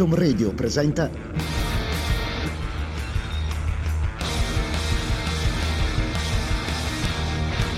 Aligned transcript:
Atom 0.00 0.14
Radio 0.14 0.50
presenta 0.54 1.10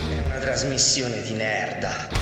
È 0.09 0.25
una 0.25 0.39
trasmissione 0.39 1.20
di 1.23 1.33
nerda. 1.33 2.22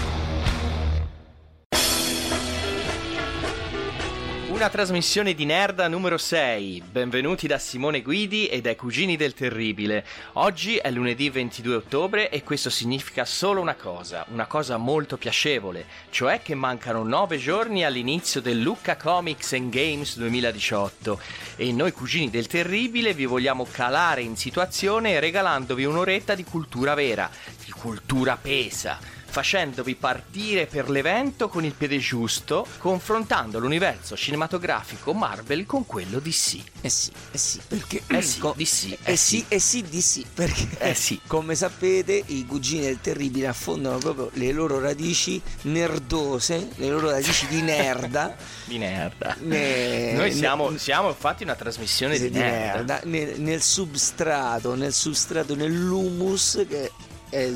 Una 4.60 4.68
trasmissione 4.68 5.32
di 5.32 5.46
Nerda 5.46 5.88
numero 5.88 6.18
6. 6.18 6.82
Benvenuti 6.92 7.46
da 7.46 7.58
Simone 7.58 8.02
Guidi 8.02 8.46
e 8.46 8.60
dai 8.60 8.76
Cugini 8.76 9.16
del 9.16 9.32
Terribile. 9.32 10.04
Oggi 10.34 10.76
è 10.76 10.90
lunedì 10.90 11.30
22 11.30 11.76
ottobre 11.76 12.28
e 12.28 12.42
questo 12.42 12.68
significa 12.68 13.24
solo 13.24 13.62
una 13.62 13.74
cosa, 13.74 14.26
una 14.28 14.44
cosa 14.44 14.76
molto 14.76 15.16
piacevole, 15.16 15.86
cioè 16.10 16.42
che 16.42 16.54
mancano 16.54 17.02
9 17.04 17.38
giorni 17.38 17.86
all'inizio 17.86 18.42
del 18.42 18.60
Lucca 18.60 18.98
Comics 18.98 19.54
and 19.54 19.70
Games 19.72 20.18
2018 20.18 21.18
e 21.56 21.72
noi 21.72 21.92
Cugini 21.92 22.28
del 22.28 22.46
Terribile 22.46 23.14
vi 23.14 23.24
vogliamo 23.24 23.66
calare 23.70 24.20
in 24.20 24.36
situazione 24.36 25.20
regalandovi 25.20 25.86
un'oretta 25.86 26.34
di 26.34 26.44
cultura 26.44 26.92
vera, 26.92 27.30
di 27.64 27.70
cultura 27.70 28.36
pesa 28.36 29.19
facendovi 29.30 29.94
partire 29.94 30.66
per 30.66 30.90
l'evento 30.90 31.48
con 31.48 31.64
il 31.64 31.72
piede 31.74 31.98
giusto, 31.98 32.66
confrontando 32.78 33.58
l'universo 33.58 34.16
cinematografico 34.16 35.12
Marvel 35.12 35.66
con 35.66 35.86
quello 35.86 36.18
DC. 36.18 36.58
Eh 36.80 36.88
sì, 36.88 37.10
eh 37.30 37.38
sì, 37.38 37.60
perché 37.66 38.02
Eh 38.08 38.22
sì, 38.22 38.38
co- 38.40 38.54
DC, 38.56 38.84
eh 39.04 39.12
eh 39.12 39.16
sì, 39.16 39.36
sì. 39.38 39.44
eh 39.48 39.58
sì, 39.60 39.82
di 39.82 40.00
sì, 40.00 40.26
perché 40.32 40.68
Eh 40.78 40.94
sì. 40.94 41.20
come 41.26 41.54
sapete 41.54 42.22
i 42.26 42.44
cugini 42.46 42.82
del 42.82 43.00
terribile 43.00 43.46
affondano 43.46 43.98
proprio 43.98 44.30
le 44.34 44.50
loro 44.52 44.80
radici 44.80 45.40
nerdose, 45.62 46.70
le 46.76 46.88
loro 46.88 47.10
radici 47.10 47.46
di 47.46 47.60
nerda. 47.62 48.36
Di 48.70 48.78
nerda. 48.78 49.36
Ne- 49.40 50.12
Noi 50.12 50.32
siamo, 50.32 50.70
ne- 50.70 50.78
siamo 50.78 51.08
infatti 51.08 51.42
una 51.42 51.56
trasmissione 51.56 52.18
di, 52.18 52.30
di 52.30 52.38
nerda. 52.38 52.94
nerda, 52.94 53.00
nel, 53.04 53.40
nel 53.40 53.62
substrato, 53.62 54.74
nel 54.76 54.92
substrato, 54.92 55.54
nell'humus 55.56 56.64
che 56.68 56.90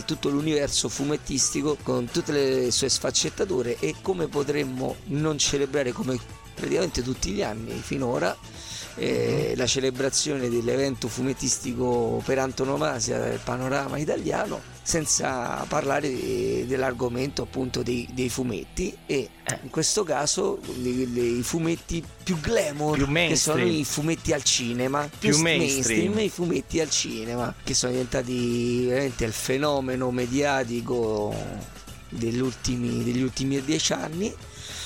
tutto 0.05 0.29
l'universo 0.29 0.89
fumettistico 0.89 1.77
con 1.83 2.07
tutte 2.07 2.33
le 2.33 2.71
sue 2.71 2.89
sfaccettature 2.89 3.77
e 3.79 3.97
come 4.01 4.29
potremmo 4.29 4.97
non 5.07 5.37
celebrare 5.39 5.93
come 5.93 6.19
praticamente 6.55 7.03
tutti 7.03 7.31
gli 7.33 7.43
anni 7.43 7.73
finora 7.81 8.37
eh, 8.97 9.49
Mhm. 9.51 9.57
la 9.59 9.67
celebrazione 9.67 10.49
dell'evento 10.49 11.09
fumettistico 11.09 12.23
per 12.25 12.39
antonomasia 12.39 13.19
del 13.19 13.41
panorama 13.43 13.99
italiano 13.99 14.61
senza 14.87 15.65
parlare 15.67 16.11
di- 16.11 16.67
dell'argomento 16.67 17.41
appunto 17.43 17.83
dei, 17.83 18.07
dei 18.13 18.29
fumetti 18.29 18.95
e 19.07 19.31
Eh. 19.45 19.59
in 19.63 19.71
questo 19.71 20.05
caso 20.05 20.61
dei 20.77 21.41
fumetti 21.43 22.05
più 22.23 22.39
glamour 22.39 22.97
Più 22.99 23.07
che 23.07 23.35
sono 23.37 23.57
mainstream. 23.57 23.71
i 23.81 23.85
fumetti 23.85 24.33
al 24.35 24.43
cinema 24.43 25.09
più, 25.19 25.31
Più 25.31 25.39
mainstream. 25.41 26.19
i 26.19 26.29
fumetti 26.29 26.81
al 26.81 26.91
cinema 26.91 27.55
che 27.65 27.73
sono 27.73 27.93
diventati 27.93 28.85
veramente 28.87 29.25
il 29.25 29.33
fenomeno 29.33 30.11
mediatico 30.11 31.35
degli 32.11 32.39
ultimi, 32.41 33.03
degli 33.03 33.23
ultimi 33.23 33.61
dieci 33.65 33.93
anni 33.95 34.27
e 34.27 34.35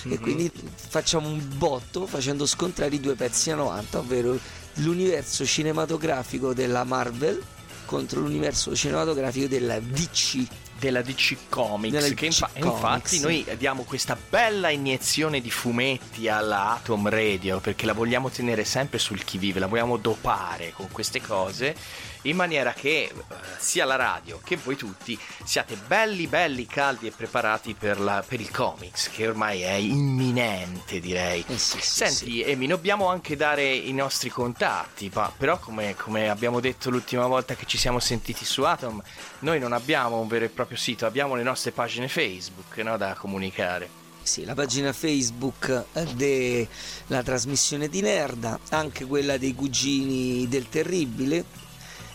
Mhm. 0.08 0.20
quindi 0.20 0.50
facciamo 0.74 1.28
un 1.28 1.42
botto 1.56 2.06
facendo 2.06 2.46
scontrare 2.46 2.94
i 2.94 3.00
due 3.00 3.16
pezzi 3.16 3.50
a 3.50 3.56
90 3.56 3.98
ovvero 3.98 4.38
l'universo 4.74 5.44
cinematografico 5.44 6.54
della 6.54 6.84
Marvel 6.84 7.42
contro 7.88 8.20
l'universo 8.20 8.76
cinematografico 8.76 9.46
della 9.46 9.80
DC 9.80 10.46
della 10.78 11.02
DC 11.02 11.48
Comics 11.48 11.92
Della 11.94 12.14
che 12.14 12.26
infa- 12.26 12.50
infatti 12.54 13.18
Comics. 13.18 13.20
noi 13.20 13.46
diamo 13.56 13.82
questa 13.82 14.16
bella 14.28 14.68
iniezione 14.68 15.40
di 15.40 15.50
fumetti 15.50 16.28
alla 16.28 16.74
Atom 16.74 17.08
Radio 17.08 17.58
perché 17.60 17.86
la 17.86 17.94
vogliamo 17.94 18.28
tenere 18.28 18.62
sempre 18.64 18.98
sul 18.98 19.24
chi 19.24 19.38
vive, 19.38 19.58
la 19.58 19.66
vogliamo 19.66 19.96
dopare 19.96 20.72
con 20.72 20.88
queste 20.92 21.20
cose 21.20 21.74
in 22.22 22.36
maniera 22.36 22.72
che 22.72 23.04
eh, 23.04 23.12
sia 23.58 23.84
la 23.84 23.96
radio 23.96 24.40
che 24.42 24.56
voi 24.56 24.76
tutti 24.76 25.18
siate 25.44 25.76
belli 25.86 26.26
belli 26.26 26.66
caldi 26.66 27.06
e 27.06 27.10
preparati 27.10 27.74
per, 27.74 28.00
la- 28.00 28.24
per 28.26 28.40
il 28.40 28.50
comics 28.50 29.10
che 29.10 29.26
ormai 29.26 29.62
è 29.62 29.72
imminente 29.72 31.00
direi. 31.00 31.44
Eh 31.46 31.58
sì, 31.58 31.78
sì, 31.80 32.04
Senti 32.06 32.42
Emi, 32.42 32.66
dobbiamo 32.66 33.08
anche 33.08 33.36
dare 33.36 33.64
i 33.74 33.92
nostri 33.92 34.28
contatti, 34.30 35.10
ma 35.12 35.32
però 35.36 35.58
come, 35.58 35.94
come 35.96 36.28
abbiamo 36.28 36.60
detto 36.60 36.90
l'ultima 36.90 37.26
volta 37.26 37.54
che 37.54 37.66
ci 37.66 37.78
siamo 37.78 37.98
sentiti 37.98 38.44
su 38.44 38.62
Atom, 38.62 39.02
noi 39.40 39.58
non 39.58 39.72
abbiamo 39.72 40.18
un 40.20 40.28
vero 40.28 40.44
e 40.44 40.48
proprio 40.48 40.76
sito, 40.76 41.06
abbiamo 41.06 41.34
le 41.34 41.42
nostre 41.42 41.70
pagine 41.72 42.08
Facebook 42.08 42.76
no, 42.78 42.96
da 42.96 43.14
comunicare. 43.14 44.06
Sì, 44.22 44.44
la 44.44 44.54
pagina 44.54 44.92
Facebook 44.92 45.84
della 46.12 47.22
trasmissione 47.22 47.88
di 47.88 48.02
Nerda, 48.02 48.58
anche 48.70 49.06
quella 49.06 49.38
dei 49.38 49.54
cugini 49.54 50.46
del 50.48 50.68
terribile 50.68 51.44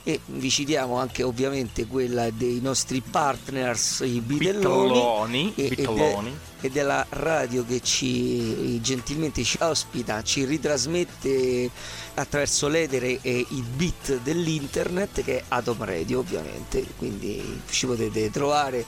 e 0.04 0.20
vi 0.26 0.50
citiamo 0.50 0.98
anche 0.98 1.24
ovviamente 1.24 1.88
quella 1.88 2.30
dei 2.30 2.60
nostri 2.62 3.02
partners 3.02 4.02
i 4.06 4.20
Bitelloni, 4.20 5.54
e, 5.56 5.66
e 5.66 5.76
de- 5.76 6.52
e 6.60 6.70
della 6.70 7.06
radio 7.10 7.66
che 7.66 7.82
ci 7.82 8.80
gentilmente 8.82 9.44
ci 9.44 9.58
ospita, 9.62 10.22
ci 10.24 10.46
ritrasmette 10.46 11.70
attraverso 12.16 12.70
l'etere 12.70 13.20
e 13.22 13.46
i 13.50 13.64
bit 13.76 14.20
dell'internet 14.22 15.24
che 15.24 15.40
è 15.40 15.44
Atom 15.50 15.84
Radio 15.84 16.20
ovviamente, 16.20 16.86
quindi 16.98 17.62
ci 17.70 17.86
potete 17.86 18.30
trovare 18.30 18.86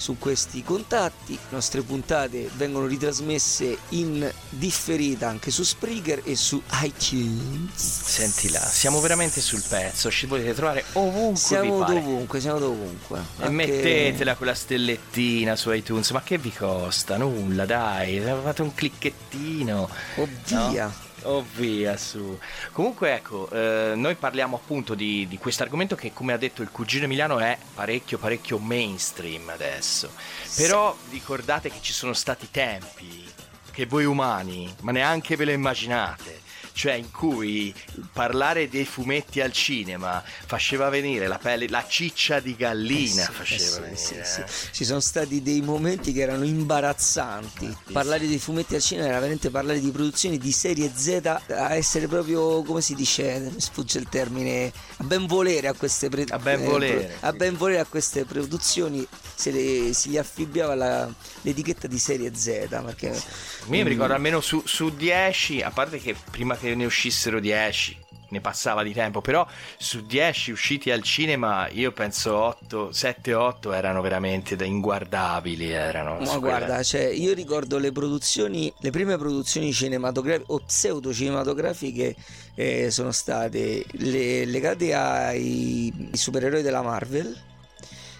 su 0.00 0.16
questi 0.18 0.62
contatti. 0.64 1.34
Le 1.34 1.38
nostre 1.50 1.82
puntate 1.82 2.48
vengono 2.56 2.86
ritrasmesse 2.86 3.76
in 3.90 4.32
differita 4.48 5.28
anche 5.28 5.50
su 5.50 5.62
Spreaker 5.62 6.22
e 6.24 6.34
su 6.36 6.60
iTunes. 6.82 7.70
Senti 7.76 8.50
là, 8.50 8.60
siamo 8.60 9.00
veramente 9.00 9.40
sul 9.42 9.62
pezzo, 9.68 10.10
ci 10.10 10.26
potete 10.26 10.54
trovare 10.54 10.84
ovunque 10.94 11.36
Siamo 11.38 11.78
vi 11.80 11.84
pare. 11.84 12.00
dovunque, 12.00 12.40
siamo 12.40 12.58
dovunque. 12.58 13.18
E 13.18 13.22
Anche- 13.42 13.50
mettetela 13.50 14.36
quella 14.36 14.54
stellettina 14.54 15.54
su 15.56 15.70
iTunes, 15.70 16.10
ma 16.12 16.22
che 16.22 16.38
vi 16.38 16.52
costa? 16.52 17.16
Nulla, 17.18 17.66
dai, 17.66 18.20
fate 18.20 18.62
un 18.62 18.72
clicchettino. 18.74 19.88
Oh 20.16 20.28
via. 20.46 21.08
Oh 21.24 21.44
via 21.54 21.96
su. 21.96 22.38
Comunque 22.72 23.14
ecco, 23.14 23.48
eh, 23.50 23.92
noi 23.94 24.14
parliamo 24.14 24.56
appunto 24.56 24.94
di, 24.94 25.26
di 25.28 25.38
questo 25.38 25.62
argomento 25.62 25.94
che 25.94 26.12
come 26.12 26.32
ha 26.32 26.38
detto 26.38 26.62
il 26.62 26.70
cugino 26.70 27.04
Emiliano 27.04 27.38
è 27.38 27.58
parecchio 27.74 28.18
parecchio 28.18 28.58
mainstream 28.58 29.48
adesso. 29.50 30.10
Però 30.56 30.96
ricordate 31.10 31.70
che 31.70 31.78
ci 31.80 31.92
sono 31.92 32.14
stati 32.14 32.50
tempi 32.50 33.28
che 33.70 33.86
voi 33.86 34.04
umani, 34.04 34.74
ma 34.80 34.92
neanche 34.92 35.36
ve 35.36 35.44
lo 35.44 35.52
immaginate, 35.52 36.40
cioè 36.72 36.94
in 36.94 37.10
cui 37.10 37.74
parlare 38.12 38.68
dei 38.68 38.84
fumetti 38.84 39.40
al 39.40 39.52
cinema 39.52 40.22
faceva 40.46 40.88
venire 40.88 41.26
la 41.26 41.38
pelle, 41.38 41.68
la 41.68 41.84
ciccia 41.86 42.40
di 42.40 42.54
gallina 42.56 43.22
Eh 43.22 43.26
sì, 43.26 43.32
faceva 43.32 43.86
eh 43.90 43.96
sì, 43.96 44.10
venire. 44.14 44.24
sì, 44.26 44.40
eh. 44.40 44.44
Ci 44.72 44.84
sono 44.84 45.00
stati 45.00 45.42
dei 45.42 45.60
momenti 45.60 46.12
che 46.12 46.20
erano 46.20 46.44
imbarazzanti. 46.44 47.76
Parlare 47.92 48.26
dei 48.26 48.38
fumetti 48.38 48.74
al 48.74 48.80
cinema 48.80 49.08
era 49.08 49.16
veramente 49.18 49.50
parlare 49.50 49.80
di 49.80 49.90
produzioni 49.90 50.38
di 50.38 50.52
serie 50.52 50.90
Z 50.94 51.20
a 51.48 51.74
essere 51.74 52.06
proprio, 52.06 52.62
come 52.62 52.80
si 52.80 52.94
dice, 52.94 53.50
mi 53.52 53.60
sfugge 53.60 53.98
il 53.98 54.08
termine, 54.08 54.72
a 54.98 55.04
ben 55.04 55.26
volere 55.26 55.68
a 55.68 55.74
queste 55.74 56.08
pre- 56.08 56.24
A 56.28 56.38
ben 56.38 56.60
eh, 56.60 56.64
volere, 56.64 57.16
a 57.20 57.32
ben 57.32 57.56
volere 57.56 57.80
a 57.80 57.86
queste 57.86 58.24
produzioni 58.24 59.06
se 59.34 59.50
le- 59.50 59.92
si 59.92 60.10
gli 60.10 60.18
affibbiava 60.18 60.74
la- 60.74 61.12
l'etichetta 61.42 61.86
di 61.86 61.98
serie 61.98 62.32
Z. 62.34 62.68
Perché, 62.68 63.08
Io 63.08 63.66
mi 63.68 63.82
ricordo 63.82 64.14
almeno 64.14 64.40
su, 64.40 64.62
su 64.64 64.90
10, 64.94 65.62
a 65.62 65.70
parte 65.70 65.98
che 65.98 66.14
prima 66.30 66.56
che 66.60 66.74
ne 66.74 66.84
uscissero 66.84 67.40
10 67.40 68.08
ne 68.30 68.40
passava 68.40 68.82
di 68.82 68.92
tempo, 68.92 69.20
però 69.20 69.46
su 69.76 70.04
10 70.06 70.52
usciti 70.52 70.90
al 70.90 71.02
cinema 71.02 71.68
io 71.68 71.92
penso 71.92 72.36
8, 72.36 72.92
7, 72.92 73.34
8 73.34 73.72
erano 73.72 74.00
veramente 74.00 74.56
da 74.56 74.64
inguardabili. 74.64 75.70
Erano, 75.70 76.18
Ma 76.20 76.38
guarda, 76.38 76.82
cioè, 76.82 77.06
io 77.06 77.34
ricordo 77.34 77.78
le 77.78 77.92
produzioni, 77.92 78.72
le 78.78 78.90
prime 78.90 79.16
produzioni 79.18 79.72
cinematografiche 79.72 80.52
o 80.52 80.58
pseudo 80.60 81.12
cinematografiche 81.12 82.14
eh, 82.54 82.90
sono 82.90 83.12
state 83.12 83.84
le- 83.92 84.44
legate 84.44 84.94
ai, 84.94 86.10
supereroi 86.12 86.62
della 86.62 86.82
Marvel, 86.82 87.36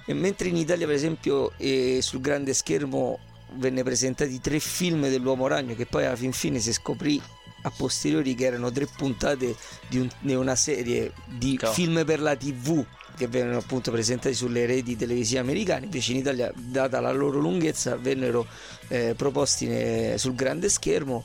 e 0.06 0.14
mentre 0.14 0.48
in 0.48 0.56
Italia, 0.56 0.86
per 0.86 0.96
esempio, 0.96 1.52
eh, 1.56 2.00
sul 2.02 2.20
grande 2.20 2.52
schermo 2.52 3.18
venne 3.54 3.82
presentati 3.82 4.40
tre 4.40 4.58
film 4.58 5.08
dell'Uomo 5.08 5.46
Ragno, 5.46 5.74
che 5.74 5.86
poi 5.86 6.04
alla 6.04 6.16
fin 6.16 6.32
fine 6.32 6.58
si 6.58 6.72
scoprì 6.72 7.20
a 7.62 7.70
posteriori 7.70 8.34
che 8.34 8.46
erano 8.46 8.70
tre 8.70 8.86
puntate 8.86 9.54
di, 9.88 9.98
un- 9.98 10.10
di 10.20 10.34
una 10.34 10.54
serie 10.56 11.12
di 11.26 11.58
No. 11.60 11.70
film 11.72 12.04
per 12.04 12.20
la 12.20 12.36
TV 12.36 12.84
che 13.16 13.26
vennero 13.26 13.58
appunto 13.58 13.90
presentati 13.90 14.34
sulle 14.34 14.64
reti 14.64 14.96
televisive 14.96 15.40
americane, 15.40 15.84
invece 15.84 16.12
in 16.12 16.18
Italia, 16.18 16.50
data 16.56 17.00
la 17.00 17.12
loro 17.12 17.38
lunghezza, 17.38 17.96
vennero 17.96 18.46
eh, 18.88 19.14
proposti 19.14 19.66
ne- 19.66 20.14
sul 20.16 20.34
grande 20.34 20.70
schermo 20.70 21.22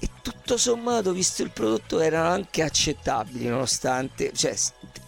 e 0.00 0.08
tutto 0.22 0.56
sommato, 0.56 1.12
visto 1.12 1.42
il 1.44 1.50
prodotto, 1.50 2.00
erano 2.00 2.28
anche 2.30 2.62
accettabili, 2.62 3.46
nonostante, 3.46 4.32
cioè, 4.34 4.56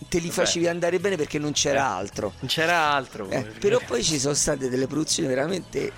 te 0.09 0.19
li 0.19 0.29
Beh. 0.29 0.33
facevi 0.33 0.67
andare 0.67 0.99
bene 1.01 1.17
perché 1.17 1.39
non 1.39 1.53
c'era 1.53 1.81
Eh. 1.81 1.83
altro. 1.83 2.33
Non 2.41 2.49
c'era 2.49 2.93
altro. 2.93 3.29
Eh, 3.29 3.43
però 3.43 3.79
poi 3.87 4.03
ci 4.03 4.19
sono 4.19 4.35
state 4.35 4.69
delle 4.69 4.87
produzioni 4.87 5.29
veramente 5.29 5.93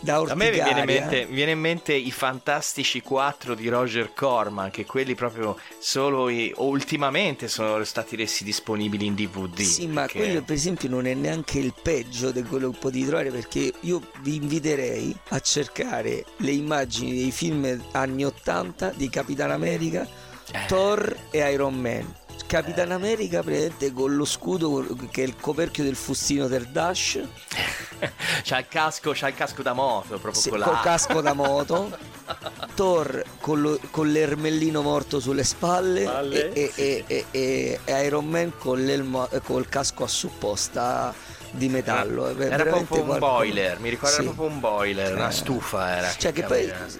da 0.00 0.14
A 0.14 0.20
orticaria. 0.20 0.34
me 0.34 0.44
mi 0.50 0.50
viene, 0.62 0.80
in 0.80 0.86
mente, 0.86 1.26
viene 1.26 1.50
in 1.52 1.58
mente 1.60 1.92
i 1.94 2.10
Fantastici 2.12 3.00
4 3.00 3.54
di 3.54 3.68
Roger 3.68 4.12
Corman, 4.14 4.70
che 4.70 4.84
quelli 4.84 5.14
proprio 5.14 5.58
solo 5.78 6.28
i- 6.28 6.52
ultimamente 6.56 7.48
sono 7.48 7.82
stati 7.84 8.14
resi 8.16 8.44
disponibili 8.44 9.06
in 9.06 9.14
DVD. 9.14 9.60
Sì, 9.60 9.86
ma 9.86 10.02
perché- 10.02 10.18
quello 10.18 10.42
per 10.42 10.54
esempio 10.54 10.88
non 10.88 11.06
è 11.06 11.14
neanche 11.14 11.58
il 11.58 11.74
peggio 11.80 12.30
di 12.30 12.42
quello 12.44 12.70
che 12.70 12.78
potete 12.78 13.06
trovare 13.06 13.30
perché 13.30 13.72
io 13.80 14.02
vi 14.20 14.36
inviterei 14.36 15.14
a 15.30 15.40
cercare 15.40 16.24
le 16.38 16.50
immagini 16.52 17.12
dei 17.14 17.30
film 17.32 17.82
anni 17.92 18.24
80 18.24 18.92
di 18.94 19.08
Capitan 19.08 19.50
America, 19.50 20.06
Eh. 20.52 20.64
Thor 20.68 21.16
e 21.30 21.50
Iron 21.50 21.74
Man. 21.74 22.14
Capitan 22.46 22.92
America 22.92 23.42
presente 23.42 23.92
con 23.92 24.14
lo 24.14 24.24
scudo 24.24 24.86
che 25.10 25.22
è 25.22 25.26
il 25.26 25.34
coperchio 25.36 25.82
del 25.82 25.96
fustino 25.96 26.46
del 26.46 26.66
Dash, 26.68 27.18
c'ha 28.44 28.58
il 28.58 28.66
casco, 28.68 29.10
c'ha 29.14 29.28
il 29.28 29.34
casco 29.34 29.62
da 29.62 29.72
moto, 29.72 30.18
proprio 30.18 30.56
la 30.56 30.64
col 30.66 30.80
casco 30.80 31.20
da 31.20 31.32
moto, 31.32 31.96
Thor 32.76 33.24
con, 33.40 33.60
lo- 33.62 33.80
con 33.90 34.12
l'ermellino 34.12 34.80
morto 34.82 35.18
sulle 35.18 35.42
spalle, 35.42 36.02
Spalle, 36.04 36.52
e, 36.52 36.72
e- 36.76 37.04
e- 37.06 37.24
e- 37.32 37.80
e 37.84 38.04
Iron 38.04 38.26
Man 38.26 38.52
con 38.56 38.84
l'elmo- 38.84 39.28
eh, 39.30 39.40
col 39.40 39.68
casco 39.68 40.04
a 40.04 40.08
supposta 40.08 41.12
di 41.50 41.68
metallo. 41.68 42.28
Era, 42.28 42.44
era 42.44 42.56
veramente 42.56 42.70
proprio 42.86 43.00
un 43.00 43.06
qualcosa- 43.08 43.32
boiler, 43.32 43.78
mi 43.80 43.88
ricordo 43.88 44.14
Sì. 44.14 44.22
era 44.22 44.30
proprio 44.30 44.54
un 44.54 44.60
boiler, 44.60 45.14
una 45.14 45.28
Eh. 45.30 45.32
stufa 45.32 45.96
era. 45.96 46.14
Cioè 46.16 46.32
che 46.32 46.42
poi 46.44 46.66
cavolo. 46.68 46.90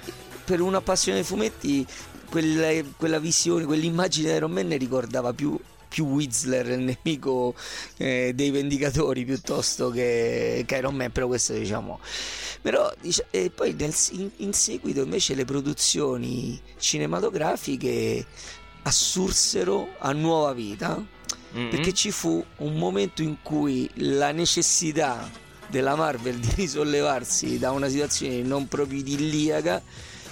per 0.44 0.60
una 0.60 0.80
passione 0.80 1.18
dei 1.18 1.26
fumetti 1.26 1.86
quella, 2.28 2.68
quella 2.96 3.18
visione, 3.18 3.64
quell'immagine 3.64 4.30
di 4.30 4.36
Iron 4.36 4.52
Man 4.52 4.66
ne 4.68 4.76
ricordava 4.76 5.32
più 5.32 5.58
più 5.88 6.04
Whistler, 6.06 6.68
il 6.68 6.80
nemico 6.80 7.54
eh, 7.96 8.32
dei 8.34 8.50
Vendicatori, 8.50 9.24
piuttosto 9.24 9.88
che, 9.88 10.62
che 10.66 10.76
Iron 10.76 10.94
Man, 10.94 11.10
però 11.10 11.26
questo 11.26 11.54
diciamo. 11.54 12.00
Però 12.60 12.92
dice- 13.00 13.26
e 13.30 13.48
poi 13.50 13.72
nel- 13.72 13.94
in, 14.10 14.28
in 14.38 14.52
seguito 14.52 15.00
invece 15.02 15.34
le 15.34 15.44
produzioni 15.46 16.60
cinematografiche 16.76 18.26
assursero 18.82 19.88
a 19.98 20.12
nuova 20.12 20.52
vita 20.52 21.02
Mm-mm. 21.56 21.70
perché 21.70 21.92
ci 21.92 22.10
fu 22.10 22.44
un 22.58 22.74
momento 22.76 23.22
in 23.22 23.36
cui 23.42 23.88
la 23.94 24.32
necessità 24.32 25.30
della 25.68 25.94
Marvel 25.94 26.36
di 26.38 26.50
risollevarsi 26.54 27.58
da 27.58 27.70
una 27.70 27.88
situazione 27.88 28.42
non 28.42 28.68
proprio 28.68 28.98
idilliaca 28.98 29.82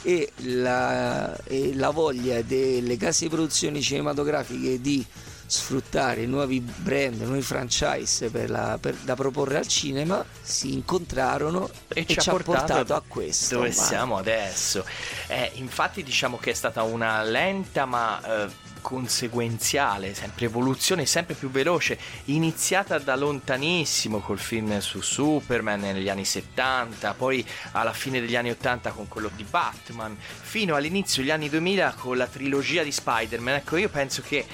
e 0.05 0.31
la, 0.37 1.35
e 1.45 1.75
la 1.75 1.91
voglia 1.91 2.43
delle 2.43 2.97
case 2.99 3.25
di 3.25 3.31
produzioni 3.31 3.81
cinematografiche 3.83 4.81
di 4.81 5.05
sfruttare 5.47 6.25
nuovi 6.27 6.61
brand, 6.61 7.21
nuovi 7.21 7.43
franchise 7.43 8.31
per 8.31 8.51
la- 8.51 8.79
per- 8.81 8.97
da 9.03 9.15
proporre 9.15 9.59
al 9.59 9.67
cinema 9.67 10.25
si 10.43 10.73
incontrarono 10.73 11.69
e, 11.89 12.07
ci, 12.07 12.19
ha 12.19 12.33
portato, 12.33 12.95
a 12.95 13.03
questo. 13.07 13.57
dove 13.57 13.69
ma- 13.69 13.75
siamo 13.75 14.17
adesso. 14.17 14.85
Eh, 15.29 15.53
infatti 15.55 16.03
diciamo 16.03 16.39
che 16.39 16.51
è 16.51 16.55
stata 16.55 16.83
una 16.83 17.23
lenta 17.23 17.85
ma 17.87 18.45
eh, 18.45 18.51
conseguenziale, 18.85 20.13
sempre 20.13 20.45
evoluzione 20.45 21.07
sempre 21.07 21.35
più 21.35 21.49
veloce, 21.49 21.99
iniziata 22.27 22.99
da 22.99 23.17
lontanissimo 23.17 24.21
col 24.21 24.39
film 24.39 24.79
su 24.81 25.01
Superman 25.01 25.81
negli 25.81 26.11
anni 26.11 26.27
70, 26.27 27.15
poi 27.15 27.43
alla 27.73 27.95
fine 27.95 28.21
degli 28.21 28.37
anni 28.37 28.51
80 28.51 28.91
con 28.91 29.09
quello 29.09 29.31
di 29.35 29.45
Batman, 29.45 30.15
fino 30.19 30.75
all'inizio 30.75 31.23
degli 31.23 31.31
anni 31.31 31.49
2000 31.49 31.95
con 31.97 32.19
la 32.19 32.27
trilogia 32.27 32.83
di 32.83 32.93
Spider-Man. 32.93 33.55
Ecco, 33.55 33.79
io 33.79 33.89
penso 33.89 34.21
che 34.21 34.45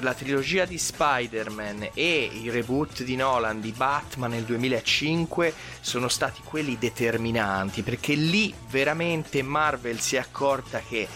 la 0.00 0.14
trilogia 0.14 0.64
di 0.64 0.78
Spider-Man 0.78 1.90
e 1.94 2.28
il 2.32 2.50
reboot 2.50 3.04
di 3.04 3.14
Nolan 3.14 3.60
di 3.60 3.70
Batman 3.70 4.30
nel 4.30 4.42
2005 4.42 5.54
sono 5.80 6.08
stati 6.08 6.40
quelli 6.42 6.76
determinanti 6.76 7.82
perché 7.82 8.14
lì 8.14 8.52
veramente 8.68 9.42
Marvel 9.42 10.00
si 10.00 10.16
è 10.16 10.18
accorta 10.18 10.80
che 10.86 11.06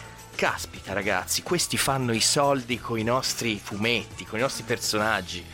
caspita 0.41 0.95
ragazzi 0.95 1.43
questi 1.43 1.77
fanno 1.77 2.15
i 2.15 2.21
soldi 2.23 2.81
con 2.81 2.99
i 2.99 3.03
nostri 3.03 3.61
fumetti 3.63 4.25
con 4.25 4.39
i 4.39 4.43
nostri 4.43 4.63
personaggi. 4.65 5.45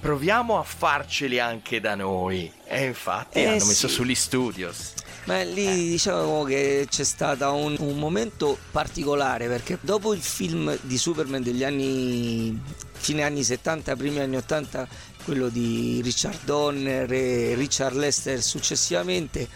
Proviamo 0.00 0.58
a 0.58 0.64
farceli 0.64 1.38
anche 1.38 1.80
da 1.80 1.94
noi. 1.94 2.52
E 2.66 2.84
infatti 2.84 3.38
Eh, 3.38 3.46
hanno 3.46 3.64
messo 3.64 3.86
sì. 3.86 3.94
sugli 3.94 4.14
studios. 4.16 4.94
Ma 5.26 5.40
lì 5.44 5.88
diciamo 5.88 6.42
che 6.42 6.86
c'è 6.90 7.04
stato 7.04 7.54
un, 7.54 7.76
un 7.78 7.96
momento 7.96 8.58
particolare 8.72 9.46
perché 9.46 9.78
dopo 9.80 10.12
il 10.12 10.20
film 10.20 10.76
di 10.82 10.98
Superman 10.98 11.40
degli 11.40 11.62
anni 11.62 12.60
fine 12.92 13.22
anni 13.22 13.44
70, 13.44 13.94
primi 13.94 14.18
anni 14.18 14.36
80, 14.36 14.88
quello 15.24 15.48
di 15.48 16.00
Richard 16.02 16.40
Donner 16.42 17.10
e 17.12 17.54
Richard 17.54 17.94
Lester 17.94 18.42
successivamente, 18.42 19.48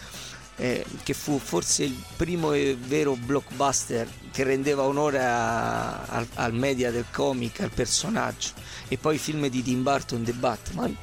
eh, 0.59 0.85
che 1.03 1.15
fu 1.15 1.39
forse 1.39 1.85
il 1.85 1.97
primo 2.17 2.53
e 2.53 2.77
vero 2.79 3.17
blockbuster 3.17 4.09
che 4.31 4.45
rendeva 4.45 4.83
onore 4.83 5.25
a- 5.25 6.03
al, 6.03 6.27
al 6.35 6.53
media 6.53 6.91
del 6.91 7.07
comic, 7.11 7.61
al 7.61 7.71
personaggio, 7.71 8.51
e 8.89 8.99
poi 8.99 9.15
i 9.17 9.19
film 9.19 9.47
di 9.49 9.63
Tim 9.63 9.83
Burton, 9.83 10.23
The 10.23 10.33
Batman 10.33 10.97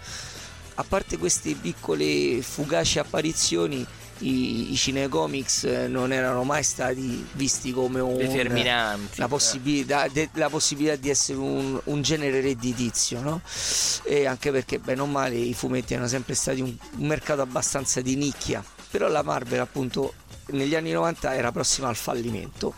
a 0.77 0.83
parte 0.83 1.17
queste 1.17 1.53
piccole 1.53 2.41
fugaci 2.41 2.99
apparizioni, 2.99 3.85
i, 4.19 4.71
i 4.71 4.75
cinecomics 4.75 5.63
eh, 5.63 5.87
non 5.87 6.11
erano 6.11 6.43
mai 6.43 6.63
stati 6.63 7.25
visti 7.33 7.71
come 7.71 8.01
un, 8.01 8.17
determinanti 8.17 9.19
la 9.19 9.27
possibilità, 9.29 10.07
de- 10.09 10.29
la 10.33 10.49
possibilità 10.49 10.97
di 10.97 11.09
essere 11.09 11.37
un, 11.37 11.79
un 11.81 12.01
genere 12.01 12.41
redditizio, 12.41 13.21
no? 13.21 13.41
E 14.03 14.25
anche 14.25 14.51
perché, 14.51 14.79
bene 14.79 14.99
o 15.01 15.05
male, 15.05 15.35
i 15.35 15.53
fumetti 15.53 15.93
erano 15.93 16.09
sempre 16.09 16.33
stati 16.35 16.59
un, 16.59 16.75
un 16.97 17.07
mercato 17.07 17.41
abbastanza 17.41 18.01
di 18.01 18.15
nicchia. 18.15 18.61
Però 18.95 19.09
la 19.09 19.23
Marvel, 19.23 19.59
appunto, 19.59 20.13
negli 20.51 20.73
anni 20.73 20.93
90 20.93 21.35
era 21.35 21.51
prossima 21.51 21.89
al 21.89 21.97
fallimento 21.97 22.73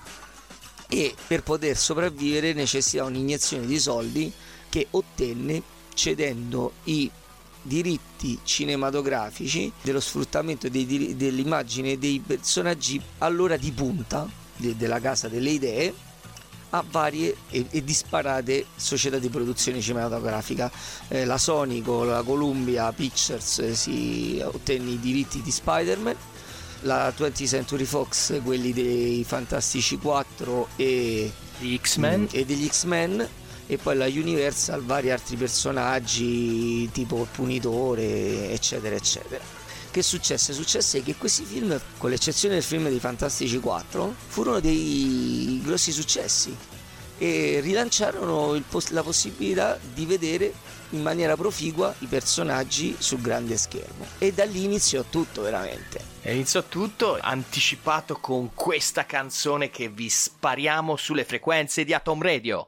e 0.90 1.14
per 1.28 1.44
poter 1.44 1.78
sopravvivere 1.78 2.54
necessitava 2.54 3.08
un'iniezione 3.08 3.68
di 3.68 3.78
soldi 3.78 4.34
che 4.68 4.88
ottenne 4.90 5.62
cedendo 5.94 6.72
i 6.86 7.08
diritti 7.62 8.40
cinematografici 8.42 9.72
dello 9.80 10.00
sfruttamento 10.00 10.70
dei 10.70 11.16
dell'immagine 11.16 12.00
dei 12.00 12.20
personaggi 12.26 13.00
allora 13.20 13.56
di 13.56 13.72
punta 13.72 14.28
de- 14.56 14.76
della 14.76 15.00
casa 15.00 15.28
delle 15.28 15.52
idee 15.52 15.94
a 16.72 16.84
varie 16.90 17.36
e, 17.50 17.66
e 17.70 17.84
disparate 17.84 18.66
società 18.76 19.18
di 19.18 19.30
produzione 19.30 19.82
cinematografica. 19.82 20.72
Eh, 21.08 21.26
la 21.26 21.38
Sony 21.38 21.82
con 21.82 22.08
la 22.08 22.24
Columbia 22.24 22.92
Pictures 22.92 23.60
eh, 23.60 23.76
si 23.76 24.42
ottenne 24.44 24.92
i 24.92 25.00
diritti 25.00 25.42
di 25.42 25.52
Spider-Man 25.52 26.16
la 26.82 27.10
20th 27.10 27.48
Century 27.48 27.86
Fox, 27.86 28.42
quelli 28.44 28.72
dei 28.72 29.24
Fantastici 29.24 29.98
4 29.98 30.68
e, 30.76 31.32
X-Men. 31.82 32.28
e 32.32 32.46
degli 32.46 32.68
X-Men 32.68 33.28
e 33.66 33.78
poi 33.78 33.98
la 33.98 34.06
Universal 34.06 34.84
vari 34.84 35.12
altri 35.12 35.36
personaggi 35.36 36.90
tipo 36.92 37.22
il 37.22 37.28
Punitore 37.30 38.52
eccetera 38.52 38.96
eccetera 38.96 39.44
che 39.92 40.02
successe? 40.02 40.54
Successe 40.54 41.04
che 41.04 41.16
questi 41.16 41.44
film, 41.44 41.80
con 41.98 42.10
l'eccezione 42.10 42.56
del 42.56 42.64
film 42.64 42.88
dei 42.88 43.00
Fantastici 43.00 43.60
4, 43.60 44.14
furono 44.28 44.60
dei 44.60 45.62
grossi 45.64 45.92
successi 45.92 46.56
e 47.18 47.60
rilanciarono 47.62 48.54
il 48.54 48.64
pos- 48.64 48.92
la 48.92 49.04
possibilità 49.04 49.80
di 49.94 50.06
vedere 50.06 50.54
in 50.92 51.02
maniera 51.02 51.36
proficua 51.36 51.94
i 52.00 52.06
personaggi 52.06 52.96
sul 52.98 53.22
grande 53.22 53.58
schermo. 53.58 54.06
E 54.18 54.32
da 54.32 54.46
lì 54.46 54.64
iniziò 54.64 55.04
tutto 55.10 55.42
veramente. 55.42 56.16
Iniziò 56.24 56.64
tutto 56.64 57.18
anticipato 57.20 58.18
con 58.18 58.54
questa 58.54 59.06
canzone 59.06 59.70
che 59.70 59.90
vi 59.90 60.10
spariamo 60.10 60.96
sulle 60.96 61.26
frequenze 61.26 61.84
di 61.84 61.94
Atom 61.94 62.22
Radio. 62.22 62.68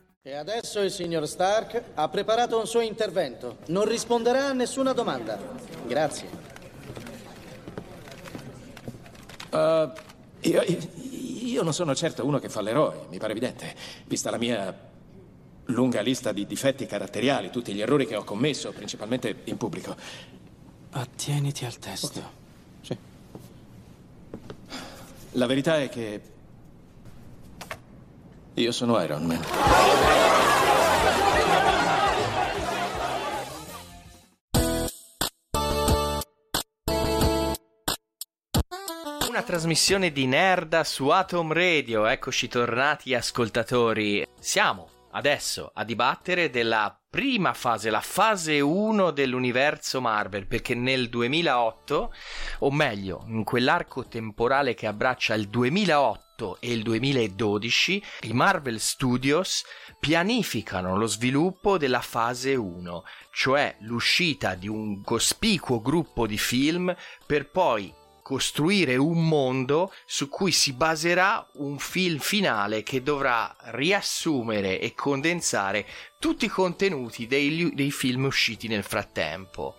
E 0.23 0.35
adesso 0.35 0.81
il 0.81 0.91
signor 0.91 1.27
Stark 1.27 1.81
ha 1.95 2.07
preparato 2.07 2.59
un 2.59 2.67
suo 2.67 2.81
intervento. 2.81 3.57
Non 3.69 3.85
risponderà 3.85 4.49
a 4.49 4.53
nessuna 4.53 4.93
domanda. 4.93 5.39
Grazie. 5.87 6.29
Uh, 9.49 9.91
io, 10.41 10.61
io 10.61 11.63
non 11.63 11.73
sono 11.73 11.95
certo 11.95 12.23
uno 12.23 12.37
che 12.37 12.49
fa 12.49 12.61
l'eroe, 12.61 13.07
mi 13.09 13.17
pare 13.17 13.31
evidente, 13.31 13.73
vista 14.05 14.29
la 14.29 14.37
mia 14.37 14.89
lunga 15.65 16.01
lista 16.01 16.31
di 16.31 16.45
difetti 16.45 16.85
caratteriali, 16.85 17.49
tutti 17.49 17.73
gli 17.73 17.81
errori 17.81 18.05
che 18.05 18.15
ho 18.15 18.23
commesso, 18.23 18.71
principalmente 18.73 19.37
in 19.45 19.57
pubblico. 19.57 19.95
Attieniti 20.91 21.65
al 21.65 21.79
testo. 21.79 22.31
Sì. 22.81 22.95
La 25.31 25.47
verità 25.47 25.79
è 25.79 25.89
che 25.89 26.21
io 28.53 28.71
sono 28.71 29.01
Iron 29.01 29.25
Man. 29.25 30.10
Una 39.41 39.49
trasmissione 39.49 40.11
di 40.11 40.27
Nerda 40.27 40.83
su 40.83 41.07
Atom 41.07 41.51
Radio. 41.51 42.05
Eccoci 42.05 42.47
tornati 42.47 43.15
ascoltatori. 43.15 44.23
Siamo 44.39 45.07
adesso 45.13 45.71
a 45.73 45.83
dibattere 45.83 46.51
della 46.51 46.95
prima 47.09 47.55
fase, 47.55 47.89
la 47.89 48.01
fase 48.01 48.59
1 48.59 49.09
dell'universo 49.09 49.99
Marvel, 49.99 50.45
perché 50.45 50.75
nel 50.75 51.09
2008, 51.09 52.13
o 52.59 52.71
meglio, 52.71 53.23
in 53.29 53.43
quell'arco 53.43 54.07
temporale 54.07 54.75
che 54.75 54.85
abbraccia 54.85 55.33
il 55.33 55.49
2008 55.49 56.57
e 56.59 56.71
il 56.71 56.83
2012, 56.83 58.03
i 58.21 58.33
Marvel 58.33 58.79
Studios 58.79 59.65
pianificano 59.99 60.95
lo 60.95 61.07
sviluppo 61.07 61.79
della 61.79 62.01
fase 62.01 62.53
1, 62.53 63.03
cioè 63.31 63.75
l'uscita 63.79 64.53
di 64.53 64.67
un 64.67 65.01
cospicuo 65.01 65.81
gruppo 65.81 66.27
di 66.27 66.37
film 66.37 66.95
per 67.25 67.49
poi 67.49 67.91
costruire 68.21 68.95
un 68.95 69.27
mondo 69.27 69.93
su 70.05 70.29
cui 70.29 70.51
si 70.51 70.73
baserà 70.73 71.45
un 71.53 71.77
film 71.79 72.19
finale 72.19 72.83
che 72.83 73.01
dovrà 73.01 73.55
riassumere 73.71 74.79
e 74.79 74.93
condensare 74.93 75.85
tutti 76.19 76.45
i 76.45 76.49
contenuti 76.49 77.27
dei, 77.27 77.71
dei 77.73 77.91
film 77.91 78.25
usciti 78.25 78.67
nel 78.67 78.83
frattempo. 78.83 79.75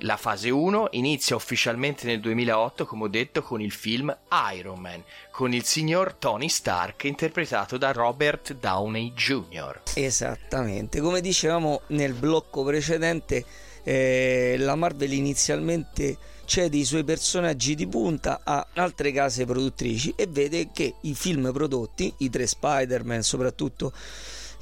La 0.00 0.18
fase 0.18 0.50
1 0.50 0.88
inizia 0.90 1.36
ufficialmente 1.36 2.04
nel 2.04 2.20
2008, 2.20 2.84
come 2.84 3.04
ho 3.04 3.08
detto, 3.08 3.42
con 3.42 3.62
il 3.62 3.72
film 3.72 4.14
Iron 4.54 4.78
Man, 4.78 5.02
con 5.30 5.54
il 5.54 5.64
signor 5.64 6.12
Tony 6.14 6.50
Stark 6.50 7.04
interpretato 7.04 7.78
da 7.78 7.92
Robert 7.92 8.52
Downey 8.54 9.14
Jr. 9.14 9.80
Esattamente, 9.94 11.00
come 11.00 11.22
dicevamo 11.22 11.80
nel 11.88 12.12
blocco 12.12 12.62
precedente, 12.62 13.42
eh, 13.84 14.56
la 14.58 14.74
Marvel 14.74 15.12
inizialmente 15.14 16.18
cede 16.46 16.78
i 16.78 16.84
suoi 16.84 17.04
personaggi 17.04 17.74
di 17.74 17.86
punta 17.86 18.40
a 18.42 18.66
altre 18.74 19.12
case 19.12 19.44
produttrici 19.44 20.14
e 20.16 20.26
vede 20.26 20.70
che 20.72 20.94
i 21.02 21.14
film 21.14 21.52
prodotti, 21.52 22.12
i 22.18 22.30
tre 22.30 22.46
Spider-Man 22.46 23.22
soprattutto 23.22 23.92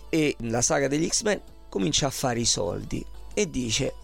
e 0.08 0.34
la 0.40 0.62
saga 0.62 0.88
degli 0.88 1.06
X-Men, 1.06 1.40
comincia 1.68 2.06
a 2.06 2.10
fare 2.10 2.40
i 2.40 2.44
soldi 2.44 3.04
e 3.34 3.50
dice, 3.50 3.86
eh, 3.86 3.94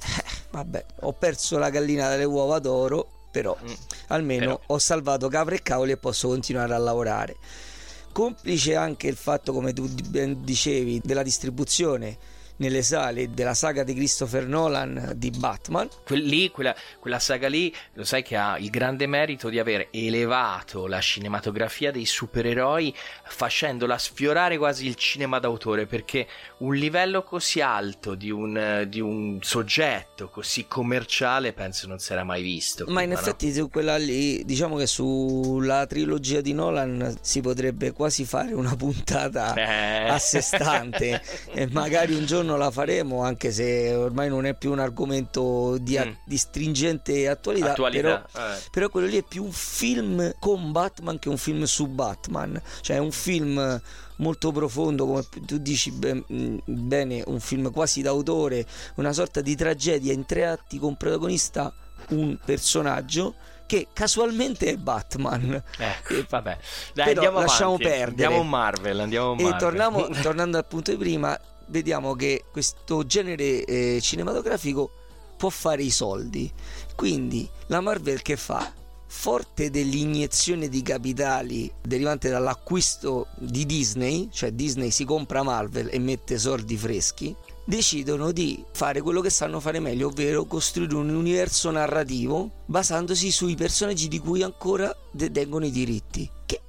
vabbè, 0.51 0.85
ho 1.01 1.13
perso 1.13 1.57
la 1.59 1.71
gallina 1.71 2.09
dalle 2.09 2.25
uova 2.25 2.59
d'oro, 2.59 3.09
però 3.31 3.57
mm, 3.61 3.73
almeno 4.09 4.57
però. 4.57 4.61
ho 4.67 4.79
salvato 4.79 5.29
capre 5.29 5.57
e 5.57 5.63
cavoli 5.63 5.93
e 5.93 5.97
posso 5.97 6.29
continuare 6.29 6.75
a 6.75 6.79
lavorare. 6.79 7.37
Complice 8.13 8.75
anche 8.75 9.07
il 9.07 9.17
fatto, 9.17 9.53
come 9.53 9.73
tu 9.73 9.89
ben 10.09 10.45
dicevi, 10.45 11.01
della 11.03 11.23
distribuzione 11.23 12.19
nelle 12.61 12.83
sale 12.83 13.31
della 13.31 13.55
saga 13.55 13.83
di 13.83 13.95
Christopher 13.95 14.47
Nolan 14.47 15.13
di 15.17 15.31
Batman. 15.31 15.89
Lì, 16.09 16.51
quella, 16.51 16.75
quella, 16.99 17.19
saga 17.19 17.49
lì, 17.49 17.75
lo 17.95 18.05
sai 18.05 18.23
che 18.23 18.37
ha 18.37 18.59
il 18.59 18.71
grande 18.71 19.07
merito 19.07 19.49
di 19.49 19.59
aver 19.59 19.89
elevato 19.91 20.87
la 20.87 21.01
cinematografia 21.01 21.91
dei 21.91 22.07
supereroi 22.07 22.95
facendola 23.25 23.99
sfiorare 23.99 24.59
quasi 24.59 24.87
il 24.87 24.95
cinema 24.95 25.39
d'autore 25.39 25.87
perché 25.87 26.27
un 26.59 26.75
livello 26.75 27.23
così 27.23 27.61
alto 27.61 28.15
di 28.15 28.31
un, 28.31 28.87
di 28.89 29.01
un 29.01 29.39
soggetto 29.41 30.29
così 30.29 30.67
commerciale 30.67 31.53
penso 31.53 31.87
non 31.87 31.99
si 31.99 32.13
era 32.13 32.25
mai 32.25 32.43
visto. 32.43 32.85
Ma 32.89 33.03
in 33.03 33.13
effetti 33.13 33.49
no? 33.49 33.55
su 33.55 33.71
quella 33.71 33.97
lì, 33.97 34.45
diciamo 34.45 34.77
che 34.77 34.87
sulla 34.87 35.87
trilogia 35.87 36.41
di 36.41 36.53
Nolan 36.53 37.17
si 37.23 37.41
potrebbe 37.41 37.93
quasi 37.93 38.25
fare 38.25 38.53
una 38.53 38.77
puntata 38.77 39.55
eh. 39.55 40.09
a 40.09 40.19
sé 40.19 40.43
stante 40.43 41.23
e 41.53 41.67
magari 41.69 42.15
un 42.15 42.27
giorno 42.27 42.50
la 42.57 42.71
faremo 42.71 43.23
anche 43.23 43.51
se 43.53 43.95
ormai 43.95 44.29
non 44.29 44.47
è 44.47 44.55
più 44.55 44.71
un 44.71 44.79
argomento 44.79 45.79
di, 45.79 45.97
a- 45.97 46.07
mm. 46.07 46.13
di 46.25 46.37
stringente 46.37 47.29
attualità, 47.29 47.71
attualità 47.73 48.27
però, 48.31 48.47
eh. 48.47 48.59
però, 48.71 48.89
quello 48.89 49.07
lì 49.07 49.19
è 49.19 49.25
più 49.27 49.45
un 49.45 49.53
film 49.53 50.33
con 50.39 50.73
Batman 50.73 51.19
che 51.19 51.29
un 51.29 51.39
film 51.39 51.65
su 51.65 51.87
Batman 51.87 52.61
cioè 52.81 52.97
è 52.97 53.01
un 53.01 53.13
film 53.13 53.81
molto 54.17 54.53
profondo 54.53 55.07
come 55.07 55.25
tu 55.47 55.59
dici 55.59 55.93
bene 55.93 57.23
un 57.27 57.41
film 57.41 57.71
quasi 57.73 58.03
d'autore 58.03 58.67
una 58.97 59.13
sorta 59.13 59.41
di 59.41 59.57
tragedia 59.57 60.13
in 60.13 60.27
tre 60.27 60.47
atti 60.47 60.79
con 60.79 60.97
protagonista 60.97 61.73
un 62.09 62.37
personaggio 62.45 63.35
che 63.71 63.87
casualmente 63.93 64.67
è 64.67 64.77
Batman. 64.77 65.63
Ecco, 65.79 66.15
e, 66.15 66.27
vabbè. 66.29 66.59
Dai, 66.93 67.13
andiamo 67.13 67.39
lasciamo 67.39 67.75
avanti. 67.75 67.85
perdere. 67.85 68.25
Andiamo 68.25 68.43
Marvel, 68.43 68.99
andiamo 68.99 69.35
Marvel. 69.35 69.55
E 69.55 69.59
torniamo, 69.59 70.09
tornando 70.23 70.57
al 70.57 70.67
punto 70.67 70.91
di 70.91 70.97
prima, 70.97 71.39
vediamo 71.71 72.15
che 72.15 72.45
questo 72.51 73.07
genere 73.07 73.65
eh, 73.65 73.99
cinematografico 74.03 74.91
può 75.37 75.49
fare 75.49 75.83
i 75.83 75.91
soldi. 75.91 76.53
Quindi 76.95 77.49
la 77.69 77.81
Marvel 77.81 78.21
che 78.21 78.37
fa? 78.37 78.73
Forte 79.07 79.71
dell'iniezione 79.71 80.69
di 80.69 80.83
capitali 80.83 81.73
derivante 81.81 82.29
dall'acquisto 82.29 83.29
di 83.39 83.67
Disney, 83.67 84.29
cioè 84.31 84.53
Disney 84.53 84.91
si 84.91 85.05
compra 85.05 85.43
Marvel 85.43 85.89
e 85.91 85.99
mette 85.99 86.39
soldi 86.39 86.77
freschi, 86.77 87.35
decidono 87.65 88.31
di 88.31 88.63
fare 88.73 89.01
quello 89.01 89.21
che 89.21 89.31
sanno 89.31 89.59
fare 89.59 89.81
meglio, 89.81 90.09
ovvero 90.09 90.45
costruire 90.45 90.95
un 90.95 91.09
universo 91.09 91.71
narrativo 91.71 92.51
basandosi 92.67 93.31
sui 93.31 93.57
personaggi 93.57 94.07
di 94.09 94.19
cui 94.19 94.43
ancora 94.43 94.95
detengono 95.11 95.67
i 95.67 95.71
diritti, 95.71 96.31
che 96.47 96.61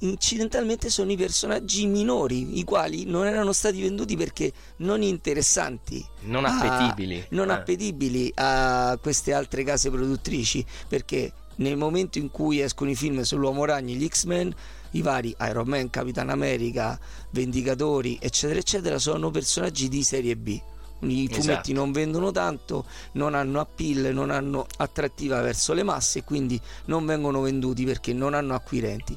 incidentalmente 0.00 0.88
sono 0.90 1.10
i 1.10 1.16
personaggi 1.16 1.86
minori, 1.86 2.58
i 2.58 2.64
quali 2.64 3.04
non 3.06 3.26
erano 3.26 3.52
stati 3.52 3.80
venduti 3.80 4.16
perché 4.16 4.52
non 4.78 5.02
interessanti. 5.02 6.04
Non 6.22 6.44
a- 6.44 6.56
appetibili. 6.56 7.24
non 7.30 7.50
Eh. 7.50 7.54
appetibili 7.54 8.32
a 8.36 8.96
queste 9.00 9.32
altre 9.32 9.64
case 9.64 9.90
produttrici 9.90 10.64
perché 10.88 11.32
nel 11.56 11.76
momento 11.76 12.18
in 12.18 12.30
cui 12.30 12.60
escono 12.60 12.90
i 12.90 12.96
film 12.96 13.22
sull'Uomo 13.22 13.64
Ragno, 13.64 13.94
gli 13.94 14.06
X-Men, 14.08 14.54
i 14.92 15.02
vari 15.02 15.34
Iron 15.40 15.68
Man, 15.68 15.90
Capitan 15.90 16.28
America, 16.30 16.98
Vendicatori, 17.30 18.18
eccetera, 18.20 18.58
eccetera, 18.58 18.98
sono 18.98 19.30
personaggi 19.30 19.88
di 19.88 20.02
serie 20.02 20.36
B. 20.36 20.60
I 21.00 21.26
fumetti 21.28 21.40
Esatto. 21.40 21.72
non 21.72 21.92
vendono 21.92 22.30
tanto, 22.30 22.86
non 23.12 23.34
hanno 23.34 23.60
appeal, 23.60 24.14
non 24.14 24.30
hanno 24.30 24.66
attrattiva 24.78 25.40
verso 25.42 25.74
le 25.74 25.82
masse 25.82 26.20
e 26.20 26.24
quindi 26.24 26.58
non 26.86 27.04
vengono 27.04 27.40
venduti 27.42 27.84
perché 27.84 28.12
non 28.14 28.32
hanno 28.34 28.54
acquirenti. 28.54 29.16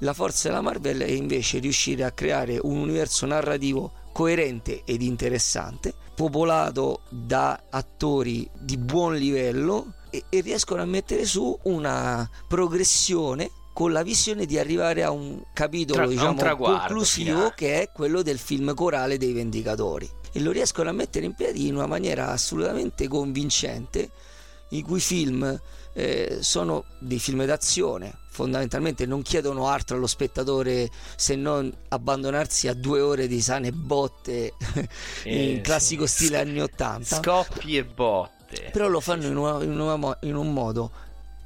La 0.00 0.12
forza 0.12 0.48
della 0.48 0.60
Marvel 0.60 1.00
è 1.00 1.10
invece 1.10 1.58
riuscire 1.58 2.04
a 2.04 2.10
creare 2.10 2.58
un 2.62 2.76
universo 2.76 3.24
narrativo 3.24 3.92
coerente 4.12 4.82
ed 4.84 5.00
interessante, 5.02 5.94
popolato 6.14 7.00
da 7.08 7.64
attori 7.70 8.48
di 8.58 8.76
buon 8.76 9.14
livello 9.14 9.94
e, 10.10 10.24
e 10.28 10.40
riescono 10.40 10.82
a 10.82 10.86
mettere 10.86 11.24
su 11.24 11.58
una 11.64 12.28
progressione 12.46 13.50
con 13.72 13.92
la 13.92 14.02
visione 14.02 14.46
di 14.46 14.58
arrivare 14.58 15.02
a 15.02 15.10
un 15.10 15.42
capitolo 15.52 15.98
Tra- 15.98 16.08
un 16.08 16.12
diciamo, 16.14 16.38
traguardo 16.38 16.78
conclusivo 16.78 17.30
finale. 17.30 17.52
che 17.54 17.82
è 17.82 17.90
quello 17.92 18.22
del 18.22 18.38
film 18.38 18.72
corale 18.74 19.18
dei 19.18 19.32
Vendicatori 19.32 20.10
e 20.32 20.40
lo 20.40 20.50
riescono 20.50 20.88
a 20.88 20.92
mettere 20.92 21.26
in 21.26 21.34
piedi 21.34 21.66
in 21.66 21.74
una 21.76 21.86
maniera 21.86 22.30
assolutamente 22.30 23.08
convincente 23.08 24.10
i 24.70 24.82
cui 24.82 25.00
film 25.00 25.60
eh, 25.92 26.38
sono 26.40 26.84
dei 27.00 27.18
film 27.18 27.44
d'azione 27.44 28.24
fondamentalmente 28.36 29.06
non 29.06 29.22
chiedono 29.22 29.66
altro 29.68 29.96
allo 29.96 30.06
spettatore 30.06 30.90
se 31.16 31.36
non 31.36 31.72
abbandonarsi 31.88 32.68
a 32.68 32.74
due 32.74 33.00
ore 33.00 33.26
di 33.28 33.40
sane 33.40 33.72
botte 33.72 34.52
Eh, 35.24 35.52
in 35.52 35.62
classico 35.62 36.06
sì. 36.06 36.24
stile 36.24 36.38
anni 36.40 36.60
80 36.60 37.16
Scoppi 37.22 37.76
e 37.78 37.84
botte. 37.84 38.68
però 38.72 38.88
lo 38.88 39.00
fanno 39.00 39.24
in, 39.26 39.36
una- 39.36 39.62
in 39.64 39.78
una 39.80 40.18
in 40.22 40.34
un 40.36 40.52
modo 40.52 40.90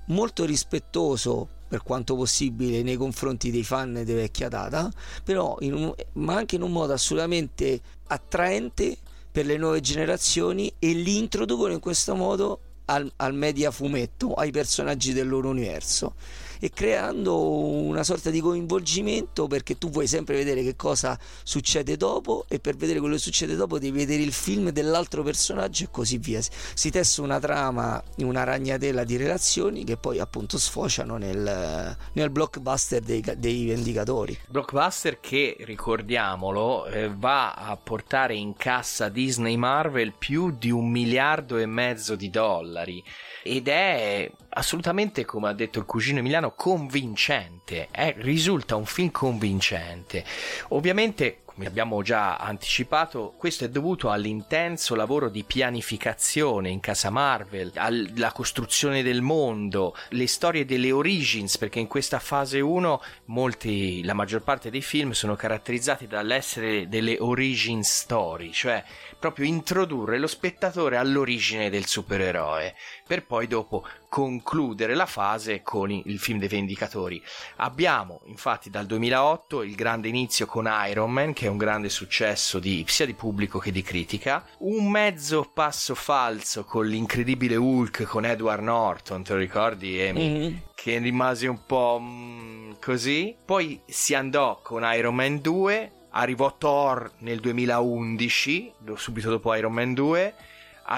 molto 0.06 0.44
rispettoso 0.44 1.49
per 1.68 1.85
quanto 1.85 2.16
possibile 2.16 2.82
nei 2.82 2.97
confronti 2.97 3.52
dei 3.52 3.62
fan 3.62 4.02
di 4.04 4.12
vecchia 4.12 4.49
data 4.49 4.90
però 5.23 5.56
un- 5.61 5.94
ma 6.14 6.35
anche 6.35 6.56
in 6.56 6.62
un 6.62 6.73
modo 6.73 6.92
assolutamente 6.92 7.80
attraente 8.09 8.97
per 9.30 9.47
le 9.47 9.56
nuove 9.56 9.80
generazioni 9.80 10.73
e 10.80 10.92
li 10.92 11.16
introducono 11.18 11.73
in 11.73 11.78
questo 11.78 12.16
modo 12.16 12.61
al, 12.87 13.09
al 13.18 13.32
media 13.35 13.70
fumetto, 13.70 14.35
ai 14.35 14.50
personaggi 14.50 15.12
del 15.12 15.28
loro 15.28 15.49
universo 15.49 16.14
e 16.61 16.71
creando 16.71 17.49
una 17.49 18.05
sorta 18.05 18.31
di 18.31 18.40
coinvolgimento 18.40 19.47
perché 19.47 19.79
tu 19.79 19.88
vuoi 19.90 20.07
sempre 20.07 20.37
vedere 20.37 20.62
che 20.62 20.76
cosa 20.76 21.19
succede 21.43 21.97
dopo 21.97 22.45
e 22.49 22.61
per 22.61 22.76
vedere 22.76 23.00
quello 23.00 23.14
che 23.14 23.21
succede 23.21 23.57
dopo 23.57 23.79
devi 23.79 23.99
vedere 23.99 24.23
il 24.23 24.33
film 24.33 24.71
dell'altro 24.71 25.23
personaggio 25.23 25.85
e 25.85 25.88
così 25.90 26.19
via. 26.19 26.40
Si 26.40 26.90
tessa 26.90 27.23
una 27.23 27.40
trama, 27.40 28.02
una 28.19 28.45
ragnatela 28.45 29.05
di 29.05 29.17
relazioni 29.17 29.85
che 29.85 29.97
poi 29.97 30.19
appunto 30.19 30.59
sfociano 30.59 31.17
nel, 31.17 31.97
nel 32.12 32.31
blockbuster 32.31 33.00
dei, 33.00 33.25
dei 33.37 33.67
Vendicatori. 33.67 34.38
Blockbuster 34.49 35.19
che, 35.21 35.57
ricordiamolo, 35.61 36.87
eh, 36.87 37.11
va 37.12 37.52
a 37.52 37.76
portare 37.76 38.35
in 38.35 38.55
cassa 38.55 39.09
Disney 39.09 39.57
Marvel 39.57 40.12
più 40.17 40.50
di 40.50 40.71
un 40.71 40.90
miliardo 40.90 41.57
e 41.57 41.67
mezzo 41.67 42.14
di 42.14 42.29
dollari 42.31 43.02
ed 43.43 43.69
è 43.69 44.31
assolutamente, 44.50 45.25
come 45.25 45.49
ha 45.49 45.52
detto 45.52 45.78
il 45.78 45.85
cugino 45.85 46.19
Emiliano, 46.19 46.52
convincente. 46.52 47.88
È- 47.90 48.14
risulta 48.19 48.76
un 48.76 48.87
film 48.87 49.11
convincente. 49.11 50.25
Ovviamente, 50.69 51.42
come 51.61 51.66
abbiamo 51.66 52.00
già 52.00 52.37
anticipato, 52.37 53.35
questo 53.37 53.64
è 53.64 53.69
dovuto 53.69 54.11
all'intenso 54.11 54.95
lavoro 54.95 55.28
di 55.28 55.45
pianificazione 55.45 56.71
in 56.71 56.80
casa 56.80 57.11
Marvel, 57.11 57.73
alla 57.75 58.33
costruzione 58.33 59.02
del 59.02 59.21
mondo, 59.21 59.95
le 60.11 60.26
storie 60.26 60.64
delle 60.64 60.90
origins, 60.90 61.59
perché 61.59 61.78
in 61.78 61.87
questa 61.87 62.19
fase 62.19 62.61
1 62.61 63.02
molti, 63.26 64.02
la 64.04 64.14
maggior 64.14 64.42
parte 64.42 64.71
dei 64.71 64.80
film 64.80 65.11
sono 65.11 65.37
caratterizzati 65.37 66.07
dall'essere 66.07 66.88
delle 66.88 67.19
origin 67.19 67.83
story, 67.83 68.52
cioè 68.52 68.83
proprio 69.19 69.45
introdurre 69.45 70.19
lo 70.19 70.28
spettatore 70.28 70.97
all'origine 70.97 71.69
del 71.69 71.85
supereroe, 71.85 72.75
per 73.11 73.25
poi 73.26 73.49
dopo 73.49 73.85
concludere 74.09 74.95
la 74.95 75.05
fase 75.05 75.62
con 75.64 75.90
il 75.90 76.21
film 76.21 76.38
dei 76.38 76.47
Vendicatori. 76.47 77.21
Abbiamo 77.57 78.21
infatti 78.26 78.71
dal 78.71 78.87
2008 78.87 79.64
il 79.64 79.75
grande 79.75 80.07
inizio 80.07 80.47
con 80.47 80.71
Iron 80.88 81.11
Man, 81.11 81.33
che 81.33 81.47
è 81.47 81.49
un 81.49 81.57
grande 81.57 81.88
successo 81.88 82.61
di- 82.61 82.85
sia 82.87 83.07
di 83.07 83.14
pubblico 83.14 83.59
che 83.59 83.73
di 83.73 83.83
critica, 83.83 84.47
un 84.59 84.88
mezzo 84.88 85.50
passo 85.52 85.97
falso 85.97 86.62
con 86.62 86.87
l'incredibile 86.87 87.57
Hulk 87.57 88.05
con 88.05 88.25
Edward 88.25 88.62
Norton, 88.62 89.25
te 89.25 89.33
lo 89.33 89.40
ricordi 89.40 90.00
Amy? 90.00 90.29
Mhm. 90.29 90.62
Che 90.73 90.99
rimase 90.99 91.49
un 91.49 91.67
po' 91.67 91.99
mm, 92.00 92.73
così. 92.80 93.34
Poi 93.45 93.80
si 93.87 94.15
andò 94.15 94.61
con 94.63 94.89
Iron 94.95 95.17
Man 95.17 95.41
2, 95.41 95.91
arrivò 96.11 96.56
Thor 96.56 97.11
nel 97.19 97.41
2011, 97.41 98.73
do- 98.78 98.95
subito 98.95 99.30
dopo 99.30 99.52
Iron 99.54 99.73
Man 99.73 99.95
2, 99.95 100.34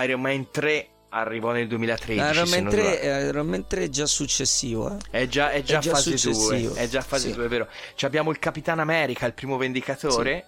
Iron 0.02 0.20
Man 0.20 0.50
3 0.50 0.88
arrivò 1.14 1.52
nel 1.52 1.66
2013. 1.68 2.32
Iron 2.32 2.46
se 2.46 2.54
Man, 2.54 2.64
non 2.64 2.72
3, 2.72 2.82
sbaglio. 2.82 3.26
Iron 3.28 3.46
Man 3.46 3.66
3 3.66 3.82
è 3.84 3.88
già 3.88 4.06
successivo. 4.06 4.96
eh. 5.10 5.20
È 5.22 5.28
già, 5.28 5.50
è 5.50 5.62
già, 5.62 5.78
È 5.78 5.80
già 5.80 5.90
fase 5.92 6.10
2, 6.10 6.18
successivo. 6.18 6.74
è 6.74 6.88
già 6.88 7.00
fase 7.02 7.28
Sì. 7.28 7.34
2, 7.34 7.44
è 7.44 7.48
vero. 7.48 7.68
Ci 7.94 8.04
abbiamo 8.04 8.30
il 8.30 8.38
Capitan 8.38 8.78
America, 8.78 9.26
il 9.26 9.34
primo 9.34 9.56
vendicatore, 9.56 10.46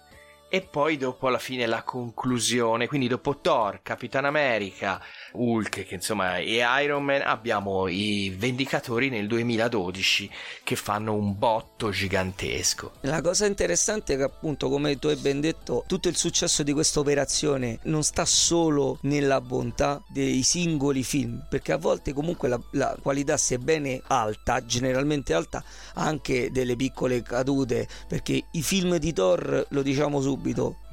e 0.55 0.61
poi 0.61 0.95
dopo 0.95 1.27
alla 1.27 1.37
fine 1.37 1.65
la 1.65 1.83
conclusione. 1.83 2.87
Quindi 2.87 3.09
dopo 3.09 3.39
Thor, 3.39 3.81
Capitan 3.83 4.23
America, 4.23 5.01
Hulk, 5.33 5.85
che 5.85 5.95
insomma, 5.95 6.37
e 6.37 6.63
Iron 6.81 7.03
Man, 7.03 7.23
abbiamo 7.25 7.89
i 7.89 8.33
vendicatori 8.37 9.09
nel 9.09 9.27
2012 9.27 10.29
che 10.63 10.77
fanno 10.77 11.13
un 11.13 11.37
botto 11.37 11.89
gigantesco. 11.89 12.93
La 13.01 13.19
cosa 13.19 13.45
interessante 13.45 14.13
è 14.13 14.15
che 14.17 14.23
appunto, 14.23 14.69
come 14.69 14.97
tu 14.97 15.07
hai 15.07 15.17
ben 15.17 15.41
detto, 15.41 15.83
tutto 15.87 16.07
il 16.07 16.15
successo 16.15 16.63
di 16.63 16.71
questa 16.71 17.01
operazione 17.01 17.79
non 17.83 18.03
sta 18.03 18.23
solo 18.23 18.99
nella 19.01 19.41
bontà 19.41 20.01
dei 20.07 20.41
singoli 20.43 21.03
film, 21.03 21.45
perché 21.49 21.73
a 21.73 21.77
volte 21.77 22.13
comunque 22.13 22.47
la, 22.47 22.59
la 22.71 22.97
qualità, 23.01 23.35
sebbene 23.35 24.01
alta, 24.07 24.65
generalmente 24.65 25.33
alta, 25.33 25.61
ha 25.95 26.05
anche 26.05 26.49
delle 26.49 26.77
piccole 26.77 27.21
cadute, 27.23 27.89
perché 28.07 28.41
i 28.51 28.63
film 28.63 28.95
di 28.95 29.11
Thor, 29.11 29.65
lo 29.67 29.81
diciamo 29.81 30.21
subito, 30.21 30.43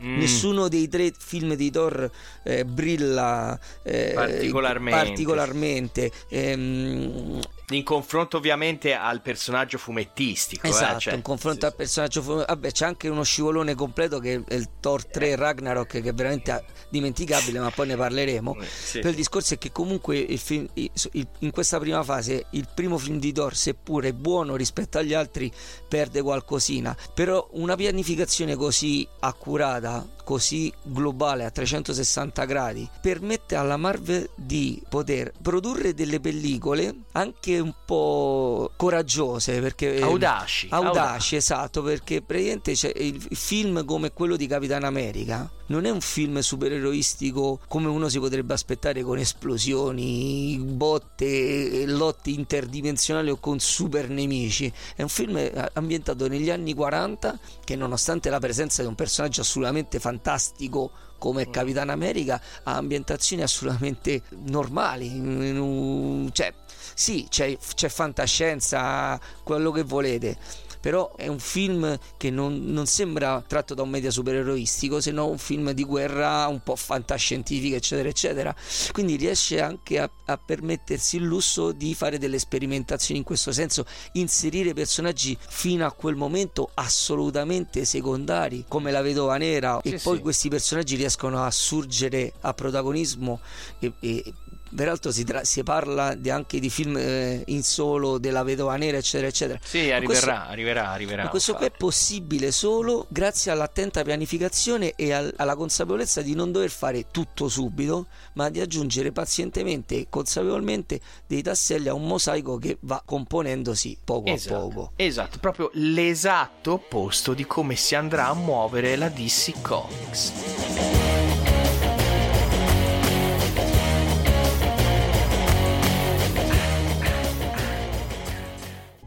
Mm. 0.03 0.19
nessuno 0.19 0.69
dei 0.69 0.89
tre 0.89 1.13
film 1.17 1.55
di 1.55 1.71
Thor 1.71 2.11
eh, 2.45 2.65
brilla 2.65 3.59
eh, 3.83 4.13
Particolarmente. 4.15 5.05
particolarmente. 5.05 6.13
Ehm, 6.29 7.41
In 7.77 7.85
confronto 7.85 8.37
ovviamente 8.37 8.95
al 8.95 9.21
personaggio 9.23 9.79
fumettistico. 9.79 10.67
eh, 10.67 10.71
Esatto, 10.71 11.01
cioè- 11.01 11.15
in 11.15 11.23
confronto 11.23 11.67
al 11.67 11.75
personaggio 11.75 12.23
fu- 12.23 12.45
vabbè 12.45 12.71
c'è 12.73 12.85
anche 12.87 13.09
uno 13.09 13.23
scivolone 13.23 13.75
completo 13.75 14.19
che 14.19 14.43
è 14.47 14.55
il 14.55 14.69
Thor 14.81 15.05
3 15.07 15.37
Ragnarok 15.37 15.89
che 16.01 16.09
è 16.09 16.13
veramente 16.15 16.65
dimenticabile 16.91 17.59
ma 17.59 17.71
poi 17.71 17.87
ne 17.89 17.97
parleremo 17.97 18.57
Sì. 18.63 18.99
però 18.99 19.09
il 19.11 19.15
discorso 19.17 19.55
è 19.55 19.59
che 19.59 19.73
comunque 19.73 20.19
il 20.19 20.39
film- 20.39 20.69
il- 20.75 20.91
il- 21.13 21.29
in 21.41 21.51
questa 21.51 21.79
prima 21.79 22.03
fase 22.03 22.47
il 22.51 22.69
primo 22.75 22.99
film 22.99 23.19
di 23.19 23.33
Thor 23.33 23.55
seppure 23.57 24.09
è 24.09 24.13
buono 24.13 24.57
rispetto 24.57 24.99
agli 24.99 25.15
altri 25.15 25.51
perde 25.89 26.21
qualcosina 26.23 26.95
però 27.15 27.49
una 27.53 27.75
pianificazione 27.77 28.55
così 28.57 29.07
accurata 29.21 30.07
così 30.25 30.73
globale 30.83 31.45
a 31.45 31.51
360 31.51 32.45
gradi 32.45 32.89
permette 33.01 33.55
alla 33.57 33.77
Marvel 33.77 34.29
di 34.35 34.83
poter 34.89 35.33
produrre 35.41 35.95
delle 35.95 36.21
pellicole 36.21 36.95
anche 37.13 37.59
un 37.59 37.73
po' 37.85 38.71
coraggiose 38.77 39.61
perché 39.61 40.01
Audaci, 40.01 40.69
audaci, 40.71 40.99
audaci. 40.99 41.37
esatto 41.37 41.83
perché 41.83 42.23
praticamente 42.23 42.73
c'è 42.73 42.93
il 42.97 43.13
il 43.33 43.37
film 43.37 43.85
come 43.85 44.13
quello 44.13 44.37
di 44.37 44.47
Capitan 44.47 44.85
America 44.85 45.51
non 45.73 45.87
è 45.87 45.91
un 45.91 46.03
film 46.03 46.39
supereroistico 46.41 47.59
come 47.67 47.89
uno 47.89 48.11
si 48.11 48.19
potrebbe 48.19 48.53
aspettare 48.53 49.03
con 49.03 49.17
esplosioni, 49.17 50.59
botte, 50.63 51.87
lotti 51.87 52.35
interdimensionali 52.35 53.31
o 53.31 53.39
con 53.39 53.59
super 53.59 54.11
nemici. 54.11 54.71
È 54.95 55.01
un 55.01 55.09
film 55.09 55.39
eh, 55.39 55.71
ambientato 55.73 56.29
negli 56.29 56.51
anni 56.51 56.75
40 56.75 57.39
che 57.65 57.75
nonostante 57.75 58.29
la 58.29 58.39
presenza 58.39 58.83
di 58.83 58.89
un 58.89 58.95
personaggio 58.95 59.41
assolutamente 59.41 59.99
fantastico 59.99 60.91
come 61.17 61.49
Capitan 61.49 61.89
America 61.89 62.39
ha 62.65 62.77
ambientazioni 62.77 63.43
assolutamente 63.43 64.23
normali, 64.45 66.31
cioè 66.33 66.53
sì, 66.95 67.27
c'è, 67.31 67.57
c'è 67.75 67.89
fantascienza, 67.89 69.19
quello 69.45 69.71
che 69.71 69.85
volete, 69.85 70.37
però 70.83 71.15
è 71.15 71.29
un 71.29 71.39
film 71.39 71.97
che 72.17 72.29
non, 72.31 72.65
non 72.65 72.87
sembra 72.87 73.43
tratto 73.47 73.73
da 73.73 73.83
un 73.83 73.89
media 73.89 74.11
supereroistico, 74.11 75.01
se 75.01 75.13
no 75.13 75.29
un 75.29 75.39
film 75.39 75.71
di 75.71 75.85
guerra 75.85 76.49
un 76.49 76.61
po' 76.61 76.75
fantascientifica, 76.75 77.77
eccetera, 77.77 78.09
eccetera. 78.09 78.55
Quindi 78.91 79.15
riesce 79.15 79.61
anche 79.61 80.01
a, 80.01 80.11
a 80.25 80.37
permettersi 80.37 81.17
il 81.17 81.23
lusso 81.23 81.71
di 81.71 81.95
fare 81.95 82.19
delle 82.19 82.41
sperimentazioni 82.41 83.21
in 83.21 83.25
questo 83.25 83.53
senso, 83.53 83.87
inserire 84.15 84.75
personaggi 84.75 85.39
fino 85.41 85.87
a 85.87 85.93
quel 85.93 86.17
momento 86.17 86.71
assolutamente 86.75 87.85
secondari, 87.85 88.65
come 88.67 88.91
la 88.91 89.03
vedova 89.03 89.37
nera, 89.37 89.79
sì, 89.85 89.91
e 89.91 90.01
poi 90.01 90.17
sì. 90.17 90.23
questi 90.23 90.49
personaggi 90.49 90.97
riescono 90.97 91.45
a 91.45 91.51
surgere 91.53 92.33
a 92.41 92.53
protagonismo 92.55 93.39
e, 93.79 93.93
e 94.01 94.33
Peraltro 94.75 95.11
si, 95.13 95.25
tra- 95.25 95.45
si 95.45 95.63
parla 95.63 96.15
di 96.15 96.31
anche 96.31 96.59
di 96.59 96.71
film 96.71 96.97
eh, 96.97 97.43
in 97.47 97.63
solo 97.63 98.19
della 98.19 98.43
vedova 98.43 98.77
nera, 98.77 98.97
eccetera, 98.97 99.29
eccetera. 99.29 99.59
Sì, 99.63 99.91
arriverà, 99.91 100.05
questo, 100.05 100.31
arriverà, 100.31 100.91
arriverà. 100.91 101.23
Ma 101.25 101.29
questo 101.29 101.55
qui 101.55 101.67
è 101.67 101.71
possibile 101.71 102.51
solo 102.53 103.07
grazie 103.09 103.51
all'attenta 103.51 104.03
pianificazione 104.03 104.95
e 104.97 105.13
al- 105.13 105.33
alla 105.37 105.57
consapevolezza 105.57 106.23
di 106.23 106.35
non 106.35 106.53
dover 106.53 106.71
fare 106.71 107.07
tutto 107.11 107.49
subito, 107.49 108.07
ma 108.35 108.49
di 108.49 108.61
aggiungere 108.61 109.13
pazientemente 109.13 109.97
e 109.97 110.07
consapevolmente 110.09 111.01
dei 111.27 111.43
tasselli 111.43 111.89
a 111.89 111.95
un 111.95 112.07
mosaico 112.07 112.57
che 112.59 112.79
va 112.81 113.03
componendosi 113.05 113.99
poco 114.03 114.29
esatto, 114.31 114.55
a 114.55 114.59
poco. 114.61 114.93
Esatto, 114.97 115.39
proprio 115.39 115.71
l'esatto 115.75 116.73
opposto 116.73 117.35
di 117.35 117.47
come 117.47 117.77
si 117.77 117.95
andrà 117.95 118.29
a 118.29 118.35
muovere 118.35 118.97
la 118.97 119.09
DC 119.09 119.61
Comics. 119.61 121.02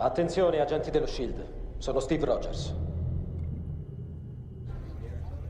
Attenzione, 0.06 0.60
agenti 0.60 0.92
dello 0.92 1.08
Shield. 1.08 1.44
Sono 1.80 2.00
Steve 2.00 2.26
Rogers. 2.26 2.72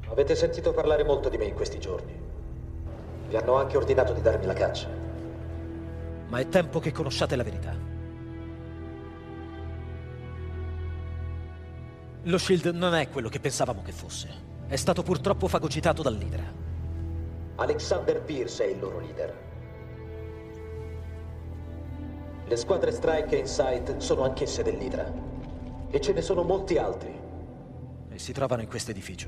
Avete 0.08 0.34
sentito 0.34 0.72
parlare 0.72 1.04
molto 1.04 1.28
di 1.28 1.38
me 1.38 1.44
in 1.44 1.54
questi 1.54 1.78
giorni. 1.78 2.18
Vi 3.28 3.36
hanno 3.36 3.56
anche 3.56 3.76
ordinato 3.76 4.13
di 4.13 4.22
darmi 4.22 4.46
la 4.46 4.54
caccia. 4.54 4.88
Ma 6.30 6.39
è 6.39 6.48
tempo 6.48 6.80
che 6.80 6.94
conosciate 6.94 7.36
la 7.36 7.44
verità. 7.44 7.76
Lo 12.22 12.38
Shield 12.38 12.68
non 12.68 12.96
è 12.96 13.10
quello 13.10 13.28
che 13.28 13.41
pensavamo 13.41 13.82
che 13.82 13.91
fosse. 13.91 14.30
È 14.68 14.78
stato 14.78 15.04
purtroppo 15.04 15.50
fagocitato 15.50 16.02
dall'Idra. 16.02 16.44
Alexander 17.56 18.22
Pierce 18.22 18.63
è 18.63 18.68
il 18.68 18.80
loro 18.80 19.00
leader. 19.00 19.45
Le 22.48 22.58
squadre 22.58 22.92
Strike 22.92 23.36
e 23.36 23.40
Insight 23.40 23.98
sono 23.98 24.24
anch'esse 24.24 24.62
dell'Idra. 24.62 25.12
E 25.90 26.00
ce 26.00 26.14
ne 26.14 26.22
sono 26.22 26.44
molti 26.44 26.78
altri. 26.78 27.12
E 28.08 28.20
si 28.20 28.34
trovano 28.34 28.62
in 28.62 28.68
questo 28.68 28.92
edificio. 28.92 29.28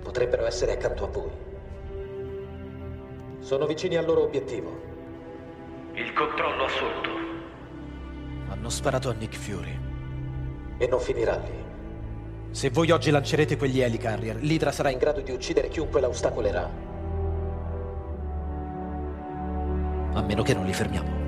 Potrebbero 0.00 0.46
essere 0.46 0.72
accanto 0.72 1.04
a 1.04 1.08
voi. 1.08 1.30
Sono 3.40 3.66
vicini 3.66 3.96
al 3.96 4.04
loro 4.04 4.22
obiettivo. 4.22 4.70
Il 5.94 6.12
controllo 6.12 6.64
assoluto. 6.64 7.08
Hanno 8.48 8.68
sparato 8.68 9.08
a 9.10 9.12
Nick 9.12 9.34
Fury. 9.34 9.76
E 10.78 10.86
non 10.86 11.00
finirà 11.00 11.36
lì. 11.36 11.68
Se 12.52 12.70
voi 12.70 12.92
oggi 12.92 13.10
lancerete 13.10 13.56
quegli 13.56 13.80
helicarrier, 13.80 14.36
l'Idra 14.36 14.70
sarà 14.70 14.90
in 14.90 14.98
grado 14.98 15.20
di 15.20 15.32
uccidere 15.32 15.68
chiunque 15.68 16.00
la 16.00 16.08
ostacolerà. 16.08 16.70
A 20.12 20.22
meno 20.22 20.42
che 20.42 20.54
non 20.54 20.64
li 20.64 20.72
fermiamo. 20.72 21.19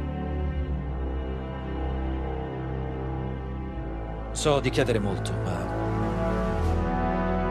So 4.43 4.59
di 4.59 4.71
chiedere 4.71 4.99
molto, 4.99 5.33
ma 5.45 5.57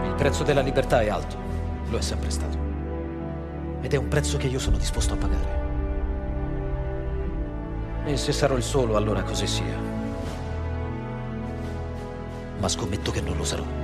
il 0.06 0.14
prezzo 0.16 0.44
della 0.44 0.60
libertà 0.60 1.02
è 1.02 1.08
alto, 1.08 1.38
lo 1.88 1.98
è 1.98 2.02
sempre 2.02 2.30
stato. 2.30 2.58
Ed 3.80 3.94
è 3.94 3.96
un 3.96 4.10
prezzo 4.10 4.36
che 4.36 4.48
io 4.48 4.60
sono 4.60 4.76
disposto 4.76 5.14
a 5.14 5.16
pagare. 5.16 5.60
E 8.04 8.18
se 8.18 8.34
sarò 8.34 8.58
il 8.58 8.64
solo, 8.64 8.98
allora 8.98 9.24
così 9.24 9.48
sia. 9.48 9.78
Ma 12.58 12.68
scommetto 12.68 13.10
che 13.12 13.22
non 13.22 13.38
lo 13.38 13.46
sarò. 13.46 13.81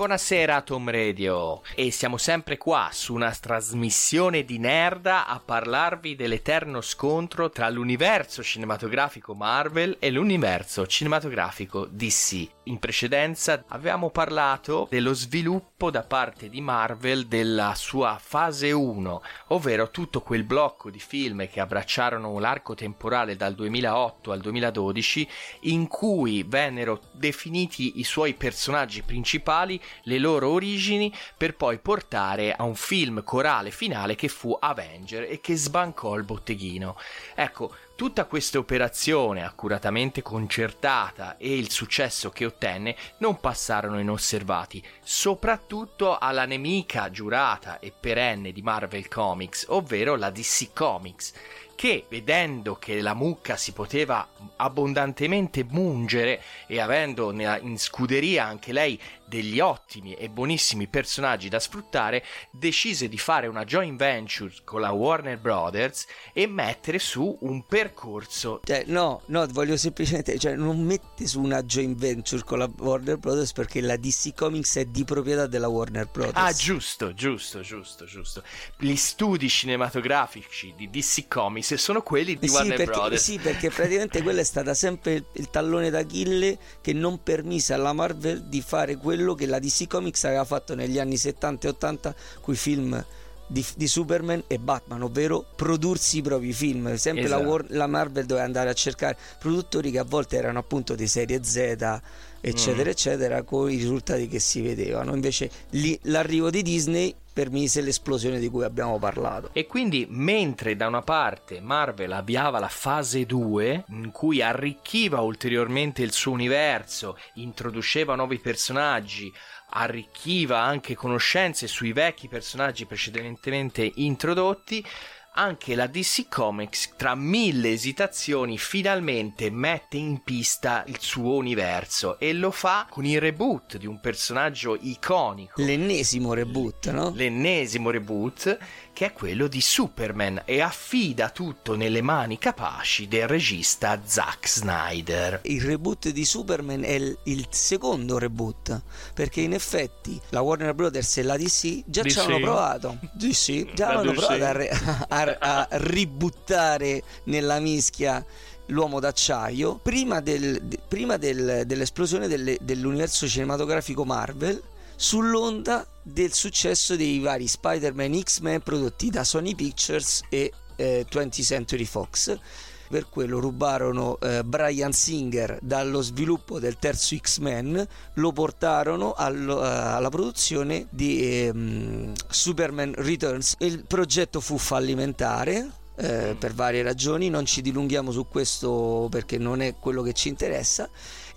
Buonasera 0.00 0.62
Tom 0.62 0.90
Radio 0.90 1.60
e 1.74 1.90
siamo 1.90 2.16
sempre 2.16 2.56
qua 2.56 2.88
su 2.90 3.12
una 3.12 3.30
trasmissione 3.38 4.46
di 4.46 4.56
Nerda 4.56 5.26
a 5.26 5.38
parlarvi 5.44 6.16
dell'eterno 6.16 6.80
scontro 6.80 7.50
tra 7.50 7.68
l'universo 7.68 8.42
cinematografico 8.42 9.34
Marvel 9.34 9.96
e 9.98 10.10
l'universo 10.10 10.86
cinematografico 10.86 11.84
DC. 11.84 12.48
In 12.70 12.78
precedenza 12.78 13.64
avevamo 13.68 14.08
parlato 14.08 14.86
dello 14.88 15.12
sviluppo 15.12 15.90
da 15.90 16.02
parte 16.02 16.48
di 16.48 16.62
Marvel 16.62 17.26
della 17.26 17.74
sua 17.74 18.18
fase 18.22 18.70
1, 18.70 19.22
ovvero 19.48 19.90
tutto 19.90 20.22
quel 20.22 20.44
blocco 20.44 20.88
di 20.88 21.00
film 21.00 21.46
che 21.48 21.60
abbracciarono 21.60 22.38
l'arco 22.38 22.74
temporale 22.74 23.36
dal 23.36 23.54
2008 23.54 24.32
al 24.32 24.40
2012 24.40 25.28
in 25.62 25.88
cui 25.88 26.42
vennero 26.46 27.00
definiti 27.12 27.98
i 27.98 28.04
suoi 28.04 28.34
personaggi 28.34 29.02
principali 29.02 29.80
le 30.02 30.18
loro 30.18 30.50
origini 30.50 31.12
per 31.36 31.56
poi 31.56 31.78
portare 31.78 32.52
a 32.52 32.64
un 32.64 32.74
film 32.74 33.22
corale 33.24 33.70
finale 33.70 34.14
che 34.14 34.28
fu 34.28 34.56
Avenger 34.58 35.24
e 35.30 35.40
che 35.40 35.56
sbancò 35.56 36.14
il 36.16 36.24
botteghino. 36.24 36.96
Ecco, 37.34 37.72
Tutta 38.00 38.24
questa 38.24 38.56
operazione 38.56 39.44
accuratamente 39.44 40.22
concertata 40.22 41.36
e 41.36 41.54
il 41.54 41.70
successo 41.70 42.30
che 42.30 42.46
ottenne 42.46 42.96
non 43.18 43.38
passarono 43.40 44.00
inosservati, 44.00 44.82
soprattutto 45.02 46.16
alla 46.16 46.46
nemica 46.46 47.10
giurata 47.10 47.78
e 47.78 47.92
perenne 47.92 48.52
di 48.52 48.62
Marvel 48.62 49.06
Comics, 49.06 49.66
ovvero 49.68 50.16
la 50.16 50.30
DC 50.30 50.72
Comics, 50.72 51.34
che 51.74 52.06
vedendo 52.08 52.76
che 52.76 53.02
la 53.02 53.12
mucca 53.12 53.56
si 53.56 53.72
poteva 53.72 54.26
abbondantemente 54.56 55.64
mungere 55.64 56.42
e 56.66 56.80
avendo 56.80 57.30
in 57.32 57.78
scuderia 57.78 58.46
anche 58.46 58.72
lei 58.72 58.98
degli 59.30 59.60
ottimi 59.60 60.14
e 60.14 60.28
buonissimi 60.28 60.88
personaggi 60.88 61.48
da 61.48 61.60
sfruttare, 61.60 62.24
decise 62.50 63.08
di 63.08 63.16
fare 63.16 63.46
una 63.46 63.64
joint 63.64 63.96
venture 63.96 64.52
con 64.64 64.80
la 64.80 64.90
Warner 64.90 65.38
Brothers 65.38 66.06
e 66.32 66.48
mettere 66.48 66.98
su 66.98 67.38
un 67.42 67.64
percorso. 67.64 68.60
Cioè, 68.64 68.82
no, 68.88 69.22
no, 69.26 69.46
voglio 69.46 69.76
semplicemente, 69.76 70.36
cioè, 70.36 70.56
non 70.56 70.82
mette 70.82 71.28
su 71.28 71.40
una 71.40 71.62
joint 71.62 71.96
venture 71.96 72.42
con 72.42 72.58
la 72.58 72.68
Warner 72.76 73.18
Brothers 73.18 73.52
perché 73.52 73.80
la 73.80 73.96
DC 73.96 74.34
Comics 74.34 74.78
è 74.78 74.84
di 74.86 75.04
proprietà 75.04 75.46
della 75.46 75.68
Warner 75.68 76.08
Brothers. 76.10 76.36
Ah, 76.36 76.52
giusto, 76.52 77.14
giusto, 77.14 77.60
giusto, 77.60 78.06
giusto. 78.06 78.42
Gli 78.78 78.96
studi 78.96 79.48
cinematografici 79.48 80.74
di 80.76 80.90
DC 80.90 81.28
Comics 81.28 81.74
sono 81.74 82.02
quelli 82.02 82.36
di 82.36 82.48
sì, 82.48 82.54
Warner 82.54 82.76
perché, 82.76 82.92
Brothers. 82.92 83.22
Sì, 83.22 83.38
perché 83.38 83.70
praticamente 83.70 84.22
quella 84.22 84.40
è 84.40 84.44
stata 84.44 84.74
sempre 84.74 85.24
il, 85.34 85.50
tallone 85.50 85.88
d'Achille 85.88 86.58
che 86.80 86.92
non 86.92 87.22
permise 87.22 87.74
alla 87.74 87.92
Marvel 87.92 88.42
di 88.42 88.60
fare 88.60 88.96
quello 88.96 89.19
quello 89.20 89.34
che 89.34 89.46
la 89.46 89.58
DC 89.58 89.86
Comics 89.86 90.24
aveva 90.24 90.44
fatto 90.44 90.74
negli 90.74 90.98
anni 90.98 91.18
70 91.18 91.66
e 91.66 91.70
80 91.70 92.14
con 92.40 92.54
i 92.54 92.56
film 92.56 93.04
di, 93.46 93.64
di, 93.76 93.86
Superman 93.86 94.44
e 94.46 94.58
Batman, 94.58 95.02
ovvero 95.02 95.44
prodursi 95.56 96.18
i 96.18 96.22
propri 96.22 96.52
film. 96.52 96.94
Sempre 96.96 97.24
esatto. 97.24 97.42
la, 97.42 97.48
War, 97.48 97.64
la, 97.68 97.86
Marvel 97.86 98.24
doveva 98.24 98.46
andare 98.46 98.70
a 98.70 98.72
cercare 98.72 99.16
produttori 99.38 99.90
che 99.90 99.98
a 99.98 100.04
volte 100.04 100.36
erano 100.36 100.60
appunto 100.60 100.94
di 100.94 101.06
serie 101.06 101.42
Z, 101.42 102.00
eccetera, 102.40 102.88
mm. 102.88 102.92
eccetera, 102.92 103.42
con 103.42 103.70
i 103.70 103.76
risultati 103.76 104.28
che 104.28 104.38
si 104.38 104.60
vedevano. 104.60 105.14
Invece 105.14 105.50
lì, 105.70 105.98
l'arrivo 106.02 106.50
di 106.50 106.62
Disney 106.62 107.14
permise 107.32 107.80
l'esplosione 107.80 108.38
di 108.38 108.48
cui 108.48 108.64
abbiamo 108.64 108.98
parlato. 108.98 109.50
E 109.52 109.66
quindi 109.66 110.06
mentre 110.10 110.76
da 110.76 110.88
una 110.88 111.02
parte 111.02 111.60
Marvel 111.60 112.12
avviava 112.12 112.58
la 112.58 112.68
fase 112.68 113.24
2 113.24 113.84
in 113.88 114.10
cui 114.10 114.42
arricchiva 114.42 115.20
ulteriormente 115.20 116.02
il 116.02 116.12
suo 116.12 116.32
universo, 116.32 117.16
introduceva 117.34 118.14
nuovi 118.14 118.38
personaggi, 118.38 119.32
arricchiva 119.70 120.60
anche 120.60 120.94
conoscenze 120.94 121.66
sui 121.66 121.92
vecchi 121.92 122.28
personaggi 122.28 122.86
precedentemente 122.86 123.90
introdotti, 123.94 124.84
anche 125.32 125.74
la 125.74 125.86
DC 125.86 126.28
Comics, 126.28 126.94
tra 126.96 127.14
mille 127.14 127.72
esitazioni, 127.72 128.58
finalmente 128.58 129.50
mette 129.50 129.96
in 129.96 130.22
pista 130.22 130.84
il 130.86 130.98
suo 131.00 131.34
universo 131.34 132.18
e 132.18 132.32
lo 132.32 132.50
fa 132.50 132.86
con 132.90 133.04
il 133.04 133.20
reboot 133.20 133.76
di 133.76 133.86
un 133.86 134.00
personaggio 134.00 134.76
iconico. 134.80 135.62
L'ennesimo 135.62 136.34
reboot, 136.34 136.90
no? 136.90 137.12
L'ennesimo 137.14 137.90
reboot 137.90 138.58
che 139.00 139.06
è 139.06 139.12
quello 139.14 139.46
di 139.46 139.62
Superman 139.62 140.42
e 140.44 140.60
affida 140.60 141.30
tutto 141.30 141.74
nelle 141.74 142.02
mani 142.02 142.36
capaci 142.36 143.08
del 143.08 143.26
regista 143.26 143.98
Zack 144.04 144.46
Snyder. 144.46 145.40
Il 145.44 145.62
reboot 145.62 146.10
di 146.10 146.22
Superman 146.26 146.84
è 146.84 146.90
il, 146.90 147.18
il 147.22 147.46
secondo 147.48 148.18
reboot, 148.18 148.78
perché 149.14 149.40
in 149.40 149.54
effetti 149.54 150.20
la 150.28 150.42
Warner 150.42 150.74
Brothers 150.74 151.16
e 151.16 151.22
la 151.22 151.38
DC 151.38 151.84
già 151.86 152.02
DC? 152.02 152.10
ci 152.10 152.18
avevano 152.18 152.44
provato. 152.44 152.98
DC, 153.16 153.72
già 153.72 154.02
DC? 154.02 154.12
provato 154.12 154.44
a, 154.44 154.52
re- 154.52 154.68
a- 154.68 155.38
a 155.38 155.68
ributtare 155.70 157.02
nella 157.24 157.58
mischia 157.58 158.22
l'uomo 158.66 159.00
d'acciaio 159.00 159.76
prima, 159.76 160.20
del- 160.20 160.60
de- 160.60 160.78
prima 160.86 161.16
del- 161.16 161.62
dell'esplosione 161.64 162.28
delle- 162.28 162.58
dell'universo 162.60 163.26
cinematografico 163.26 164.04
Marvel 164.04 164.62
sull'onda 165.00 165.86
del 166.02 166.30
successo 166.34 166.94
dei 166.94 167.20
vari 167.20 167.48
Spider-Man 167.48 168.20
X-Men 168.22 168.60
prodotti 168.60 169.08
da 169.08 169.24
Sony 169.24 169.54
Pictures 169.54 170.20
e 170.28 170.52
eh, 170.76 171.06
20th 171.10 171.42
Century 171.42 171.86
Fox 171.86 172.38
per 172.86 173.08
quello 173.08 173.38
rubarono 173.38 174.18
eh, 174.18 174.44
Brian 174.44 174.92
Singer 174.92 175.58
dallo 175.62 176.02
sviluppo 176.02 176.58
del 176.58 176.76
terzo 176.76 177.16
X-Men, 177.16 177.86
lo 178.14 178.32
portarono 178.32 179.12
allo- 179.12 179.64
eh, 179.64 179.68
alla 179.68 180.10
produzione 180.10 180.86
di 180.90 181.46
ehm, 181.46 182.12
Superman 182.28 182.92
Returns. 182.96 183.54
Il 183.60 183.86
progetto 183.86 184.40
fu 184.40 184.58
fallimentare. 184.58 185.70
eh, 185.96 186.34
per 186.38 186.54
varie 186.54 186.82
ragioni, 186.82 187.28
non 187.28 187.44
ci 187.44 187.60
dilunghiamo 187.60 188.10
su 188.10 188.26
questo 188.26 189.06
perché 189.10 189.36
non 189.36 189.60
è 189.60 189.76
quello 189.76 190.00
che 190.00 190.14
ci 190.14 190.28
interessa 190.28 190.88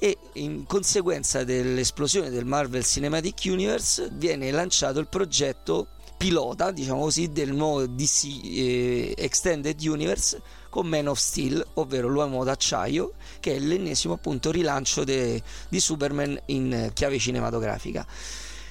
e 0.03 0.17
in 0.33 0.65
conseguenza 0.65 1.45
dell'esplosione 1.45 2.29
del 2.29 2.43
Marvel 2.43 2.83
Cinematic 2.83 3.43
Universe 3.45 4.09
viene 4.11 4.51
lanciato 4.51 4.99
il 4.99 5.07
progetto 5.07 5.87
pilota, 6.17 6.71
diciamo 6.71 6.99
così, 6.99 7.31
del 7.31 7.53
nuovo 7.53 7.87
DC 7.87 8.25
eh, 8.43 9.13
Extended 9.15 9.79
Universe 9.79 10.41
con 10.67 10.87
Man 10.87 11.07
of 11.07 11.17
Steel, 11.17 11.65
ovvero 11.75 12.09
l'uomo 12.09 12.43
d'acciaio, 12.43 13.13
che 13.39 13.55
è 13.55 13.59
l'ennesimo 13.59 14.15
appunto 14.15 14.51
rilancio 14.51 15.05
de- 15.05 15.41
di 15.69 15.79
Superman 15.79 16.37
in 16.47 16.91
chiave 16.93 17.17
cinematografica. 17.17 18.05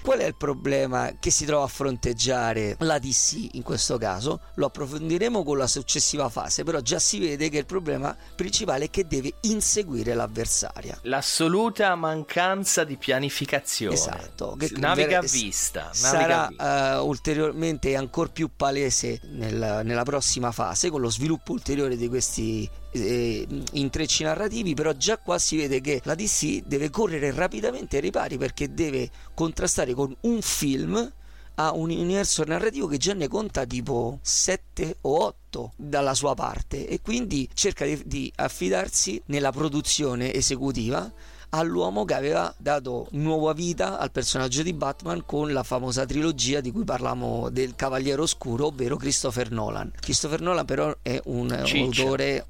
Qual 0.02 0.18
è 0.18 0.26
il 0.26 0.34
problema 0.34 1.12
che 1.20 1.30
si 1.30 1.44
trova 1.44 1.64
a 1.64 1.68
fronteggiare 1.68 2.74
la 2.80 2.98
DC 2.98 3.50
in 3.54 3.62
questo 3.62 3.98
caso? 3.98 4.40
Lo 4.54 4.66
approfondiremo 4.66 5.44
con 5.44 5.56
la 5.56 5.68
successiva 5.68 6.28
fase, 6.28 6.64
però 6.64 6.80
già 6.80 6.98
si 6.98 7.20
vede 7.20 7.48
che 7.48 7.58
il 7.58 7.66
problema 7.66 8.14
principale 8.34 8.86
è 8.86 8.90
che 8.90 9.06
deve 9.06 9.34
inseguire 9.42 10.14
l'avversaria. 10.14 10.98
L'assoluta 11.02 11.94
mancanza 11.94 12.82
di 12.82 12.96
pianificazione. 12.96 13.94
Esatto, 13.94 14.56
che 14.58 14.72
naviga 14.76 15.18
a 15.18 15.20
ver- 15.20 15.30
vista. 15.30 15.80
naviga 15.82 15.90
a 15.90 15.94
Sarà 15.94 16.46
vista. 16.48 16.94
eh, 16.94 16.98
ulteriormente 16.98 17.94
ancora 17.94 18.28
più 18.28 18.50
palese 18.56 19.20
nel- 19.30 19.82
nella 19.84 20.02
prossima 20.02 20.50
fase 20.50 20.90
con 20.90 21.00
lo 21.00 21.10
sviluppo 21.10 21.52
ulteriore 21.52 21.96
di 21.96 22.08
questi 22.08 22.68
eh, 22.92 23.46
intrecci 23.72 24.22
narrativi, 24.22 24.74
però 24.74 24.92
già 24.92 25.18
qua 25.18 25.38
si 25.38 25.56
vede 25.56 25.80
che 25.80 26.00
la 26.04 26.14
DC 26.14 26.62
deve 26.66 26.90
correre 26.90 27.32
rapidamente 27.32 27.96
ai 27.96 28.02
ripari 28.02 28.38
perché 28.38 28.72
deve 28.72 29.10
contrastare 29.34 29.94
con 29.94 30.14
un 30.20 30.40
film 30.42 31.12
a 31.56 31.72
un 31.72 31.90
universo 31.90 32.44
narrativo 32.44 32.86
che 32.86 32.96
già 32.96 33.12
ne 33.12 33.28
conta 33.28 33.66
tipo 33.66 34.18
7 34.22 34.98
o 35.02 35.24
8 35.24 35.72
dalla 35.76 36.14
sua 36.14 36.34
parte 36.34 36.88
e 36.88 37.00
quindi 37.02 37.48
cerca 37.52 37.84
di, 37.84 38.00
di 38.06 38.32
affidarsi 38.36 39.20
nella 39.26 39.52
produzione 39.52 40.32
esecutiva 40.32 41.10
all'uomo 41.54 42.04
che 42.06 42.14
aveva 42.14 42.54
dato 42.56 43.08
nuova 43.10 43.52
vita 43.52 43.98
al 43.98 44.10
personaggio 44.10 44.62
di 44.62 44.72
Batman 44.72 45.24
con 45.26 45.52
la 45.52 45.62
famosa 45.62 46.06
trilogia 46.06 46.60
di 46.60 46.70
cui 46.70 46.84
parlavamo 46.84 47.50
del 47.50 47.74
Cavaliere 47.74 48.22
Oscuro, 48.22 48.66
ovvero 48.66 48.96
Christopher 48.96 49.50
Nolan. 49.50 49.92
Christopher 50.00 50.40
Nolan 50.40 50.64
però 50.64 50.94
è 51.02 51.20
un 51.24 51.60
Ciccia. 51.64 52.02
autore 52.02 52.46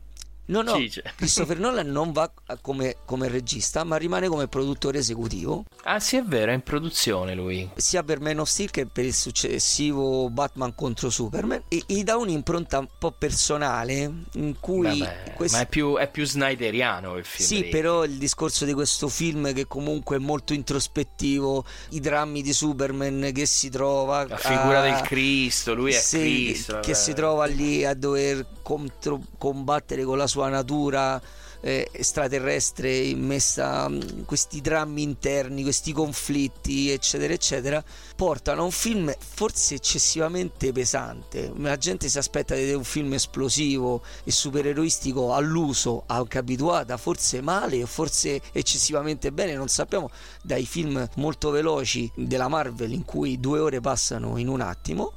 No, 0.46 0.60
no, 0.62 0.74
Ciccia. 0.76 1.02
Christopher 1.16 1.58
Nolan 1.58 1.86
non 1.88 2.10
va 2.12 2.30
come, 2.60 2.96
come 3.06 3.28
regista, 3.28 3.84
ma 3.84 3.96
rimane 3.96 4.28
come 4.28 4.48
produttore 4.48 4.98
esecutivo, 4.98 5.64
Ah, 5.84 5.98
sì, 6.00 6.16
è 6.16 6.22
vero, 6.24 6.50
è 6.50 6.54
in 6.54 6.62
produzione 6.62 7.34
lui. 7.34 7.68
sia 7.76 8.02
per 8.02 8.20
Man 8.20 8.38
of 8.40 8.48
Steel 8.48 8.70
che 8.70 8.86
per 8.86 9.04
il 9.04 9.14
successivo 9.14 10.28
Batman 10.30 10.74
contro 10.74 11.10
Superman, 11.10 11.62
e 11.68 11.82
gli 11.86 12.02
dà 12.02 12.16
un'impronta 12.16 12.78
un 12.80 12.88
po' 12.98 13.12
personale 13.12 14.12
in 14.34 14.56
cui 14.60 14.98
Vabbè, 14.98 15.32
questi- 15.34 15.56
Ma 15.56 15.62
è 15.62 15.66
più, 15.66 15.96
è 15.96 16.10
più 16.10 16.24
snyderiano 16.26 17.16
il 17.16 17.24
film. 17.24 17.48
Sì, 17.48 17.64
però 17.64 18.04
il 18.04 18.18
discorso 18.18 18.64
di 18.64 18.72
questo 18.72 19.08
film 19.08 19.52
che 19.54 19.66
comunque 19.66 20.16
è 20.16 20.18
molto 20.18 20.52
introspettivo, 20.52 21.64
i 21.90 22.00
drammi 22.00 22.42
di 22.42 22.52
Superman 22.52 23.30
che 23.32 23.46
si 23.46 23.70
trova 23.70 24.26
La 24.26 24.36
figura 24.36 24.80
a- 24.80 24.82
del 24.82 25.00
Cristo, 25.02 25.74
lui 25.74 25.92
è 25.92 25.98
sì, 26.00 26.18
Cristo. 26.18 26.72
che 26.80 26.92
vabbè. 26.92 26.94
si 26.94 27.12
trova 27.14 27.44
lì 27.46 27.84
a 27.84 27.94
dover 27.94 28.46
contro- 28.62 29.22
combattere 29.38 30.04
con 30.04 30.16
la 30.16 30.26
sua 30.26 30.48
natura 30.48 31.20
eh, 31.62 31.88
extraterrestre 31.92 32.94
immessa 32.96 33.86
in 33.88 34.24
questi 34.26 34.60
drammi 34.60 35.02
interni, 35.02 35.62
questi 35.62 35.92
conflitti, 35.92 36.90
eccetera, 36.90 37.32
eccetera, 37.32 37.82
portano 38.16 38.62
a 38.62 38.64
un 38.64 38.70
film 38.70 39.14
forse 39.16 39.76
eccessivamente 39.76 40.72
pesante. 40.72 41.52
La 41.56 41.78
gente 41.78 42.08
si 42.08 42.18
aspetta 42.18 42.54
di 42.54 42.60
vedere 42.60 42.78
un 42.78 42.84
film 42.84 43.12
esplosivo 43.14 44.02
e 44.24 44.30
supereroistico 44.30 45.34
all'uso, 45.34 46.02
anche 46.06 46.38
abituata, 46.38 46.96
forse 46.96 47.40
male 47.40 47.86
forse 47.86 48.40
eccessivamente 48.52 49.32
bene, 49.32 49.54
non 49.54 49.68
sappiamo, 49.68 50.10
dai 50.42 50.66
film 50.66 51.08
molto 51.16 51.50
veloci 51.50 52.10
della 52.14 52.48
Marvel 52.48 52.92
in 52.92 53.04
cui 53.04 53.38
due 53.38 53.60
ore 53.60 53.80
passano 53.80 54.36
in 54.36 54.48
un 54.48 54.60
attimo. 54.60 55.14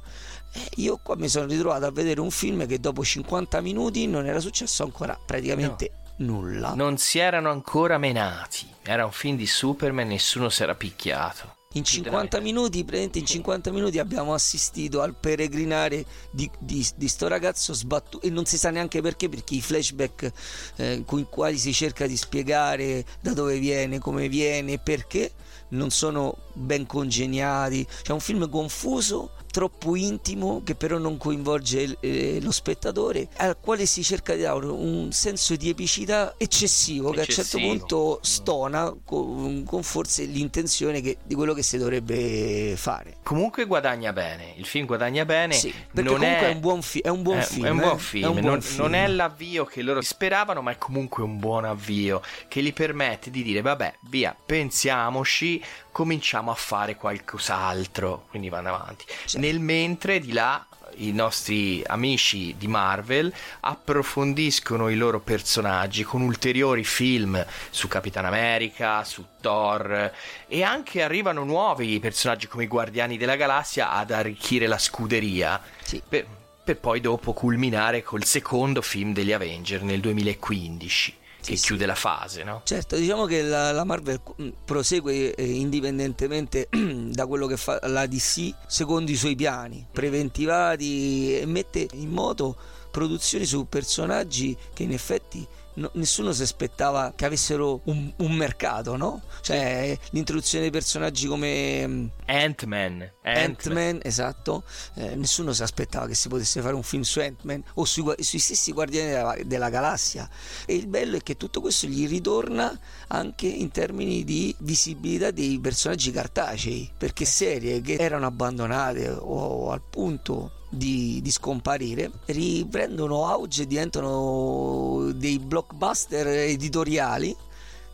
Eh, 0.56 0.70
Io 0.76 0.98
qua 1.02 1.16
mi 1.16 1.28
sono 1.28 1.46
ritrovato 1.46 1.86
a 1.86 1.90
vedere 1.90 2.20
un 2.20 2.30
film 2.30 2.66
che 2.66 2.80
dopo 2.80 3.04
50 3.04 3.60
minuti 3.60 4.06
non 4.06 4.26
era 4.26 4.40
successo 4.40 4.82
ancora 4.82 5.18
praticamente 5.24 5.92
nulla. 6.18 6.74
Non 6.74 6.96
si 6.98 7.18
erano 7.18 7.50
ancora 7.50 7.98
menati. 7.98 8.66
Era 8.82 9.04
un 9.04 9.12
film 9.12 9.36
di 9.36 9.46
Superman, 9.46 10.08
nessuno 10.08 10.48
si 10.48 10.62
era 10.62 10.74
picchiato. 10.74 11.54
In 11.72 11.84
50 11.84 12.40
minuti, 12.40 12.78
praticamente 12.84 13.18
in 13.18 13.26
50 13.26 13.70
minuti 13.70 13.98
abbiamo 13.98 14.32
assistito 14.32 15.02
al 15.02 15.14
peregrinare 15.14 16.06
di, 16.30 16.50
di, 16.58 16.86
di 16.96 17.06
sto 17.06 17.28
ragazzo 17.28 17.74
sbattuto 17.74 18.26
e 18.26 18.30
non 18.30 18.46
si 18.46 18.56
sa 18.56 18.70
neanche 18.70 19.02
perché, 19.02 19.28
perché 19.28 19.56
i 19.56 19.60
flashback 19.60 20.32
eh, 20.76 21.02
con 21.04 21.18
i 21.18 21.26
quali 21.28 21.58
si 21.58 21.74
cerca 21.74 22.06
di 22.06 22.16
spiegare 22.16 23.04
da 23.20 23.34
dove 23.34 23.58
viene, 23.58 23.98
come 23.98 24.28
viene, 24.30 24.78
perché 24.78 25.32
non 25.70 25.90
sono 25.90 26.38
ben 26.56 26.86
congeniati. 26.86 27.86
C'è 28.02 28.12
un 28.12 28.20
film 28.20 28.48
confuso, 28.48 29.32
troppo 29.50 29.96
intimo, 29.96 30.62
che 30.64 30.74
però 30.74 30.98
non 30.98 31.16
coinvolge 31.16 31.96
eh, 32.00 32.38
lo 32.42 32.50
spettatore, 32.50 33.28
al 33.36 33.58
quale 33.60 33.86
si 33.86 34.02
cerca 34.02 34.34
di 34.34 34.42
dare 34.42 34.66
un 34.66 35.12
senso 35.12 35.56
di 35.56 35.68
epicità 35.68 36.34
eccessivo, 36.36 37.10
che 37.10 37.18
a 37.18 37.20
un 37.20 37.26
certo 37.26 37.56
Eccessivo. 37.56 37.68
punto 37.78 38.18
stona 38.22 38.94
con, 39.04 39.64
con 39.64 39.82
forse 39.82 40.24
l'intenzione 40.24 41.00
che- 41.00 41.18
di 41.22 41.34
quello 41.34 41.54
che 41.54 41.62
si 41.62 41.78
dovrebbe 41.78 42.74
fare. 42.76 43.18
Comunque 43.22 43.64
guadagna 43.66 44.12
bene. 44.12 44.54
Il 44.56 44.66
film 44.66 44.86
guadagna 44.86 45.24
bene. 45.24 45.54
Sì, 45.54 45.70
perché 45.70 46.02
non 46.10 46.18
comunque 46.18 46.46
è... 46.46 46.50
è 46.50 46.52
un 46.54 46.60
buon, 46.60 46.82
fi- 46.82 47.00
è 47.00 47.08
un 47.08 47.22
buon 47.22 47.38
è- 47.38 47.42
film. 47.42 47.66
È 47.66 47.70
un 47.70 47.78
eh. 47.78 47.82
buon 47.82 47.98
film. 47.98 48.24
È 48.24 48.28
un 48.28 48.40
buon 48.40 48.52
non, 48.52 48.60
film. 48.60 48.82
non 48.82 48.94
è 48.94 49.06
l'avvio 49.08 49.64
che 49.64 49.82
loro 49.82 50.00
speravano, 50.00 50.60
ma 50.62 50.70
è 50.72 50.78
comunque 50.78 51.22
un 51.22 51.38
buon 51.38 51.64
avvio 51.64 52.20
che 52.48 52.62
gli 52.62 52.72
permette 52.72 53.30
di 53.30 53.42
dire: 53.42 53.60
vabbè, 53.62 53.98
via, 54.08 54.36
pensiamoci, 54.44 55.62
cominciamo 55.92 56.45
a 56.50 56.54
fare 56.54 56.96
qualcos'altro. 56.96 58.26
Quindi 58.30 58.48
vanno 58.48 58.74
avanti. 58.74 59.04
Nel 59.34 59.60
mentre 59.60 60.20
di 60.20 60.32
là. 60.32 60.66
I 60.98 61.12
nostri 61.12 61.82
amici 61.84 62.54
di 62.56 62.68
Marvel 62.68 63.30
approfondiscono 63.60 64.88
i 64.88 64.94
loro 64.96 65.20
personaggi 65.20 66.04
con 66.04 66.22
ulteriori 66.22 66.84
film 66.84 67.44
su 67.68 67.86
Capitan 67.86 68.24
America, 68.24 69.04
su 69.04 69.22
Thor 69.42 70.10
e 70.46 70.62
anche 70.62 71.02
arrivano 71.02 71.44
nuovi 71.44 71.98
personaggi 72.00 72.46
come 72.46 72.64
i 72.64 72.68
Guardiani 72.68 73.18
della 73.18 73.36
Galassia 73.36 73.90
ad 73.90 74.10
arricchire 74.10 74.66
la 74.66 74.78
scuderia 74.78 75.60
per, 76.08 76.24
per 76.64 76.78
poi 76.78 77.00
dopo 77.00 77.34
culminare 77.34 78.02
col 78.02 78.24
secondo 78.24 78.80
film 78.80 79.12
degli 79.12 79.32
Avenger 79.32 79.82
nel 79.82 80.00
2015 80.00 81.24
che 81.46 81.54
chiude 81.54 81.86
la 81.86 81.94
fase, 81.94 82.42
no? 82.42 82.62
Certo, 82.64 82.96
diciamo 82.96 83.24
che 83.24 83.40
la, 83.42 83.70
la 83.70 83.84
Marvel 83.84 84.20
prosegue 84.64 85.32
eh, 85.34 85.44
indipendentemente 85.44 86.68
da 86.74 87.26
quello 87.26 87.46
che 87.46 87.56
fa 87.56 87.78
la 87.84 88.06
DC 88.06 88.52
secondo 88.66 89.12
i 89.12 89.14
suoi 89.14 89.36
piani 89.36 89.86
preventivati 89.90 91.38
e 91.38 91.46
mette 91.46 91.86
in 91.92 92.10
moto 92.10 92.56
produzioni 92.90 93.44
su 93.44 93.68
personaggi 93.68 94.56
che 94.72 94.82
in 94.82 94.92
effetti 94.92 95.46
no- 95.76 95.90
nessuno 95.94 96.32
si 96.32 96.42
aspettava 96.42 97.12
che 97.16 97.24
avessero 97.24 97.80
un, 97.84 98.12
un 98.16 98.32
mercato, 98.32 98.96
no? 98.96 99.22
Cioè 99.40 99.96
l'introduzione 100.10 100.64
di 100.64 100.70
personaggi 100.70 101.26
come 101.26 101.86
mm, 101.86 102.06
Ant-Man, 102.26 103.12
Ant-Man, 103.22 104.00
esatto, 104.02 104.64
eh, 104.94 105.14
nessuno 105.14 105.52
si 105.52 105.62
aspettava 105.62 106.06
che 106.06 106.14
si 106.14 106.28
potesse 106.28 106.60
fare 106.60 106.74
un 106.74 106.82
film 106.82 107.02
su 107.02 107.20
Ant-Man 107.20 107.62
o 107.74 107.84
sui, 107.84 108.04
sui 108.18 108.38
stessi 108.38 108.72
Guardiani 108.72 109.10
della, 109.10 109.36
della 109.44 109.70
Galassia. 109.70 110.28
E 110.66 110.74
il 110.74 110.86
bello 110.86 111.16
è 111.16 111.22
che 111.22 111.36
tutto 111.36 111.60
questo 111.60 111.86
gli 111.86 112.08
ritorna 112.08 112.78
anche 113.08 113.46
in 113.46 113.70
termini 113.70 114.24
di 114.24 114.54
visibilità 114.58 115.30
dei 115.30 115.58
personaggi 115.60 116.10
cartacei, 116.10 116.90
perché 116.96 117.24
serie 117.24 117.80
che 117.80 117.94
erano 117.94 118.26
abbandonate 118.26 119.08
o 119.08 119.70
al 119.70 119.82
punto 119.88 120.64
di, 120.68 121.20
di, 121.22 121.30
scomparire, 121.30 122.10
riprendono 122.26 123.26
auge 123.26 123.62
e 123.62 123.66
diventano 123.66 125.10
dei 125.14 125.38
blockbuster 125.38 126.26
editoriali 126.26 127.36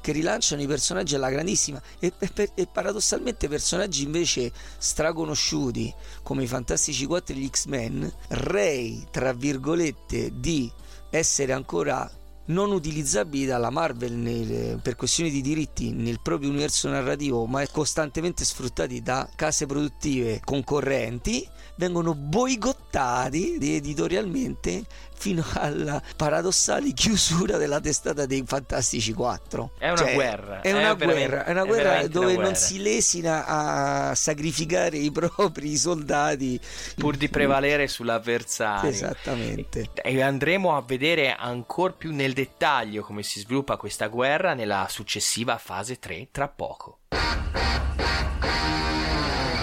che 0.01 0.13
rilanciano 0.13 0.61
i 0.61 0.67
personaggi 0.67 1.15
alla 1.15 1.31
grandissima. 1.31 1.81
E, 1.99 2.13
e, 2.19 2.51
e, 2.55 2.67
paradossalmente 2.67 3.49
personaggi 3.49 4.03
invece 4.03 4.53
straconosciuti 4.77 5.95
come 6.23 6.43
i 6.43 6.49
Fantastici 6.49 7.07
4 7.07 7.35
e 7.35 7.39
gli 7.39 7.49
X-Men, 7.49 8.13
rei 8.29 9.07
tra 9.11 9.33
virgolette 9.33 10.33
di 10.35 10.71
essere 11.09 11.53
ancora 11.53 12.11
non 12.47 12.73
utilizzabili 12.73 13.47
dalla 13.47 13.71
Marvel 13.71 14.13
nel, 14.13 14.81
per 14.83 14.97
questioni 14.97 15.31
di 15.31 15.41
diritti 15.41 15.93
nel 15.93 16.21
proprio 16.21 16.49
universo 16.49 16.89
narrativo, 16.89 17.47
ma 17.47 17.67
costantemente 17.69 18.45
sfruttati 18.45 19.03
da 19.03 19.29
case 19.35 19.67
produttive 19.67 20.41
concorrenti, 20.45 21.47
vengono 21.77 22.15
boicottati 22.15 23.57
editorialmente 23.61 24.85
fino 25.23 25.45
alla 25.55 26.03
paradossale 26.17 26.93
chiusura 26.93 27.57
della 27.57 27.79
testata 27.79 28.27
dei 28.27 28.43
Fantastici 28.45 29.13
4. 29.13 29.71
È 29.79 29.87
una 29.87 29.97
cioè, 29.97 30.15
guerra. 30.15 30.61
È 30.63 30.73
una 30.73 30.95
guerra, 30.95 31.45
è 31.45 31.51
una 31.53 31.65
guerra 31.65 32.09
dove 32.09 32.37
non 32.37 32.57
si 32.57 32.83
lesina 32.83 33.47
a 33.47 34.15
sacrificare 34.17 34.97
i 34.97 35.13
propri 35.13 35.77
soldati 35.79 36.59
pur 36.97 37.17
di 37.17 37.29
prevalere 37.29 37.87
sull'avversario. 37.87 38.91
Esattamente. 38.91 39.91
E 39.95 40.21
andremo 40.21 40.77
a 40.77 40.83
vedere 40.85 41.33
ancora 41.33 41.93
più 41.93 42.13
nel 42.13 42.32
dettaglio 42.33 43.03
come 43.03 43.23
si 43.23 43.41
sviluppa 43.41 43.77
questa 43.77 44.09
guerra 44.09 44.55
nella 44.55 44.87
successiva 44.89 45.59
fase 45.59 45.99
3 45.99 46.29
tra 46.31 46.49
poco. 46.49 47.01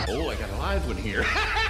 Oh, 0.07 0.31
I 0.31 0.35
got 0.35 0.49
a 0.49 0.57
live 0.57 0.87
one 0.87 0.97
here. 0.97 1.23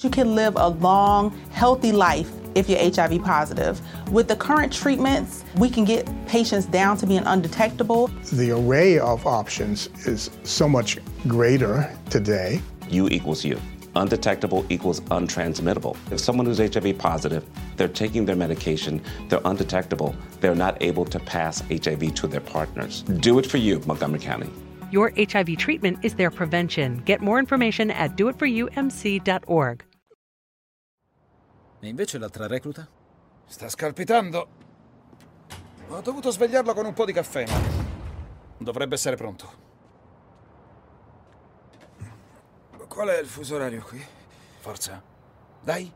You 0.00 0.10
can 0.10 0.36
live 0.36 0.54
a 0.54 0.68
long, 0.68 1.36
healthy 1.50 1.90
life 1.90 2.30
if 2.54 2.68
you're 2.68 2.78
HIV 2.78 3.20
positive. 3.24 3.80
With 4.12 4.28
the 4.28 4.36
current 4.36 4.72
treatments, 4.72 5.44
we 5.56 5.68
can 5.68 5.84
get 5.84 6.08
patients 6.28 6.66
down 6.66 6.96
to 6.98 7.06
being 7.06 7.24
undetectable. 7.26 8.06
The 8.32 8.52
array 8.52 9.00
of 9.00 9.26
options 9.26 9.88
is 10.06 10.30
so 10.44 10.68
much 10.68 10.98
greater 11.26 11.90
today. 12.10 12.60
U 12.88 13.08
equals 13.08 13.44
U. 13.44 13.60
Undetectable 13.98 14.64
equals 14.70 15.00
untransmittable. 15.10 15.96
If 16.10 16.20
someone 16.20 16.46
who's 16.46 16.58
HIV 16.58 16.98
positive, 16.98 17.44
they're 17.76 17.88
taking 17.88 18.24
their 18.24 18.36
medication, 18.36 19.02
they're 19.28 19.42
undetectable, 19.44 20.14
they're 20.40 20.54
not 20.54 20.80
able 20.80 21.04
to 21.06 21.18
pass 21.18 21.62
HIV 21.68 22.14
to 22.14 22.28
their 22.28 22.40
partners. 22.40 23.02
Do 23.20 23.38
it 23.38 23.46
for 23.46 23.58
you, 23.58 23.80
Montgomery 23.86 24.20
County. 24.20 24.50
Your 24.90 25.12
HIV 25.16 25.58
treatment 25.58 25.98
is 26.02 26.14
their 26.14 26.30
prevention. 26.30 27.02
Get 27.04 27.20
more 27.20 27.38
information 27.38 27.90
at 27.90 28.16
doitforumc.org. 28.16 29.84
E 31.80 31.88
invece 31.88 32.18
l'altra 32.18 32.46
recluta? 32.46 32.88
Sta 33.46 33.68
scalpitando. 33.68 34.48
Ho 35.88 36.00
dovuto 36.00 36.30
svegliarlo 36.30 36.72
con 36.74 36.86
un 36.86 36.92
po' 36.92 37.04
di 37.04 37.12
caffè, 37.12 37.46
ma 37.46 37.60
dovrebbe 38.58 38.94
essere 38.94 39.16
pronto. 39.16 39.67
Qual 42.98 43.10
è 43.10 43.20
il 43.20 43.28
fuso 43.28 43.54
orario 43.54 43.80
qui? 43.82 44.04
Forza. 44.58 45.00
Dai. 45.62 45.88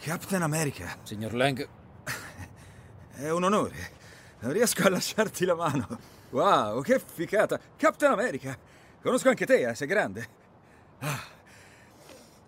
Captain 0.00 0.40
America. 0.40 0.96
Signor 1.02 1.34
Lang. 1.34 1.68
È 3.12 3.28
un 3.28 3.44
onore. 3.44 3.90
Non 4.38 4.50
riesco 4.50 4.86
a 4.86 4.88
lasciarti 4.88 5.44
la 5.44 5.54
mano. 5.54 5.86
Wow, 6.30 6.80
che 6.80 6.98
ficata. 6.98 7.60
Captain 7.76 8.12
America. 8.12 8.56
Conosco 9.02 9.28
anche 9.28 9.44
te, 9.44 9.68
eh? 9.68 9.74
sei 9.74 9.88
grande. 9.88 10.28
Ah. 11.00 11.22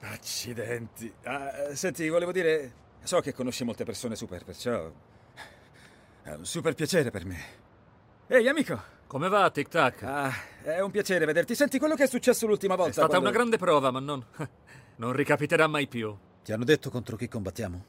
Accidenti. 0.00 1.12
Ah, 1.24 1.74
senti, 1.74 2.08
volevo 2.08 2.32
dire, 2.32 2.72
so 3.02 3.20
che 3.20 3.34
conosci 3.34 3.64
molte 3.64 3.84
persone 3.84 4.16
super, 4.16 4.44
perciò 4.44 4.90
è 6.22 6.32
un 6.32 6.46
super 6.46 6.72
piacere 6.72 7.10
per 7.10 7.26
me. 7.26 7.44
Ehi, 8.28 8.48
amico! 8.48 8.94
Come 9.06 9.28
va, 9.28 9.50
Tic 9.50 9.68
Tac? 9.68 10.02
Ah, 10.02 10.32
è 10.74 10.80
un 10.80 10.90
piacere 10.90 11.24
vederti. 11.24 11.54
Senti 11.54 11.78
quello 11.78 11.94
che 11.94 12.04
è 12.04 12.08
successo 12.08 12.46
l'ultima 12.46 12.74
volta. 12.74 12.90
È 12.90 12.94
stata 12.94 13.08
quando... 13.08 13.28
una 13.28 13.36
grande 13.36 13.56
prova, 13.56 13.90
ma 13.90 14.00
non... 14.00 14.24
non 14.96 15.12
ricapiterà 15.12 15.66
mai 15.66 15.86
più. 15.86 16.14
Ti 16.42 16.52
hanno 16.52 16.64
detto 16.64 16.90
contro 16.90 17.16
chi 17.16 17.28
combattiamo? 17.28 17.84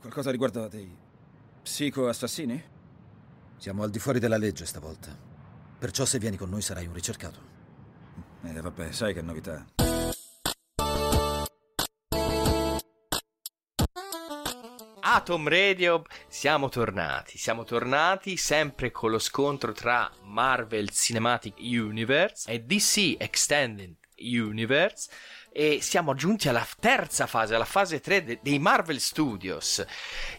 Qualcosa 0.00 0.30
riguardo 0.30 0.66
dei 0.66 0.90
psico-assassini? 1.62 2.70
Siamo 3.56 3.84
al 3.84 3.90
di 3.90 3.98
fuori 4.00 4.18
della 4.18 4.36
legge 4.36 4.66
stavolta. 4.66 5.16
Perciò 5.78 6.04
se 6.04 6.18
vieni 6.18 6.36
con 6.36 6.50
noi 6.50 6.62
sarai 6.62 6.86
un 6.86 6.94
ricercato. 6.94 7.50
Eh, 8.42 8.60
vabbè, 8.60 8.90
sai 8.90 9.14
che 9.14 9.22
novità. 9.22 9.81
Atom 15.14 15.46
Radio, 15.46 16.04
siamo 16.26 16.70
tornati, 16.70 17.36
siamo 17.36 17.64
tornati 17.64 18.38
sempre 18.38 18.90
con 18.90 19.10
lo 19.10 19.18
scontro 19.18 19.72
tra 19.72 20.10
Marvel 20.22 20.88
Cinematic 20.88 21.56
Universe 21.58 22.50
e 22.50 22.60
DC 22.60 23.16
Extended 23.18 23.94
Universe 24.16 25.10
e 25.52 25.82
siamo 25.82 26.14
giunti 26.14 26.48
alla 26.48 26.66
terza 26.80 27.26
fase, 27.26 27.54
alla 27.54 27.66
fase 27.66 28.00
3 28.00 28.24
de- 28.24 28.38
dei 28.42 28.58
Marvel 28.58 29.00
Studios. 29.00 29.84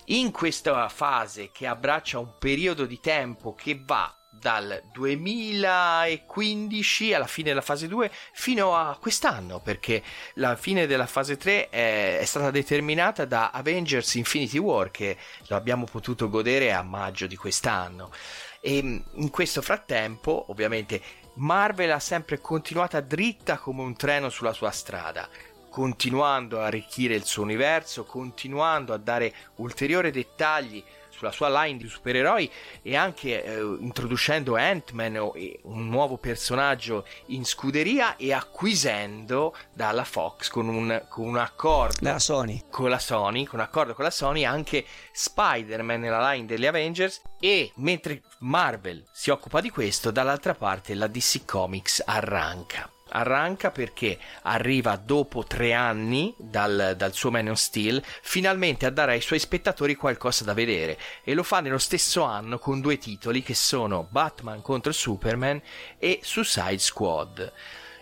In 0.05 0.31
questa 0.31 0.89
fase 0.89 1.51
che 1.51 1.67
abbraccia 1.67 2.17
un 2.17 2.39
periodo 2.39 2.87
di 2.87 2.99
tempo 2.99 3.53
che 3.53 3.79
va 3.79 4.22
dal 4.43 4.83
2015 4.91 7.13
alla 7.13 7.27
fine 7.27 7.47
della 7.47 7.61
fase 7.61 7.87
2 7.87 8.11
fino 8.33 8.75
a 8.75 8.97
quest'anno 8.99 9.61
perché 9.61 10.03
la 10.35 10.55
fine 10.57 10.85
della 10.85 11.07
fase 11.07 11.37
3 11.37 11.69
è, 11.69 12.19
è, 12.19 12.25
stata 12.25 12.51
determinata 12.51 13.23
da 13.23 13.51
Avengers 13.51 14.15
Infinity 14.15 14.57
War 14.57 14.91
che 14.91 15.15
lo 15.47 15.55
abbiamo 15.55 15.85
potuto 15.85 16.27
godere 16.27 16.73
a 16.73 16.83
maggio 16.83 17.25
di 17.25 17.37
quest'anno. 17.37 18.11
E 18.59 18.77
in 18.77 19.29
questo 19.29 19.61
frattempo 19.61 20.47
ovviamente 20.49 21.01
Marvel 21.35 21.91
ha 21.91 21.99
sempre 21.99 22.41
continuato 22.41 22.99
dritta 22.99 23.57
come 23.57 23.81
un 23.81 23.95
treno 23.95 24.27
sulla 24.29 24.51
sua 24.53 24.71
strada 24.71 25.29
continuando 25.69 26.59
a 26.59 26.65
arricchire 26.65 27.15
il 27.15 27.23
suo 27.23 27.43
universo 27.43 28.03
continuando 28.03 28.91
a 28.93 28.97
dare 28.97 29.33
ulteriori 29.55 30.11
dettagli 30.11 30.83
sulla 31.31 31.53
sua 31.53 31.63
line 31.63 31.77
di 31.77 31.87
supereroi 31.87 32.49
e 32.81 32.95
anche 32.95 33.43
eh, 33.43 33.59
introducendo 33.59 34.55
Ant-Man, 34.55 35.15
un 35.63 35.87
nuovo 35.87 36.17
personaggio 36.17 37.05
in 37.27 37.45
scuderia 37.45 38.15
e 38.15 38.33
acquisendo 38.33 39.55
dalla 39.73 40.03
Fox 40.03 40.49
con 40.49 40.67
un, 40.67 41.05
con 41.09 41.27
un 41.27 41.37
accordo 41.37 41.97
la 42.01 42.19
Sony. 42.19 42.63
con 42.69 42.89
la 42.89 42.99
Sony, 42.99 43.45
con 43.45 43.59
un 43.59 43.65
accordo 43.65 43.93
con 43.93 44.03
la 44.03 44.11
Sony 44.11 44.43
anche 44.43 44.85
Spider-Man 45.11 45.99
nella 45.99 46.31
line 46.31 46.45
degli 46.45 46.65
Avengers 46.65 47.21
e 47.39 47.71
mentre 47.75 48.21
Marvel 48.39 49.05
si 49.11 49.29
occupa 49.29 49.61
di 49.61 49.69
questo, 49.69 50.11
dall'altra 50.11 50.53
parte 50.53 50.95
la 50.95 51.07
DC 51.07 51.45
Comics 51.45 52.01
arranca 52.05 52.92
arranca 53.15 53.71
perché 53.71 54.17
arriva 54.43 54.95
dopo 54.95 55.43
tre 55.43 55.73
anni 55.73 56.33
dal, 56.37 56.93
dal, 56.97 57.13
suo 57.13 57.31
Man 57.31 57.49
of 57.49 57.57
Steel 57.57 58.01
finalmente 58.21 58.85
a 58.85 58.89
dare 58.89 59.13
ai 59.13 59.21
suoi 59.21 59.39
spettatori 59.39 59.95
qualcosa 59.95 60.43
da 60.43 60.53
vedere 60.53 60.97
e 61.23 61.33
lo 61.33 61.43
fa 61.43 61.59
nello 61.59 61.77
stesso 61.77 62.23
anno 62.23 62.57
con 62.59 62.81
due 62.81 62.97
titoli 62.97 63.41
che 63.43 63.53
sono 63.53 64.07
Batman 64.09 64.61
contro 64.61 64.91
Superman 64.91 65.61
e 65.97 66.19
Suicide 66.21 66.79
Squad. 66.79 67.53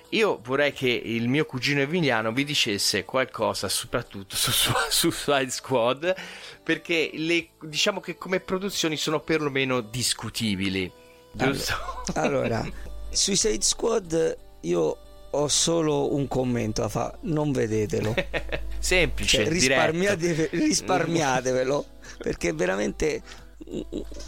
Io 0.10 0.42
vorrei 0.44 0.74
che 0.74 0.90
il 0.90 1.30
mio 1.30 1.46
cugino 1.46 1.80
Emiliano 1.80 2.34
vi 2.34 2.44
dicesse 2.44 3.06
qualcosa 3.06 3.70
soprattutto 3.70 4.36
su, 4.36 4.52
su 4.52 4.72
Suicide 5.12 5.50
Squad 5.50 6.16
perché 6.64 7.12
le, 7.14 7.50
diciamo 7.62 8.00
che 8.02 8.18
come 8.18 8.40
produzioni 8.40 8.98
sono 8.98 9.20
perlomeno 9.22 9.80
discutibili. 9.80 10.92
Giusto? 11.32 11.74
Allora, 12.16 12.60
allora 12.60 12.70
Suicide 13.10 13.62
Squad 13.62 14.50
io 14.62 14.98
ho 15.34 15.48
solo 15.48 16.14
un 16.14 16.28
commento 16.28 16.82
da 16.82 16.90
fare, 16.90 17.18
non 17.22 17.52
vedetelo. 17.52 18.14
Semplice, 18.80 19.44
cioè, 19.44 19.48
risparmiate, 19.48 20.50
risparmiatevelo 20.52 21.86
perché 22.20 22.50
è 22.50 22.54
veramente 22.54 23.22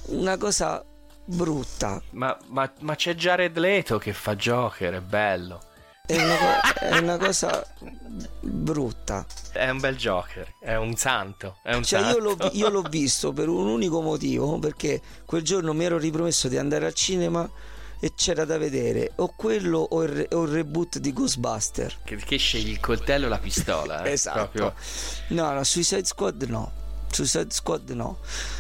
una 0.08 0.38
cosa 0.38 0.84
brutta. 1.26 2.02
Ma, 2.12 2.38
ma, 2.48 2.72
ma, 2.80 2.96
c'è 2.96 3.16
Jared 3.16 3.58
Leto 3.58 3.98
che 3.98 4.14
fa 4.14 4.36
Joker, 4.36 4.96
è 4.96 5.02
bello. 5.02 5.60
È 6.06 6.16
una, 6.16 6.62
è 6.80 6.98
una, 7.00 7.18
cosa 7.18 7.66
brutta. 8.42 9.26
È 9.52 9.70
un 9.70 9.80
bel 9.80 9.96
Joker, 9.96 10.54
è 10.60 10.76
un 10.76 10.96
santo. 10.96 11.58
È 11.64 11.74
un 11.74 11.84
cioè, 11.84 12.02
santo. 12.02 12.18
Io, 12.18 12.24
l'ho, 12.24 12.50
io 12.54 12.70
l'ho 12.70 12.82
visto 12.82 13.34
per 13.34 13.50
un 13.50 13.68
unico 13.68 14.02
motivo, 14.02 14.60
perché 14.60 15.02
quel 15.26 15.44
giorno 15.44 15.74
mi 15.74 15.86
ero 15.86 15.98
ripromesso 15.98 16.48
di 16.48 16.58
andare 16.58 16.86
al 16.86 16.94
cinema 16.94 17.50
e 18.04 18.16
c'era 18.16 18.44
da 18.44 18.58
vedere 18.58 19.14
o 19.16 19.34
quello 19.34 19.78
o 19.80 20.04
il, 20.04 20.28
o 20.34 20.44
il 20.44 20.52
reboot 20.52 20.98
di 20.98 21.14
Ghostbuster. 21.14 22.00
Che, 22.04 22.38
scegli 22.38 22.72
il 22.72 22.82
coltello 22.82 23.28
o 23.28 23.30
la 23.30 23.38
pistola? 23.38 24.04
Eh? 24.04 24.12
esatto. 24.12 24.50
Proprio... 24.50 24.74
No, 25.30 25.54
no, 25.54 25.64
Suicide 25.64 26.04
Squad 26.04 26.42
no. 26.42 26.70
Suicide 27.10 27.52
Squad 27.52 27.90
no. 27.92 28.18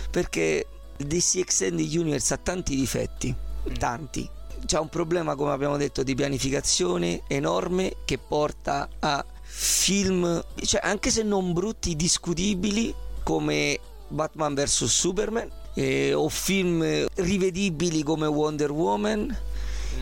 Perché 0.09 0.65
DC 0.95 1.35
Extended 1.39 1.93
Universe 1.93 2.33
ha 2.33 2.37
tanti 2.37 2.73
difetti. 2.73 3.35
tanti. 3.77 4.29
C'è 4.65 4.79
un 4.79 4.87
problema, 4.87 5.35
come 5.35 5.51
abbiamo 5.51 5.75
detto, 5.75 6.03
di 6.03 6.15
pianificazione 6.15 7.23
enorme 7.27 7.97
che 8.05 8.17
porta 8.17 8.87
a 8.99 9.25
film, 9.41 10.41
cioè 10.63 10.79
anche 10.81 11.09
se 11.09 11.21
non 11.21 11.51
brutti, 11.51 11.97
discutibili 11.97 12.95
come 13.23 13.77
Batman 14.07 14.53
vs 14.53 14.85
Superman 14.85 15.51
eh, 15.73 16.13
o 16.13 16.29
film 16.29 17.05
rivedibili 17.15 18.03
come 18.03 18.27
Wonder 18.27 18.71
Woman. 18.71 19.35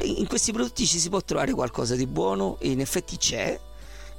In 0.03 0.27
questi 0.27 0.51
prodotti 0.51 0.85
ci 0.85 0.97
si 0.99 1.09
può 1.09 1.21
trovare 1.21 1.51
qualcosa 1.53 1.95
di 1.95 2.07
buono 2.07 2.57
e 2.59 2.69
in 2.71 2.79
effetti 2.79 3.17
c'è, 3.17 3.59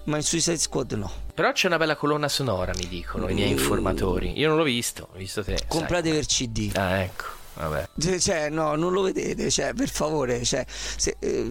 ma 0.05 0.16
in 0.16 0.22
Suicide 0.22 0.59
Squad 0.59 0.92
no. 0.92 1.11
Però 1.34 1.50
c'è 1.53 1.66
una 1.66 1.78
bella 1.78 1.96
colonna 1.96 2.28
sonora, 2.28 2.72
mi 2.76 2.86
dicono 2.88 3.28
i 3.28 3.34
miei 3.34 3.50
Mm. 3.55 3.59
informatori. 3.59 4.38
Io 4.38 4.48
non 4.48 4.57
l'ho 4.59 4.64
visto, 4.64 5.09
ho 5.12 5.16
visto 5.16 5.42
te. 5.42 5.59
Comprate 5.66 6.11
per 6.12 6.26
CD. 6.26 6.70
Ah, 6.74 6.98
ecco. 7.00 7.24
Vabbè. 7.55 7.88
Cioè, 7.98 8.18
Cioè, 8.18 8.48
no, 8.50 8.74
non 8.76 8.92
lo 8.92 9.03
vedete, 9.03 9.50
cioè, 9.50 9.74
per 9.74 9.88
favore, 9.88 10.42
cioè, 10.44 10.64
se, 10.68 11.16
eh, 11.18 11.50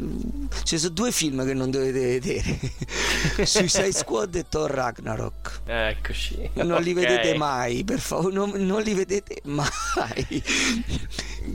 ci 0.64 0.78
sono 0.78 0.94
due 0.94 1.12
film 1.12 1.46
che 1.46 1.54
non 1.54 1.70
dovete 1.70 2.00
vedere. 2.20 2.60
Suicide 3.46 3.92
Squad 3.92 4.36
e 4.36 4.46
Thor 4.50 4.70
Ragnarok. 4.72 5.62
Eccoci. 5.66 6.50
Non 6.54 6.82
li 6.82 6.92
Ok. 6.92 6.96
vedete 6.96 7.38
mai, 7.38 7.84
per 7.84 8.00
favore, 8.00 8.34
non, 8.34 8.50
non 8.52 8.82
li 8.82 8.94
vedete 8.94 9.42
mai. 9.46 10.44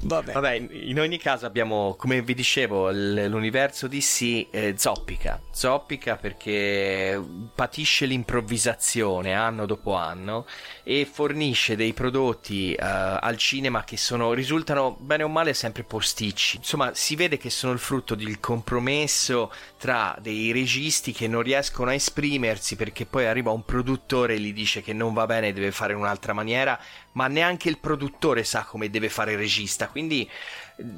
Vabbè. 0.03 0.33
Vabbè, 0.33 0.53
in- 0.71 0.99
ogni 1.01 1.19
caso 1.19 1.47
abbiamo, 1.47 1.95
come 1.97 2.21
vi 2.23 2.35
dicevo, 2.35 2.91
l'universo 2.91 3.87
DC 3.87 4.47
eh, 4.51 4.75
zoppica. 4.77 5.41
Zoppica 5.53 6.17
perché 6.17 7.21
patisce 7.55 8.07
l'improvvisazione 8.07 9.33
anno 9.33 9.65
dopo 9.67 9.95
anno 9.95 10.47
e 10.83 11.09
fornisce 11.11 11.77
dei 11.77 11.93
prodotti 11.93 12.73
eh, 12.75 12.79
al 12.83 13.37
cinema 13.37 13.85
che 13.85 13.97
sono, 13.97 14.33
risultano 14.37 14.97
bene 15.01 15.25
o 15.25 15.29
male 15.29 15.55
sempre 15.55 15.83
posticci. 15.83 16.59
Insomma, 16.59 16.95
si 16.95 17.17
vede 17.17 17.37
che 17.39 17.51
sono 17.51 17.73
il 17.73 17.79
frutto 17.79 18.15
del 18.15 18.39
compromesso 18.39 19.53
tra 19.79 20.17
dei 20.21 20.53
registi 20.53 21.13
che 21.13 21.27
non 21.27 21.43
riescono 21.43 21.91
a 21.91 21.95
esprimersi 21.95 22.77
perché 22.77 23.07
poi 23.07 23.27
arriva 23.27 23.51
un 23.51 23.65
produttore 23.65 24.35
e 24.35 24.39
gli 24.39 24.53
dice 24.53 24.83
che 24.83 24.93
non 24.93 25.13
va 25.15 25.27
bene, 25.27 25.53
deve 25.53 25.73
fare 25.73 25.93
in 25.93 25.99
un'altra 25.99 26.33
maniera, 26.33 26.79
ma 27.13 27.27
neanche 27.27 27.69
il 27.69 27.79
produttore 27.79 28.45
sa 28.45 28.65
come 28.65 28.91
deve 28.91 29.09
fare 29.09 29.33
il 29.33 29.39
regista, 29.39 29.89
quindi 29.89 30.29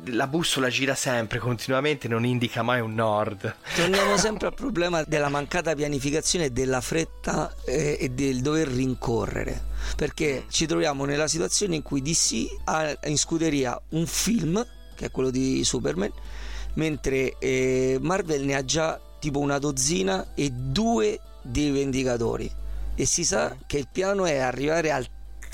la 0.07 0.27
bussola 0.27 0.69
gira 0.69 0.95
sempre, 0.95 1.39
continuamente, 1.39 2.09
non 2.09 2.25
indica 2.25 2.63
mai 2.63 2.81
un 2.81 2.95
nord. 2.95 3.55
Torniamo 3.77 4.17
sempre 4.19 4.49
al 4.49 4.55
problema 4.55 5.03
della 5.05 5.29
mancata 5.29 5.75
pianificazione 5.75 6.53
della 6.53 6.81
fretta 6.81 7.55
eh, 7.65 7.97
e 8.01 8.09
del 8.11 8.41
dover 8.41 8.69
rincorrere. 8.69 9.67
Perché 9.97 10.47
ci 10.49 10.67
troviamo 10.67 11.05
nella 11.05 11.29
situazione 11.29 11.77
in 11.77 11.83
cui 11.83 12.03
DC 12.03 12.61
ha 12.65 12.97
in 13.05 13.17
scuderia 13.17 13.81
un 13.91 14.07
film, 14.07 14.67
che 14.97 15.07
è 15.07 15.11
quello 15.11 15.31
di 15.31 15.63
Superman, 15.63 16.11
mentre 16.75 17.37
eh, 17.39 17.99
Marvel 18.01 18.45
ne 18.45 18.55
ha 18.55 18.65
già 18.65 19.01
tipo 19.21 19.39
una 19.39 19.59
dozzina 19.59 20.33
e 20.35 20.51
due 20.51 21.21
dei 21.43 21.71
Vendicatori. 21.71 22.51
E 22.97 23.07
si 23.07 23.25
sa 23.25 23.57
che 23.67 23.79
il 23.79 23.87
piano 23.91 24.27
è 24.27 24.39
arrivare 24.39 24.91
al, 24.91 25.07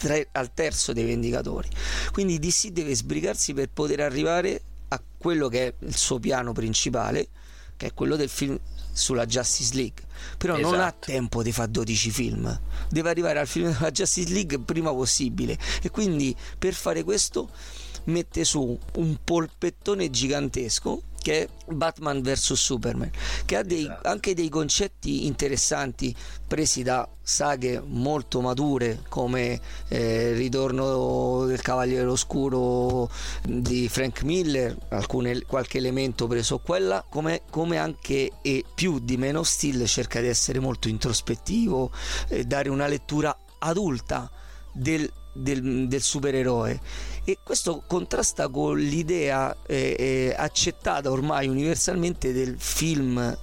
tre- 0.04 0.28
al 0.32 0.52
terzo 0.52 0.92
dei 0.92 1.04
Vendicatori. 1.04 1.68
Quindi 2.12 2.38
DC 2.38 2.68
deve 2.68 2.94
sbrigarsi 2.94 3.54
per 3.54 3.70
poter 3.72 4.00
arrivare 4.00 4.60
a 4.88 5.00
quello 5.16 5.48
che 5.48 5.66
è 5.68 5.74
il 5.86 5.96
suo 5.96 6.18
piano 6.18 6.52
principale, 6.52 7.28
che 7.76 7.86
è 7.86 7.94
quello 7.94 8.16
del 8.16 8.28
film 8.28 8.58
sulla 8.92 9.24
Justice 9.24 9.74
League. 9.74 10.04
Però 10.36 10.56
non 10.58 10.74
ha 10.74 10.86
Esatto. 10.88 11.06
tempo 11.10 11.42
di 11.42 11.52
fare 11.52 11.70
12 11.70 12.10
film, 12.10 12.60
deve 12.90 13.08
arrivare 13.10 13.38
al 13.38 13.46
film 13.46 13.72
della 13.72 13.90
Justice 13.90 14.32
League 14.32 14.58
prima 14.60 14.92
possibile. 14.92 15.58
E 15.82 15.90
quindi 15.90 16.36
per 16.58 16.74
fare 16.74 17.02
questo 17.02 17.48
mette 18.04 18.44
su 18.44 18.78
un 18.96 19.16
polpettone 19.24 20.10
gigantesco 20.10 21.02
che 21.24 21.44
è 21.44 21.48
Batman 21.72 22.20
vs 22.20 22.52
Superman, 22.52 23.10
che 23.46 23.56
ha 23.56 23.62
dei- 23.62 23.90
anche 24.02 24.34
dei 24.34 24.50
concetti 24.50 25.24
interessanti 25.24 26.14
presi 26.46 26.82
da 26.82 27.08
saghe 27.22 27.82
molto 27.82 28.42
mature 28.42 29.00
come 29.08 29.58
eh, 29.88 30.28
il 30.32 30.36
Ritorno 30.36 31.46
del 31.46 31.62
Cavaliere 31.62 32.04
Oscuro 32.04 33.08
di 33.42 33.88
Frank 33.88 34.22
Miller, 34.22 34.76
alcune- 34.90 35.44
qualche 35.46 35.78
elemento 35.78 36.26
preso 36.26 36.58
qua 36.58 36.78
là, 36.78 37.02
come, 37.08 37.40
come 37.48 37.78
anche 37.78 38.30
e 38.42 38.62
più 38.74 38.98
di 38.98 39.16
Man 39.16 39.36
of 39.36 39.46
Steel 39.48 39.86
cerca 39.86 40.20
di 40.20 40.26
essere 40.26 40.58
molto 40.60 40.88
introspettivo, 40.88 41.90
eh, 42.28 42.44
dare 42.44 42.68
una 42.68 42.86
lettura 42.86 43.34
adulta 43.60 44.30
del, 44.74 45.10
del- 45.32 45.88
del 45.88 46.02
supereroe 46.02 46.78
e 47.24 47.38
questo 47.42 47.82
contrasta 47.86 48.48
con 48.48 48.78
l'idea 48.78 49.56
eh, 49.66 49.96
eh, 49.98 50.34
accettata 50.36 51.10
ormai 51.10 51.48
universalmente 51.48 52.32
del 52.32 52.56
film 52.58 53.38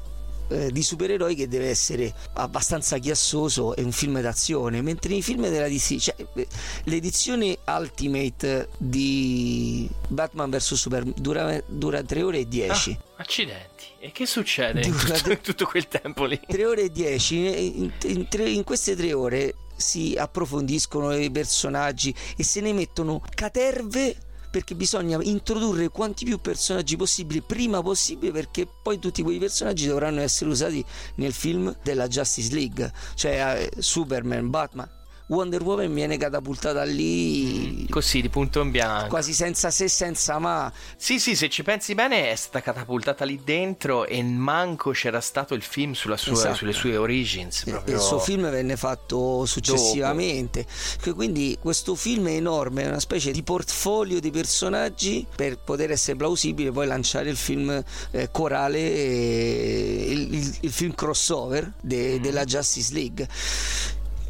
eh, 0.49 0.69
di 0.71 0.83
supereroi 0.83 1.33
che 1.33 1.47
deve 1.47 1.69
essere 1.69 2.13
abbastanza 2.33 2.97
chiassoso 2.97 3.73
e 3.75 3.81
un 3.83 3.91
film 3.93 4.19
d'azione 4.19 4.81
mentre 4.81 5.11
nei 5.11 5.21
film 5.21 5.47
della 5.49 5.67
DC 5.69 5.95
cioè, 5.97 6.15
eh, 6.35 6.47
l'edizione 6.83 7.57
Ultimate 7.65 8.69
di 8.77 9.89
Batman 10.09 10.49
vs 10.49 10.73
Superman 10.73 11.13
dura, 11.17 11.61
dura 11.67 12.03
3 12.03 12.21
ore 12.21 12.39
e 12.39 12.47
10 12.47 12.91
Ah, 12.91 13.21
accidenti, 13.21 13.85
e 13.99 14.11
che 14.11 14.25
succede 14.25 14.81
in 14.81 14.91
Dura- 14.91 15.15
tutto, 15.15 15.31
in 15.31 15.41
tutto 15.41 15.65
quel 15.65 15.87
tempo 15.87 16.25
lì? 16.25 16.39
3 16.45 16.65
ore 16.65 16.81
e 16.83 16.91
10 16.91 17.35
in, 17.79 17.91
in 18.03 18.27
in 18.31 18.63
queste 18.63 18.95
tre 18.95 19.13
ore 19.13 19.55
si 19.81 20.15
approfondiscono 20.17 21.13
i 21.13 21.29
personaggi 21.29 22.15
e 22.37 22.43
se 22.43 22.61
ne 22.61 22.71
mettono 22.71 23.21
caterve 23.35 24.15
perché 24.51 24.75
bisogna 24.75 25.17
introdurre 25.21 25.87
quanti 25.87 26.25
più 26.25 26.37
personaggi 26.39 26.97
possibili 26.97 27.41
prima 27.41 27.81
possibile 27.81 28.31
perché 28.31 28.67
poi 28.83 28.99
tutti 28.99 29.23
quei 29.23 29.39
personaggi 29.39 29.87
dovranno 29.87 30.19
essere 30.19 30.49
usati 30.49 30.83
nel 31.15 31.33
film 31.33 31.75
della 31.83 32.07
Justice 32.07 32.53
League 32.53 32.91
cioè 33.15 33.69
eh, 33.73 33.81
Superman, 33.81 34.49
Batman 34.49 34.99
Wonder 35.31 35.61
Woman 35.63 35.93
viene 35.93 36.17
catapultata 36.17 36.83
lì 36.83 37.87
Così, 37.89 38.19
di 38.21 38.27
punto 38.27 38.59
in 38.59 38.69
bianco. 38.69 39.07
quasi 39.07 39.31
senza 39.33 39.69
se 39.71 39.87
senza 39.87 40.39
ma 40.39 40.71
Sì, 40.97 41.19
sì, 41.19 41.37
se 41.37 41.47
ci 41.49 41.63
pensi 41.63 41.95
bene 41.95 42.31
è 42.31 42.35
stata 42.35 42.59
catapultata 42.61 43.23
lì 43.23 43.39
dentro 43.41 44.05
e 44.05 44.21
manco 44.23 44.91
c'era 44.91 45.21
stato 45.21 45.53
il 45.53 45.61
film 45.61 45.93
sulla 45.93 46.17
sua- 46.17 46.33
Esatto. 46.33 46.55
sulle 46.55 46.73
sue 46.73 46.97
origins. 46.97 47.63
Proprio... 47.63 47.95
Il 47.95 48.01
suo 48.01 48.19
film 48.19 48.49
venne 48.49 48.75
fatto 48.75 49.45
successivamente. 49.45 50.65
Que- 51.01 51.13
Quindi 51.13 51.57
questo 51.61 51.95
film 51.95 52.27
è 52.27 52.31
enorme, 52.33 52.83
è 52.83 52.87
una 52.87 52.99
specie 52.99 53.31
di 53.31 53.41
portfolio 53.41 54.19
di 54.19 54.31
personaggi 54.31 55.25
per 55.33 55.57
poter 55.59 55.91
essere 55.91 56.17
plausibile, 56.17 56.71
poi 56.71 56.87
lanciare 56.87 57.29
il 57.29 57.37
film 57.37 57.81
eh, 58.11 58.29
corale, 58.31 58.79
eh, 58.79 60.05
il, 60.09 60.33
il- 60.33 60.57
il 60.59 60.71
film 60.71 60.93
crossover 60.93 61.71
de- 61.79 62.17
Mm. 62.19 62.21
della 62.21 62.43
Justice 62.43 62.93
League. 62.93 63.27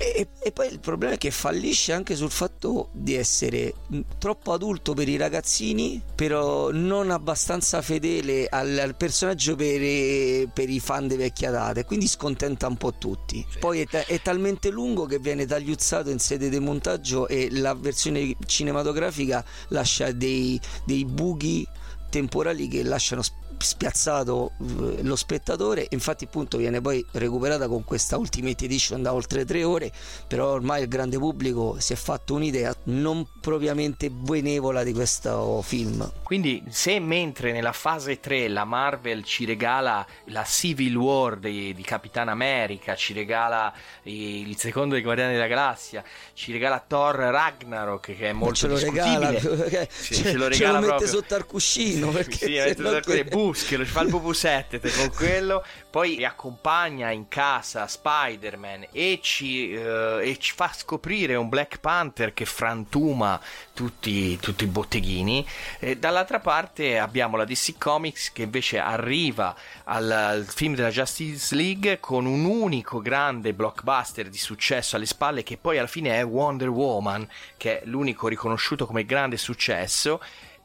E, 0.01 0.27
e 0.39 0.51
poi 0.51 0.67
il 0.67 0.79
problema 0.79 1.13
è 1.13 1.17
che 1.17 1.29
fallisce 1.29 1.93
anche 1.93 2.15
sul 2.15 2.31
fatto 2.31 2.89
di 2.91 3.13
essere 3.13 3.71
mh, 3.87 3.99
troppo 4.17 4.51
adulto 4.51 4.95
per 4.95 5.07
i 5.07 5.15
ragazzini, 5.15 6.01
però 6.15 6.71
non 6.71 7.11
abbastanza 7.11 7.83
fedele 7.83 8.47
al, 8.49 8.79
al 8.79 8.95
personaggio 8.95 9.55
per, 9.55 9.79
eh, 9.79 10.49
per 10.51 10.69
i 10.69 10.79
fan 10.79 11.07
di 11.07 11.15
vecchia 11.15 11.51
data, 11.51 11.83
quindi 11.85 12.07
scontenta 12.07 12.65
un 12.67 12.77
po' 12.77 12.93
tutti. 12.97 13.45
Poi 13.59 13.81
è, 13.81 13.85
ta- 13.85 14.05
è 14.05 14.19
talmente 14.23 14.71
lungo 14.71 15.05
che 15.05 15.19
viene 15.19 15.45
tagliuzzato 15.45 16.09
in 16.09 16.17
sede 16.19 16.49
di 16.49 16.59
montaggio 16.59 17.27
e 17.27 17.49
la 17.51 17.75
versione 17.75 18.35
cinematografica 18.47 19.45
lascia 19.67 20.11
dei, 20.11 20.59
dei 20.83 21.05
buchi 21.05 21.67
temporali 22.09 22.67
che 22.67 22.81
lasciano 22.83 23.21
sp- 23.21 23.40
spiazzato 23.61 24.51
eh, 24.59 25.03
lo 25.03 25.15
spettatore 25.15 25.87
infatti 25.91 26.25
appunto 26.25 26.57
viene 26.57 26.81
poi 26.81 27.05
recuperata 27.11 27.67
con 27.67 27.83
questa 27.83 28.17
Ultimate 28.17 28.65
Edition 28.65 29.01
da 29.01 29.13
oltre 29.13 29.45
tre 29.45 29.63
ore 29.63 29.91
però 30.27 30.47
ormai 30.51 30.81
il 30.81 30.87
grande 30.87 31.17
pubblico 31.17 31.75
si 31.79 31.93
è 31.93 31.95
fatto 31.95 32.33
un'idea 32.33 32.73
non 32.85 33.25
propriamente 33.39 34.09
benevola 34.09 34.83
di 34.83 34.93
questo 34.93 35.61
film 35.63 36.11
Quindi, 36.23 36.63
se 36.69 36.99
mentre 36.99 37.51
nella 37.51 37.71
fase 37.73 38.19
3 38.19 38.47
la 38.47 38.63
Marvel 38.63 39.23
ci 39.23 39.45
regala 39.45 40.05
la 40.25 40.43
Civil 40.45 40.95
War 40.95 41.37
di, 41.37 41.73
di 41.73 41.81
Capitan 41.83 42.29
America, 42.29 42.95
ci 42.95 43.13
regala 43.13 43.73
il 44.03 44.55
secondo 44.57 44.93
dei 44.93 45.03
Guardiani 45.03 45.33
della 45.33 45.47
Galassia, 45.47 46.03
ci 46.33 46.51
regala 46.51 46.83
Thor 46.85 47.15
Ragnarok, 47.15 48.15
che 48.15 48.29
è 48.29 48.31
molto 48.31 48.55
ce 48.55 48.67
lo 48.67 48.77
regala 48.77 49.31
discutibile. 49.31 49.89
Sì, 49.91 50.15
ce, 50.15 50.23
ce 50.23 50.37
lo 50.37 50.49
ce 50.49 50.49
regala 50.49 50.79
mette 50.79 50.87
proprio. 50.87 51.07
sotto 51.07 51.35
al 51.35 51.45
cuscino 51.45 52.09
perché 52.11 52.37
Sì, 52.37 52.55
se 52.55 52.75
no 52.77 52.91
da 52.91 53.01
quelle 53.01 53.25
che- 53.51 53.61
busche, 53.61 53.75
lo 53.75 53.85
fa 53.85 54.01
il 54.01 54.09
BB7 54.09 54.79
te 54.79 54.91
con 54.91 55.11
quello, 55.13 55.63
poi 55.89 56.23
accompagna 56.23 57.11
in 57.11 57.27
casa 57.27 57.85
Spider-Man 57.85 58.87
e 58.91 59.19
ci, 59.21 59.73
eh, 59.73 60.19
e 60.21 60.37
ci 60.39 60.53
fa 60.53 60.71
scoprire 60.73 61.35
un 61.35 61.49
Black 61.49 61.79
Panther 61.79 62.33
che 62.33 62.45
frantuma 62.45 63.39
tutti, 63.73 64.37
tutti 64.39 64.63
i 64.63 64.67
botteghini. 64.67 65.45
E 65.79 65.97
dall'altra 65.97 66.39
parte 66.39 66.97
abbiamo 66.97 67.35
la 67.35 67.43
DC 67.43 67.77
Comics 67.77 68.31
che 68.31 68.43
invece 68.43 68.79
arriva 68.79 69.53
al, 69.83 70.09
al 70.09 70.45
film 70.45 70.75
della 70.75 70.89
Justice 70.89 71.53
League 71.53 71.99
con 71.99 72.25
un 72.25 72.45
unico 72.45 73.01
grande 73.01 73.53
blockbuster 73.53 74.29
di 74.29 74.37
successo 74.37 74.95
alle 74.95 75.05
spalle 75.05 75.43
che 75.43 75.57
poi 75.57 75.77
alla 75.77 75.87
fine 75.87 76.17
è 76.17 76.25
Wonder 76.25 76.69
Woman, 76.69 77.27
che 77.57 77.81
è 77.81 77.85
l'unico 77.85 78.29
riconosciuto 78.29 78.85
come 78.85 79.05
grande 79.05 79.35
successo 79.35 80.21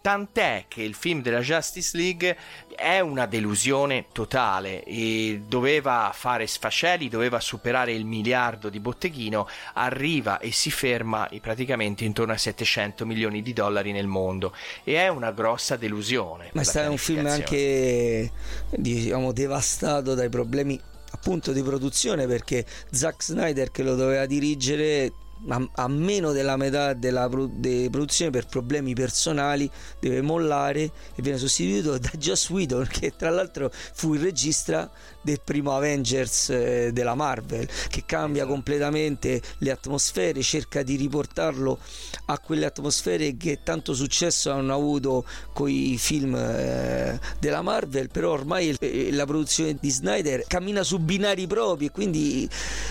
tant'è 0.07 0.67
che 0.69 0.83
il 0.83 0.95
film 0.95 1.21
della 1.21 1.41
Justice 1.41 1.97
League 1.97 2.37
è 2.77 3.01
una 3.01 3.27
delusione 3.27 4.05
totale 4.13 4.85
e 4.85 5.43
doveva 5.49 6.13
fare 6.15 6.47
sfascelli, 6.47 7.09
doveva 7.09 7.41
superare 7.41 7.91
il 7.91 8.05
miliardo 8.05 8.69
di 8.69 8.79
botteghino, 8.79 9.49
arriva 9.73 10.39
e 10.39 10.53
si 10.53 10.71
ferma 10.71 11.29
praticamente 11.41 12.05
intorno 12.05 12.35
a 12.35 12.37
700 12.37 13.05
milioni 13.05 13.43
di 13.43 13.53
dollari 13.53 13.91
nel 13.91 14.07
mondo 14.07 14.55
e 14.85 14.95
è 14.95 15.09
una 15.09 15.33
grossa 15.33 15.75
delusione. 15.75 16.51
Ma 16.53 16.63
è 16.63 16.87
un 16.87 16.99
film 16.99 17.27
anche 17.27 18.31
diciamo 18.71 19.33
devastato 19.33 20.15
dai 20.15 20.29
problemi 20.29 20.81
appunto 21.11 21.51
di 21.51 21.65
produzione 21.65 22.29
perché 22.29 22.65
Zack 22.93 23.25
Snyder 23.25 23.73
che 23.73 23.83
lo 23.83 23.97
doveva 23.97 24.25
dirigere 24.25 25.11
a, 25.49 25.68
a, 25.74 25.89
meno 25.89 26.32
della 26.32 26.57
metà 26.57 26.95
della 26.95 27.28
de 27.28 27.89
produzione 27.91 28.30
per 28.30 28.47
problemi 28.47 28.95
personali 28.95 29.70
deve 30.01 30.22
mollare 30.22 30.80
e 30.80 31.22
viene 31.22 31.39
sostituito 31.39 31.99
da 31.99 32.11
Joss 32.16 32.49
Whedon 32.51 32.87
che 32.87 33.14
tra 33.16 33.30
l'altro 33.30 33.70
fu 33.72 34.14
il 34.14 34.20
regista 34.20 34.91
del 35.20 35.41
primo 35.43 35.72
Avengers 35.72 36.51
eh, 36.51 36.91
della 36.93 37.14
Marvel 37.14 37.68
che 37.89 38.05
cambia 38.07 38.43
esatto. 38.43 38.55
completamente 38.55 39.43
le 39.59 39.70
atmosfere 39.70 40.43
cerca 40.43 40.82
di 40.82 40.97
riportarlo 40.97 41.78
a 42.26 42.39
quelle 42.39 42.66
atmosfere 42.66 43.37
che 43.37 43.61
tanto 43.62 43.93
successo 43.95 44.51
hanno 44.51 44.74
avuto 44.74 45.24
con 45.53 45.68
i 45.68 45.99
film 45.99 46.34
eh, 46.34 47.20
della 47.39 47.62
Marvel 47.62 48.09
però 48.09 48.32
ormai 48.32 48.68
il, 48.68 49.14
la 49.14 49.26
produzione 49.26 49.76
di 49.78 49.91
Snyder 49.91 50.45
cammina 50.47 50.82
su 50.82 50.99
binari 50.99 51.47
propri 51.47 51.87
e 51.87 51.91
quindi 51.91 52.49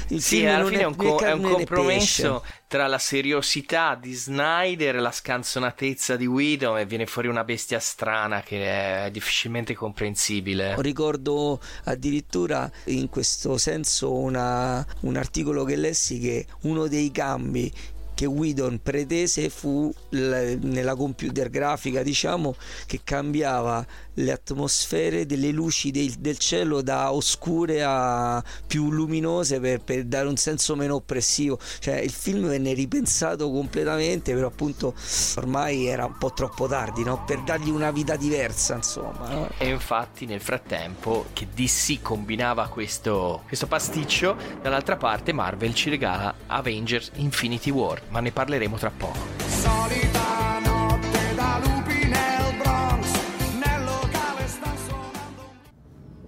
il 0.09 0.21
sì, 0.21 0.37
film 0.37 0.49
alla 0.49 0.65
fine 0.65 0.81
è, 0.81 0.85
un, 0.85 0.95
co- 0.95 1.19
è 1.19 1.31
un 1.31 1.41
compromesso 1.41 2.34
tra 2.67 2.87
la 2.87 2.97
seriosità 2.97 3.95
di 3.95 4.13
Snyder 4.13 4.95
e 4.95 4.99
la 4.99 5.11
scanzonatezza 5.11 6.15
di 6.15 6.25
Widow 6.25 6.77
e 6.77 6.85
viene 6.85 7.05
fuori 7.05 7.27
una 7.27 7.43
bestia 7.43 7.79
strana 7.79 8.41
che 8.41 9.05
è 9.05 9.11
difficilmente 9.11 9.73
comprensibile. 9.75 10.75
Ricordo 10.79 11.59
addirittura 11.85 12.69
in 12.85 13.09
questo 13.09 13.57
senso 13.57 14.13
una, 14.13 14.85
un 15.01 15.15
articolo 15.15 15.63
che 15.63 15.75
lessi 15.75 16.19
che 16.19 16.45
uno 16.61 16.87
dei 16.87 17.11
cambi 17.11 17.71
che 18.15 18.25
Whedon 18.25 18.79
pretese 18.81 19.49
fu 19.49 19.93
nella 20.09 20.95
computer 20.95 21.49
grafica 21.49 22.01
diciamo 22.01 22.55
che 22.87 23.01
cambiava 23.03 23.85
le 24.15 24.31
atmosfere 24.31 25.25
delle 25.25 25.51
luci 25.51 25.91
del, 25.91 26.11
del 26.19 26.37
cielo 26.37 26.81
da 26.81 27.11
oscure 27.11 27.83
a 27.83 28.43
più 28.65 28.91
luminose 28.91 29.59
per, 29.59 29.81
per, 29.81 30.03
dare 30.05 30.27
un 30.27 30.37
senso 30.37 30.75
meno 30.75 30.95
oppressivo 30.95 31.59
cioè 31.79 31.95
il 31.95 32.11
film 32.11 32.47
venne 32.47 32.73
ripensato 32.73 33.49
completamente 33.49 34.33
però 34.33 34.47
appunto 34.47 34.93
ormai 35.37 35.87
era 35.87 36.05
un 36.05 36.17
po' 36.17 36.33
troppo 36.33 36.67
tardi 36.67 37.03
no? 37.03 37.23
per 37.25 37.41
dargli 37.41 37.69
una 37.69 37.91
vita 37.91 38.15
diversa 38.15 38.75
insomma 38.75 39.29
no? 39.29 39.49
e 39.57 39.69
infatti 39.69 40.25
nel 40.25 40.41
frattempo 40.41 41.27
che 41.33 41.47
DC 41.53 42.01
combinava 42.01 42.67
questo, 42.67 43.43
questo 43.47 43.67
pasticcio 43.67 44.35
dall'altra 44.61 44.97
parte 44.97 45.33
Marvel 45.33 45.73
ci 45.73 45.89
regala 45.89 46.33
Avengers 46.47 47.11
Infinity 47.15 47.69
War 47.69 48.01
ma 48.09 48.19
ne 48.19 48.31
parleremo 48.31 48.77
tra 48.77 48.91
poco 48.91 49.45
solita 49.47 50.14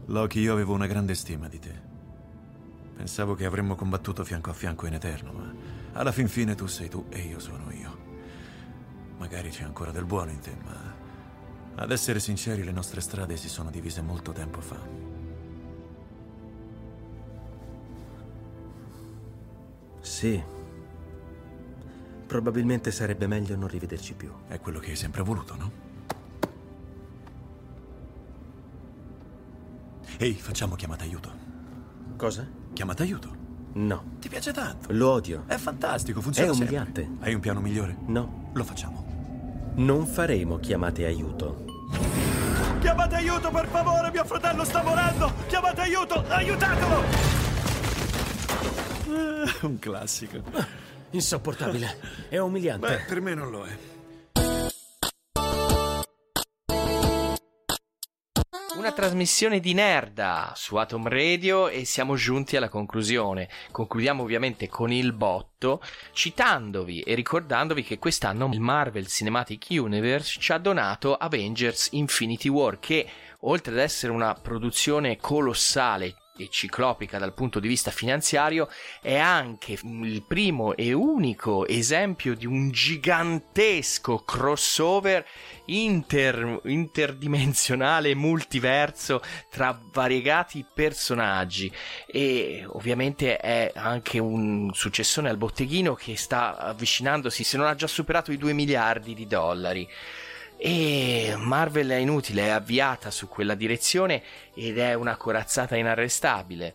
Loki 0.08 0.39
io 0.39 0.53
avevo 0.53 0.74
una 0.74 0.88
grande 0.88 1.16
stima 1.16 1.47
di 1.47 1.60
te 1.60 1.86
pensavo 2.95 3.36
che 3.36 3.45
avremmo 3.45 3.76
combattuto 3.76 4.24
fianco 4.24 4.49
a 4.49 4.53
fianco 4.53 4.88
in 4.88 4.93
eterno 4.93 5.32
ma 5.32 5.53
alla 5.93 6.12
fin 6.12 6.28
fine 6.28 6.55
tu 6.55 6.66
sei 6.66 6.89
tu 6.89 7.05
e 7.10 7.20
io 7.20 7.39
sono 7.39 7.72
io 7.72 7.97
magari 9.18 9.49
c'è 9.49 9.64
ancora 9.64 9.91
del 9.91 10.05
buono 10.05 10.32
in 10.32 10.39
te 10.39 10.55
ma 10.64 10.95
ad 11.76 11.91
essere 11.91 12.20
sinceri 12.20 12.64
le 12.64 12.72
nostre 12.72 13.01
strade 13.01 13.38
si 13.38 13.49
sono 13.49 13.70
divise 13.70 14.01
molto 14.01 14.32
tempo 14.32 14.62
fa 14.62 14.80
sì 20.01 20.55
Probabilmente 22.28 22.91
sarebbe 22.91 23.26
meglio 23.26 23.55
non 23.55 23.70
rivederci 23.70 24.14
più. 24.14 24.30
È 24.47 24.60
quello 24.60 24.80
che 24.80 24.89
hai 24.89 24.97
sempre 24.97 25.22
voluto, 25.24 25.55
no? 25.55 25.87
Ehi, 30.20 30.34
facciamo 30.34 30.76
chiamata 30.76 31.03
aiuto. 31.03 31.32
Cosa? 32.15 32.47
Chiamata 32.74 33.03
aiuto. 33.03 33.36
No. 33.74 34.15
Ti 34.20 34.30
piace 34.30 34.51
tanto? 34.51 34.88
Lo 34.91 35.11
odio. 35.11 35.43
È 35.45 35.57
fantastico, 35.57 36.22
funziona 36.22 36.51
È 36.51 36.55
umiliante. 36.55 37.03
Sempre. 37.03 37.28
Hai 37.28 37.34
un 37.36 37.39
piano 37.39 37.59
migliore? 37.59 37.95
No. 38.07 38.49
Lo 38.53 38.63
facciamo. 38.63 39.05
Non 39.76 40.07
faremo 40.07 40.57
chiamate 40.57 41.05
aiuto. 41.05 41.65
Chiamate 42.80 43.15
aiuto, 43.15 43.51
per 43.51 43.68
favore, 43.68 44.09
mio 44.11 44.26
fratello 44.26 44.63
sta 44.63 44.82
morendo! 44.82 45.32
Chiamate 45.47 45.82
aiuto, 45.82 46.24
aiutatelo! 46.28 47.03
un 49.61 49.80
classico. 49.80 50.41
Insopportabile. 51.11 51.99
È 52.30 52.38
umiliante. 52.38 52.88
Beh, 52.88 53.03
per 53.07 53.22
me 53.22 53.34
non 53.34 53.51
lo 53.51 53.65
è. 53.65 53.78
Una 58.88 58.96
trasmissione 58.96 59.60
di 59.60 59.74
nerda 59.74 60.54
su 60.56 60.78
Atom 60.78 61.10
Radio 61.10 61.68
e 61.68 61.84
siamo 61.84 62.16
giunti 62.16 62.56
alla 62.56 62.70
conclusione. 62.70 63.50
Concludiamo 63.70 64.24
ovviamente 64.24 64.70
con 64.70 64.94
il 64.94 65.12
botto, 65.12 65.82
citandovi 66.14 67.02
e 67.02 67.14
ricordandovi 67.14 67.84
che 67.84 68.00
quest'anno 68.00 68.50
il 68.54 68.62
Marvel 68.62 69.08
Cinematic 69.08 69.66
Universe 69.72 70.40
ci 70.40 70.54
ha 70.54 70.58
donato 70.58 71.18
Avengers 71.18 71.90
Infinity 71.92 72.48
War 72.48 72.80
che 72.80 73.06
oltre 73.40 73.74
ad 73.74 73.80
essere 73.80 74.14
una 74.14 74.34
produzione 74.36 75.18
colossale 75.18 76.16
e 76.38 76.50
ciclopica 76.50 77.18
dal 77.18 77.34
punto 77.34 77.60
di 77.60 77.68
vista 77.68 77.92
finanziario, 77.92 78.70
è 79.02 79.18
anche 79.18 79.78
il 79.82 80.24
primo 80.24 80.76
e 80.76 80.94
unico 80.94 81.68
esempio 81.68 82.36
di 82.36 82.46
un 82.46 82.72
gigantesco 82.72 84.24
crossover 84.24 85.26
inter, 85.66 86.62
interdimensionale 86.66 88.16
multiverso 88.16 89.22
tra 89.50 89.80
variegati 89.92 90.66
personaggi 90.72 91.72
e 92.06 92.66
ovviamente 92.68 93.38
è 93.38 93.72
anche 93.76 94.20
un 94.20 94.72
successone 94.74 95.30
al 95.30 95.38
botteghino 95.38 95.94
che 95.94 96.16
sta 96.16 96.58
avvicinandosi 96.58 97.44
se 97.44 97.58
non 97.58 97.68
ha 97.68 97.76
già 97.76 97.88
superato 97.88 98.32
i 98.32 98.38
2 98.38 98.54
miliardi 98.54 99.14
di 99.14 99.28
dollari. 99.28 99.88
E 100.58 101.36
Marvel 101.38 101.89
è 101.89 101.95
inutile, 101.95 102.45
è 102.45 102.49
avviata 102.49 103.12
su 103.12 103.28
quella 103.28 103.53
direzione 103.53 104.24
ed 104.55 104.80
è 104.80 104.95
una 104.95 105.16
corazzata 105.16 105.76
inarrestabile. 105.76 106.74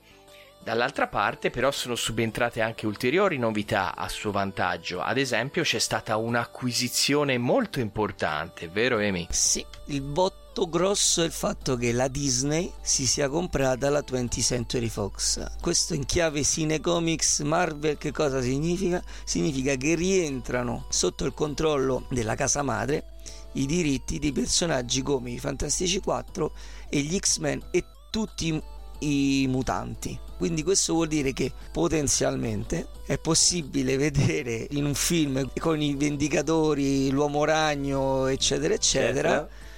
Dall'altra 0.63 1.09
parte 1.09 1.51
però 1.51 1.73
sono 1.73 1.97
subentrate 1.97 2.61
anche 2.61 2.87
ulteriori 2.87 3.37
novità 3.37 3.97
a 3.97 4.09
suo 4.09 4.31
vantaggio, 4.31 5.01
ad 5.01 5.19
esempio 5.19 5.65
c'è 5.65 5.81
stata 5.81 6.17
un'acquisizione 6.17 7.37
molto 7.37 7.81
importante, 7.81 8.69
vero 8.69 8.99
Amy? 8.99 9.27
Sì, 9.31 9.67
il 9.87 10.03
botto 10.03 10.69
grosso 10.69 11.23
è 11.23 11.25
il 11.25 11.33
fatto 11.33 11.75
che 11.75 11.91
la 11.91 12.07
Disney 12.07 12.73
si 12.81 13.09
sia 13.09 13.29
comprata 13.29 13.91
la 13.91 14.05
20th 14.09 14.41
Century 14.41 14.89
Fox. 14.89 15.45
Questo 15.61 15.95
in 15.95 16.07
chiave 16.07 16.45
Cinecomics 16.45 17.41
Marvel 17.41 17.99
che 17.99 18.13
cosa 18.13 18.41
significa? 18.41 19.03
Significa 19.25 19.75
che 19.75 19.97
rientrano 19.97 20.85
sotto 20.91 21.25
il 21.25 21.35
controllo 21.35 22.05
della 22.09 22.37
casa 22.37 22.63
madre 22.63 23.07
i 23.53 23.67
diritti 23.67 24.19
di 24.19 24.33
personaggi 24.33 25.03
come 25.03 25.31
i 25.31 25.39
Fantastici 25.39 26.01
4 26.01 26.53
e 26.89 27.01
gli 27.01 27.19
X-Men 27.19 27.69
e 27.71 27.85
tutti 28.11 28.61
i 29.01 29.47
mutanti. 29.49 30.19
Quindi 30.37 30.63
questo 30.63 30.95
vuol 30.95 31.09
dire 31.09 31.33
che 31.33 31.53
potenzialmente 31.73 32.89
è 33.07 33.19
possibile 33.19 33.97
vedere 33.97 34.67
in 34.71 34.85
un 34.85 34.95
film 34.95 35.51
con 35.59 35.81
i 35.81 35.95
Vendicatori, 35.95 37.11
l'Uomo 37.11 37.45
Ragno, 37.45 38.27
eccetera, 38.27 38.75
eccetera. 38.75 39.31
Certo. 39.31 39.71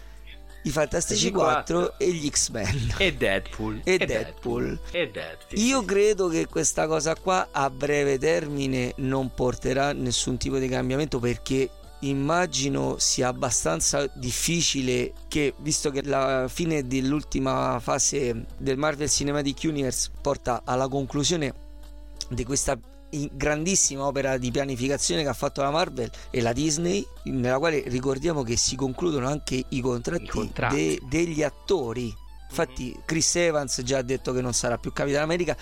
I 0.67 0.71
Fantastici 0.71 1.31
4 1.31 1.99
e 1.99 2.11
gli 2.11 2.27
X-Men 2.27 2.95
e 2.97 3.13
Deadpool 3.15 3.83
e, 3.85 3.95
e 3.95 3.99
Deadpool. 3.99 4.09
Deadpool. 4.09 4.81
E 4.93 5.11
Deadpool. 5.11 5.61
Io 5.61 5.85
credo 5.85 6.29
che 6.29 6.47
questa 6.47 6.87
cosa 6.87 7.15
qua 7.15 7.49
a 7.51 7.69
breve 7.69 8.17
termine 8.17 8.95
non 8.97 9.35
porterà 9.35 9.93
nessun 9.93 10.39
tipo 10.39 10.57
di 10.57 10.69
cambiamento 10.69 11.19
perché 11.19 11.69
immagino 12.09 12.97
sia 12.99 13.29
abbastanza 13.29 14.07
difficile 14.15 15.13
che, 15.29 15.55
visto 15.59 15.91
che 15.91 16.03
la 16.03 16.47
fine 16.49 16.87
dell'ultima 16.87 17.79
fase 17.81 18.47
del 18.59 18.77
Marvel 18.77 19.09
Cinematic 19.09 19.61
Universe 19.65 20.11
porta 20.21 20.63
alla 20.65 20.89
conclusione 20.89 21.53
di 22.29 22.45
questa 22.45 22.79
grandissima 23.33 24.07
opera 24.07 24.39
di 24.39 24.51
pianificazione 24.51 25.23
che 25.23 25.29
ha 25.29 25.35
fatto 25.35 25.63
la 25.63 25.71
Marvel 25.71 26.11
e 26.31 26.41
la 26.41 26.53
Disney, 26.53 27.07
nella 27.25 27.59
quale 27.59 27.85
ricordiamo 27.87 28.43
che 28.43 28.57
si 28.57 28.75
concludono 28.77 29.29
anche 29.29 29.63
i 29.69 29.81
contratti, 29.81 30.25
I 30.25 30.29
contratti. 30.29 30.77
De, 30.77 31.01
degli 31.09 31.43
attori. 31.43 32.13
Infatti, 32.49 32.97
Chris 33.05 33.37
Evans 33.37 33.83
già 33.83 33.99
ha 33.99 34.03
detto 34.03 34.33
che 34.33 34.41
non 34.41 34.53
sarà 34.53 34.79
più 34.79 34.93
Capitano 34.93 35.25
America 35.25 35.57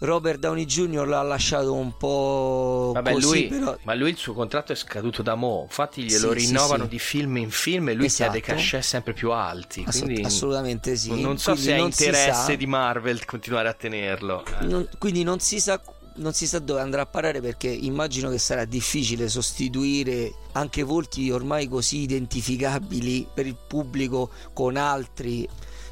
Robert 0.00 0.38
Downey 0.38 0.64
Jr. 0.64 1.06
l'ha 1.06 1.22
lasciato 1.22 1.74
un 1.74 1.94
po' 1.96 2.92
Vabbè, 2.94 3.12
così, 3.12 3.26
lui, 3.26 3.46
però 3.48 3.76
ma 3.82 3.94
lui 3.94 4.10
il 4.10 4.16
suo 4.16 4.32
contratto 4.32 4.72
è 4.72 4.74
scaduto 4.74 5.20
da 5.22 5.34
mo', 5.34 5.64
infatti 5.68 6.02
glielo 6.02 6.32
Sì, 6.32 6.40
sì, 6.40 6.46
rinnovano 6.46 6.84
sì. 6.84 6.88
di 6.88 6.98
film 6.98 7.36
in 7.36 7.50
film 7.50 7.88
e 7.90 7.94
lui 7.94 8.06
Esatto. 8.06 8.30
chiede 8.32 8.46
cachet 8.46 8.82
sempre 8.82 9.12
più 9.12 9.30
alti. 9.32 9.84
Ass- 9.86 10.00
Quindi 10.00 10.22
assolutamente 10.22 10.96
sì. 10.96 11.20
Non 11.20 11.36
so 11.38 11.52
Quindi 11.52 11.70
se 11.70 11.76
è 11.76 11.80
interesse 11.80 12.56
di 12.56 12.66
Marvel 12.66 13.24
continuare 13.26 13.68
a 13.68 13.74
tenerlo. 13.74 14.42
Non- 14.60 14.88
quindi 14.98 15.22
non 15.22 15.38
si 15.40 15.60
sa 15.60 15.80
non 16.12 16.32
si 16.34 16.46
sa 16.46 16.58
dove 16.58 16.80
andrà 16.80 17.02
a 17.02 17.06
parare 17.06 17.40
perché 17.40 17.68
immagino 17.68 18.30
che 18.30 18.38
sarà 18.38 18.64
difficile 18.64 19.28
sostituire 19.28 20.32
anche 20.52 20.82
volti 20.82 21.30
ormai 21.30 21.68
così 21.68 21.98
identificabili 21.98 23.28
per 23.32 23.46
il 23.46 23.56
pubblico 23.66 24.30
con 24.52 24.76
altri 24.76 25.48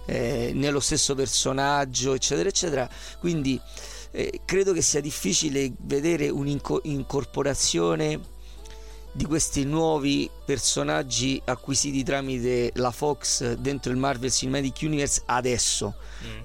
eh, 0.07 0.51
nello 0.55 0.81
stesso 0.81 1.15
personaggio 1.15 2.15
eccetera 2.15 2.49
eccetera 2.49 2.89
quindi 3.21 3.59
eh, 4.11 4.41
credo 4.45 4.73
che 4.73 4.83
sia 4.83 5.01
difficile 5.01 5.73
vedere 5.79 6.29
un'incorporazione 6.29 8.37
di 9.13 9.25
questi 9.25 9.65
nuovi 9.65 10.31
personaggi 10.45 11.41
acquisiti 11.45 12.05
tramite 12.05 12.71
la 12.75 12.91
Fox 12.91 13.55
dentro 13.55 13.91
il 13.91 13.99
Marvel 13.99 14.31
Cinematic 14.31 14.79
Universe 14.83 15.23
adesso. 15.27 15.95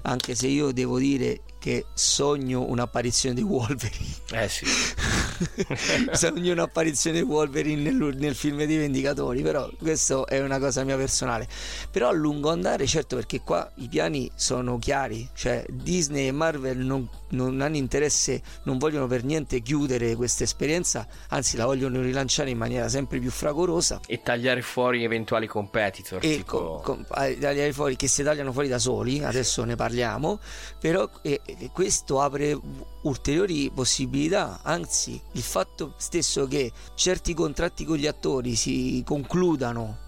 Anche 0.02 0.34
se 0.34 0.48
io 0.48 0.72
devo 0.72 0.98
dire 0.98 1.40
che 1.58 1.86
sogno 1.94 2.68
un'apparizione 2.68 3.34
di 3.34 3.42
Wolverine. 3.42 4.14
Eh 4.32 4.48
sì. 4.48 4.66
sogno 6.12 6.52
un'apparizione 6.52 7.18
di 7.18 7.24
Wolverine 7.24 7.90
nel, 7.90 8.16
nel 8.16 8.34
film 8.34 8.64
dei 8.64 8.76
Vendicatori 8.76 9.42
però 9.42 9.68
questa 9.78 10.24
è 10.24 10.40
una 10.40 10.58
cosa 10.58 10.84
mia 10.84 10.96
personale. 10.96 11.48
Però 11.90 12.08
a 12.08 12.12
lungo 12.12 12.50
andare 12.50 12.86
certo 12.86 13.16
perché 13.16 13.40
qua 13.40 13.70
i 13.76 13.88
piani 13.88 14.30
sono 14.34 14.78
chiari 14.78 15.28
cioè 15.32 15.64
Disney 15.70 16.26
e 16.26 16.32
Marvel 16.32 16.78
non, 16.78 17.08
non 17.34 17.60
hanno 17.60 17.76
interesse 17.76 18.40
non 18.64 18.78
vogliono 18.78 19.06
per 19.06 19.24
niente 19.24 19.60
chiudere 19.60 20.14
questa 20.16 20.44
esperienza 20.44 21.06
anzi 21.28 21.56
la 21.56 21.66
vogliono 21.66 22.00
rilanciare 22.00 22.50
in 22.50 22.58
maniera 22.58 22.88
sempre 22.88 23.18
più 23.18 23.30
fragorosa 23.30 24.00
E 24.06 24.22
tagliare 24.22 24.62
fuori 24.62 25.04
eventuali 25.04 25.46
competitor. 25.46 26.20
e 26.24 26.36
tipo... 26.36 26.80
con- 26.82 27.04
eh, 27.16 27.38
tagliare 27.38 27.72
fuori, 27.72 27.96
che 27.96 28.06
si 28.08 28.22
tagliano 28.22 28.52
fuori 28.52 28.68
da 28.68 28.78
soli, 28.78 29.22
adesso 29.22 29.64
ne 29.64 29.74
parliamo, 29.76 30.38
però 30.78 31.08
eh, 31.22 31.40
eh, 31.44 31.70
questo 31.72 32.20
apre 32.20 32.58
ulteriori 33.02 33.70
possibilità, 33.74 34.60
anzi 34.62 35.20
il 35.32 35.42
fatto 35.42 35.94
stesso 35.96 36.46
che 36.46 36.72
certi 36.94 37.34
contratti 37.34 37.84
con 37.84 37.96
gli 37.96 38.06
attori 38.06 38.54
si 38.54 39.02
concludano 39.04 39.98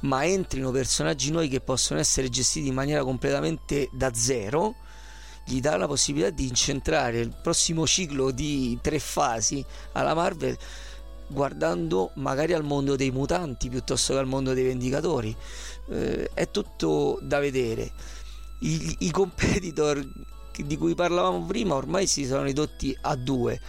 ma 0.00 0.24
entrino 0.24 0.70
personaggi 0.70 1.30
nuovi 1.30 1.48
che 1.48 1.60
possono 1.60 1.98
essere 1.98 2.28
gestiti 2.28 2.68
in 2.68 2.74
maniera 2.74 3.02
completamente 3.02 3.88
da 3.92 4.12
zero 4.14 4.74
gli 5.48 5.60
dà 5.60 5.76
la 5.76 5.86
possibilità 5.86 6.30
di 6.30 6.48
incentrare 6.48 7.20
il 7.20 7.32
prossimo 7.40 7.86
ciclo 7.86 8.32
di 8.32 8.76
tre 8.82 8.98
fasi 8.98 9.64
alla 9.92 10.12
Marvel 10.12 10.58
guardando 11.28 12.10
magari 12.14 12.52
al 12.52 12.64
mondo 12.64 12.96
dei 12.96 13.10
mutanti 13.10 13.68
piuttosto 13.68 14.12
che 14.12 14.18
al 14.18 14.26
mondo 14.26 14.54
dei 14.54 14.64
vendicatori. 14.64 15.34
Eh, 15.88 16.30
è 16.34 16.50
tutto 16.50 17.18
da 17.22 17.38
vedere. 17.38 17.92
I, 18.60 18.96
i 19.00 19.10
competitor 19.10 20.04
di 20.56 20.76
cui 20.76 20.94
parlavamo 20.94 21.44
prima 21.46 21.74
ormai 21.74 22.06
si 22.06 22.26
sono 22.26 22.42
ridotti 22.42 22.96
a 23.02 23.14
due. 23.14 23.60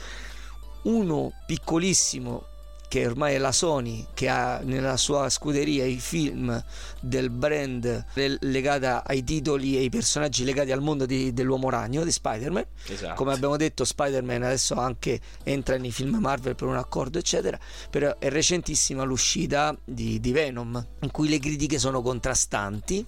Uno 0.84 1.32
piccolissimo 1.46 2.46
che 2.88 3.06
ormai 3.06 3.36
è 3.36 3.38
la 3.38 3.52
Sony 3.52 4.06
che 4.14 4.30
ha 4.30 4.60
nella 4.64 4.98
sua 4.98 5.30
scuderia 5.30 5.86
i 5.86 5.98
film 6.00 6.64
del 7.02 7.30
brand 7.30 8.06
le- 8.14 8.38
legata 8.42 9.04
ai 9.06 9.24
titoli 9.24 9.76
e 9.76 9.80
ai 9.80 9.90
personaggi 9.90 10.44
legati 10.44 10.72
al 10.72 10.82
mondo 10.82 11.06
di- 11.06 11.34
dell'uomo 11.34 11.70
ragno 11.70 12.04
di 12.04 12.12
Spider-Man. 12.12 12.66
Esatto. 12.88 13.16
come 13.16 13.34
abbiamo 13.34 13.58
detto 13.58 13.84
Spider-Man 13.84 14.44
adesso 14.44 14.76
anche 14.76 15.20
entra 15.44 15.78
nei 15.78 15.92
film 15.92 16.18
Marvel 16.18 16.56
per 16.56 16.68
un 16.68 16.78
accordo 16.78 17.18
eccetera. 17.18 17.60
Però 17.90 18.18
è 18.18 18.30
recentissima 18.30 19.04
l'uscita 19.04 19.76
di, 19.84 20.20
di 20.20 20.32
Venom 20.32 20.86
in 21.02 21.12
cui 21.12 21.28
le 21.30 21.40
critiche 21.40 21.80
sono 21.80 22.02
contrastanti 22.02 23.06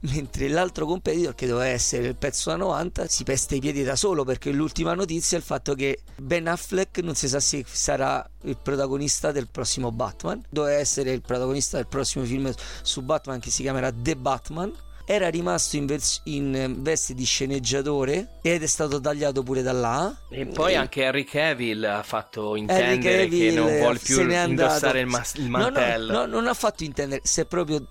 mentre 0.00 0.48
l'altro 0.48 0.86
competitor 0.86 1.34
che 1.34 1.46
doveva 1.46 1.66
essere 1.66 2.06
il 2.08 2.16
pezzo 2.16 2.50
da 2.50 2.56
90 2.56 3.08
si 3.08 3.24
pesta 3.24 3.54
i 3.56 3.60
piedi 3.60 3.82
da 3.82 3.96
solo 3.96 4.24
perché 4.24 4.52
l'ultima 4.52 4.94
notizia 4.94 5.36
è 5.36 5.40
il 5.40 5.46
fatto 5.46 5.74
che 5.74 6.00
Ben 6.16 6.46
Affleck 6.46 6.98
non 6.98 7.14
si 7.16 7.26
sa 7.28 7.40
se 7.40 7.64
sarà 7.68 8.28
il 8.42 8.56
protagonista 8.62 9.32
del 9.32 9.48
prossimo 9.50 9.90
Batman. 9.90 10.42
Doveva 10.48 10.78
essere 10.78 11.12
il 11.12 11.22
protagonista 11.22 11.76
del 11.78 11.88
prossimo 11.88 12.24
film 12.24 12.52
su 12.82 13.02
Batman 13.02 13.40
che 13.40 13.50
si 13.50 13.62
chiamerà 13.62 13.92
The 13.92 14.16
Batman. 14.16 14.72
Era 15.10 15.30
rimasto 15.30 15.76
in, 15.76 15.86
vers- 15.86 16.20
in 16.24 16.76
veste 16.80 17.14
di 17.14 17.24
sceneggiatore 17.24 18.40
ed 18.42 18.62
è 18.62 18.66
stato 18.66 19.00
tagliato 19.00 19.42
pure 19.42 19.62
da 19.62 19.72
là. 19.72 20.14
E 20.28 20.44
poi 20.44 20.74
anche 20.74 21.02
Henry 21.02 21.24
Cavill 21.24 21.82
ha 21.84 22.02
fatto 22.02 22.54
intendere 22.56 23.26
che 23.26 23.50
non 23.52 23.74
vuole 23.78 23.98
più 23.98 24.20
indossare 24.30 25.00
il, 25.00 25.06
mas- 25.06 25.34
il 25.36 25.48
No, 25.48 25.56
no, 25.56 25.62
mantello. 25.62 26.12
No, 26.12 26.26
non 26.26 26.46
ha 26.46 26.52
fatto 26.52 26.84
intendere, 26.84 27.22
se 27.24 27.46
proprio 27.46 27.86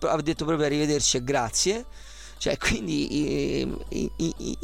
ha 0.00 0.16
detto 0.22 0.44
proprio 0.44 0.66
arrivederci 0.66 1.16
e 1.18 1.24
grazie. 1.24 1.86
Cioè, 2.40 2.56
quindi 2.56 3.06
eh, 3.10 3.68
in, 3.90 4.10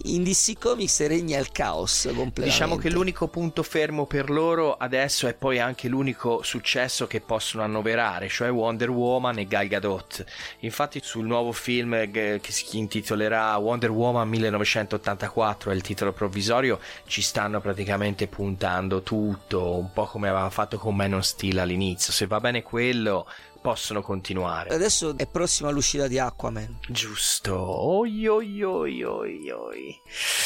in- 0.04 0.22
DC 0.22 0.59
Comics 0.59 1.07
regna 1.07 1.38
il 1.38 1.52
caos. 1.52 2.09
Diciamo 2.32 2.76
che 2.76 2.88
l'unico 2.88 3.28
punto 3.28 3.62
fermo 3.62 4.07
per 4.07 4.30
loro 4.30 4.78
adesso 4.78 5.28
è 5.28 5.34
poi 5.34 5.59
anche 5.59 5.86
l'unico 5.86 6.42
successo 6.42 7.07
che 7.07 7.20
possono 7.20 7.64
annoverare, 7.64 8.28
cioè 8.28 8.50
Wonder 8.50 8.88
Woman 8.88 9.40
e 9.40 9.46
Gal 9.46 9.66
Gadot. 9.66 10.24
Infatti 10.61 11.02
sul 11.04 11.26
nuovo 11.26 11.52
film 11.52 12.11
che 12.11 12.40
si 12.44 12.78
intitolerà 12.78 13.54
Wonder 13.59 13.90
Woman 13.90 14.26
1984, 14.26 15.70
è 15.70 15.74
il 15.74 15.82
titolo 15.82 16.12
provvisorio, 16.12 16.80
ci 17.07 17.20
stanno 17.20 17.61
praticamente 17.61 18.26
puntando 18.26 19.02
tutto, 19.02 19.76
un 19.76 19.92
po' 19.92 20.07
come 20.07 20.30
aveva 20.30 20.48
fatto 20.48 20.78
con 20.78 20.96
Man 20.96 21.12
of 21.12 21.24
Steel 21.24 21.59
all'inizio. 21.59 22.11
Se 22.11 22.26
va 22.26 22.40
bene 22.40 22.62
quello, 22.62 23.26
possono 23.66 24.00
continuare. 24.00 24.72
Adesso 24.72 25.16
è 25.18 25.26
prossima 25.26 25.70
l'uscita 25.70 26.06
di 26.06 26.20
Aquaman. 26.20 26.78
Giusto. 26.88 27.56
Oi 27.58 28.26
oi 28.28 28.62
oi 28.62 29.02
oi 29.02 29.50
oi. 29.50 30.00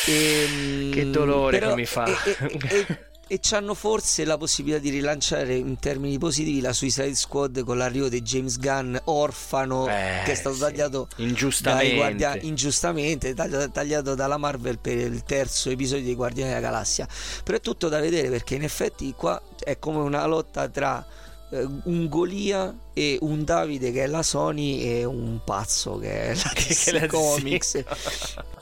Ehm, 0.06 0.90
Che 0.90 1.10
dolore 1.10 1.58
però- 1.58 1.70
che 1.74 1.80
mi 1.80 1.84
fa. 1.86 2.04
E, 2.06 2.36
e, 2.38 2.58
e, 2.68 2.98
e 3.28 3.38
c'hanno 3.42 3.74
forse 3.74 4.24
la 4.24 4.38
possibilità 4.38 4.80
di 4.80 4.88
rilanciare 4.88 5.54
in 5.54 5.78
termini 5.78 6.16
positivi 6.18 6.60
la 6.62 6.72
Suicide 6.72 7.14
Squad 7.14 7.62
con 7.62 7.76
l'arrivo 7.76 8.08
di 8.08 8.22
James 8.22 8.58
Gunn 8.58 8.96
orfano 9.04 9.86
Eh, 9.86 10.22
che 10.24 10.32
è 10.32 10.34
stato 10.34 10.54
sì. 10.56 10.62
tagliato 10.62 11.06
Ingiustamente. 11.16 11.94
guardia- 11.94 12.36
ingiustamente 12.40 13.34
tagliato, 13.34 13.70
tagliato 13.70 14.14
dalla 14.16 14.36
Marvel 14.38 14.78
per 14.78 14.96
il 14.96 15.22
terzo 15.24 15.68
episodio 15.70 16.06
di 16.06 16.14
Guardiani 16.16 16.48
della 16.48 16.60
Galassia 16.62 17.06
però 17.44 17.56
è 17.58 17.60
tutto 17.60 17.88
da 17.88 18.00
vedere 18.00 18.30
perché 18.30 18.56
in 18.56 18.64
effetti 18.64 19.12
qua 19.16 19.40
è 19.62 19.78
come 19.78 19.98
una 19.98 20.26
lotta 20.26 20.66
tra 20.68 21.06
un 21.50 22.08
Golia 22.08 22.74
e 22.92 23.18
un 23.22 23.44
Davide 23.44 23.90
che 23.90 24.04
è 24.04 24.06
la 24.06 24.22
Sony 24.22 24.80
e 24.82 25.04
un 25.04 25.40
pazzo 25.44 25.98
che 25.98 26.28
è 26.28 26.34
la 26.34 26.52
DC 26.54 26.92
la 26.92 28.52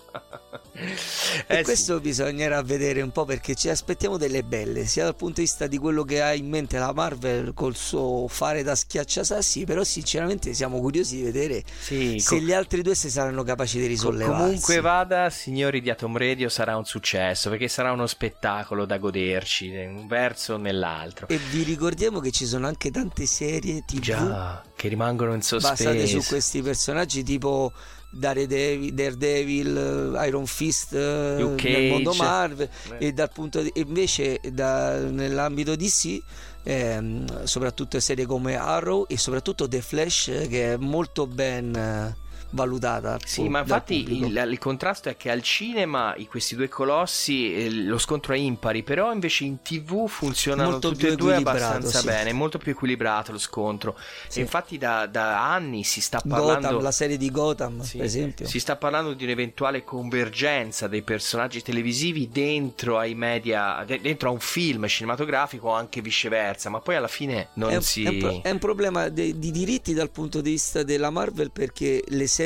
Comics 0.79 1.45
Eh 1.47 1.59
e 1.59 1.63
questo 1.63 2.01
bisognerà 2.01 2.63
vedere 2.63 3.03
un 3.03 3.11
po' 3.11 3.25
perché 3.25 3.55
ci 3.55 3.69
aspettiamo 3.69 4.17
delle 4.17 4.43
belle, 4.43 4.87
sia 4.87 5.05
dal 5.05 5.17
punto 5.17 5.37
di 5.37 5.43
vista 5.43 5.67
di 5.67 5.79
quello 5.79 6.05
che 6.05 6.23
ha 6.23 6.35
in 6.35 6.49
mente 6.49 6.79
la 6.79 6.93
Marvel 6.93 7.53
col 7.55 7.75
suo 7.77 8.27
fare 8.29 8.63
da 8.63 8.75
schiacciasassi, 8.75 9.65
però 9.65 9.85
sinceramente 9.85 10.55
siamo 10.55 10.81
curiosi 10.81 11.17
di 11.17 11.23
vedere 11.23 11.63
Sì, 11.79 12.19
se 12.19 12.37
co- 12.37 12.41
gli 12.43 12.53
altri 12.53 12.83
due 12.83 12.95
si 12.95 13.11
saranno 13.11 13.43
capaci 13.43 13.79
di 13.79 13.87
risollevarsi. 13.87 14.43
Comunque 14.43 14.81
vada, 14.81 15.31
signori 15.31 15.81
di 15.81 15.91
Atom 15.91 16.17
Radio, 16.17 16.49
sarà 16.49 16.77
un 16.77 16.85
successo 16.85 17.51
perché 17.51 17.69
sarà 17.69 17.93
uno 17.93 18.07
spettacolo 18.07 18.85
da 18.85 18.99
goderci, 18.99 19.67
in 19.67 19.97
un 19.97 20.07
verso 20.07 20.55
o 20.55 20.57
nell'altro. 20.57 21.29
E 21.29 21.39
vi 21.51 21.63
ricordiamo 21.63 22.21
che 22.21 22.31
ci 22.31 22.47
sono 22.47 22.67
anche 22.67 22.91
tante 22.91 23.27
serie 23.27 23.83
TV 23.87 24.01
Già, 24.01 24.63
che 24.77 24.89
rimangono 24.89 25.33
in 25.33 25.39
basate 25.39 26.07
su 26.07 26.15
sospeso. 26.15 26.29
questi 26.29 26.63
personaggi 26.63 27.23
tipo 27.23 27.73
Daredevil, 28.11 28.93
Daredevil 28.93 30.19
Iron 30.27 30.47
Fist 30.47 30.95
eh, 30.95 31.55
nel 31.63 31.91
mondo. 31.91 32.15
Marvel 32.15 32.69
e 32.99 33.13
dal 33.13 33.31
punto 33.33 33.61
di, 33.61 33.71
e 33.75 33.81
invece 33.81 34.41
da- 34.51 34.99
nell'ambito 34.99 35.77
DC 35.77 36.21
ehm, 36.63 37.45
soprattutto 37.45 38.01
serie 38.01 38.27
come 38.27 38.57
Arrow 38.57 39.05
e 39.09 39.19
soprattutto 39.19 39.69
The 39.69 39.81
Flash 39.81 40.47
che 40.49 40.75
è 40.75 40.77
molto 40.77 41.27
ben 41.27 41.75
eh, 41.75 42.17
valutata 42.51 43.19
Sì, 43.25 43.49
ma 43.49 43.61
infatti 43.61 44.11
il, 44.11 44.49
il 44.51 44.59
contrasto 44.59 45.09
è 45.09 45.17
che 45.17 45.31
al 45.31 45.43
cinema 45.43 46.15
questi 46.29 46.57
due 46.57 46.69
colossi 46.69 47.55
eh, 47.55 47.71
lo 47.71 47.99
scontro 47.99 48.35
è 48.35 48.37
impari, 48.37 48.83
però 48.83 49.13
invece 49.13 49.45
in 49.45 49.63
tv 49.63 50.07
funzionano 50.09 50.71
Molto 50.71 50.91
tutti 50.91 51.07
e 51.07 51.17
due 51.17 51.37
abbastanza 51.37 52.01
sì. 52.01 52.07
bene, 52.07 52.33
molto 52.33 52.59
più 52.59 52.73
equilibrato 52.73 53.33
lo 53.33 53.39
scontro. 53.39 53.97
Sì. 54.29 54.39
E 54.39 54.43
infatti 54.43 54.79
da, 54.79 55.07
da 55.07 55.51
anni 55.53 55.85
si 55.85 56.01
sta 56.01 56.21
parlando... 56.27 56.69
Gotham, 56.69 56.83
la 56.83 56.91
serie 56.91 57.17
di 57.17 57.31
Gotham 57.31 57.83
Sì, 57.83 57.97
per 57.99 58.07
esempio 58.07 58.47
Si 58.47 58.61
sta 58.61 58.77
parlando 58.77 59.15
di 59.15 59.25
un'eventuale 59.25 59.85
convergenza 59.85 60.87
dei 60.87 61.03
personaggi 61.03 61.63
televisivi 61.63 62.29
dentro 62.31 62.99
ai 62.99 63.15
media, 63.15 63.83
de- 63.87 64.01
dentro 64.01 64.29
a 64.29 64.33
un 64.33 64.41
film 64.41 64.87
cinematografico 64.87 65.69
o 65.69 65.73
anche 65.73 66.01
viceversa, 66.01 66.71
ma 66.71 66.81
poi 66.81 66.97
alla 66.97 67.09
fine 67.09 67.49
non 67.55 67.71
è, 67.71 67.81
si... 67.81 68.05
è 68.05 68.09
un, 68.09 68.41
è 68.43 68.51
un 68.51 68.59
problema 68.59 69.09
de- 69.09 69.39
di 69.39 69.51
diritti 69.51 69.95
dal 69.95 70.11
punto 70.11 70.41
di 70.41 70.51
vista 70.51 70.83
della 70.83 71.11
Marvel 71.11 71.51
perché 71.51 72.03
le 72.07 72.27
serie 72.27 72.38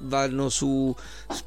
vanno 0.00 0.48
su, 0.48 0.94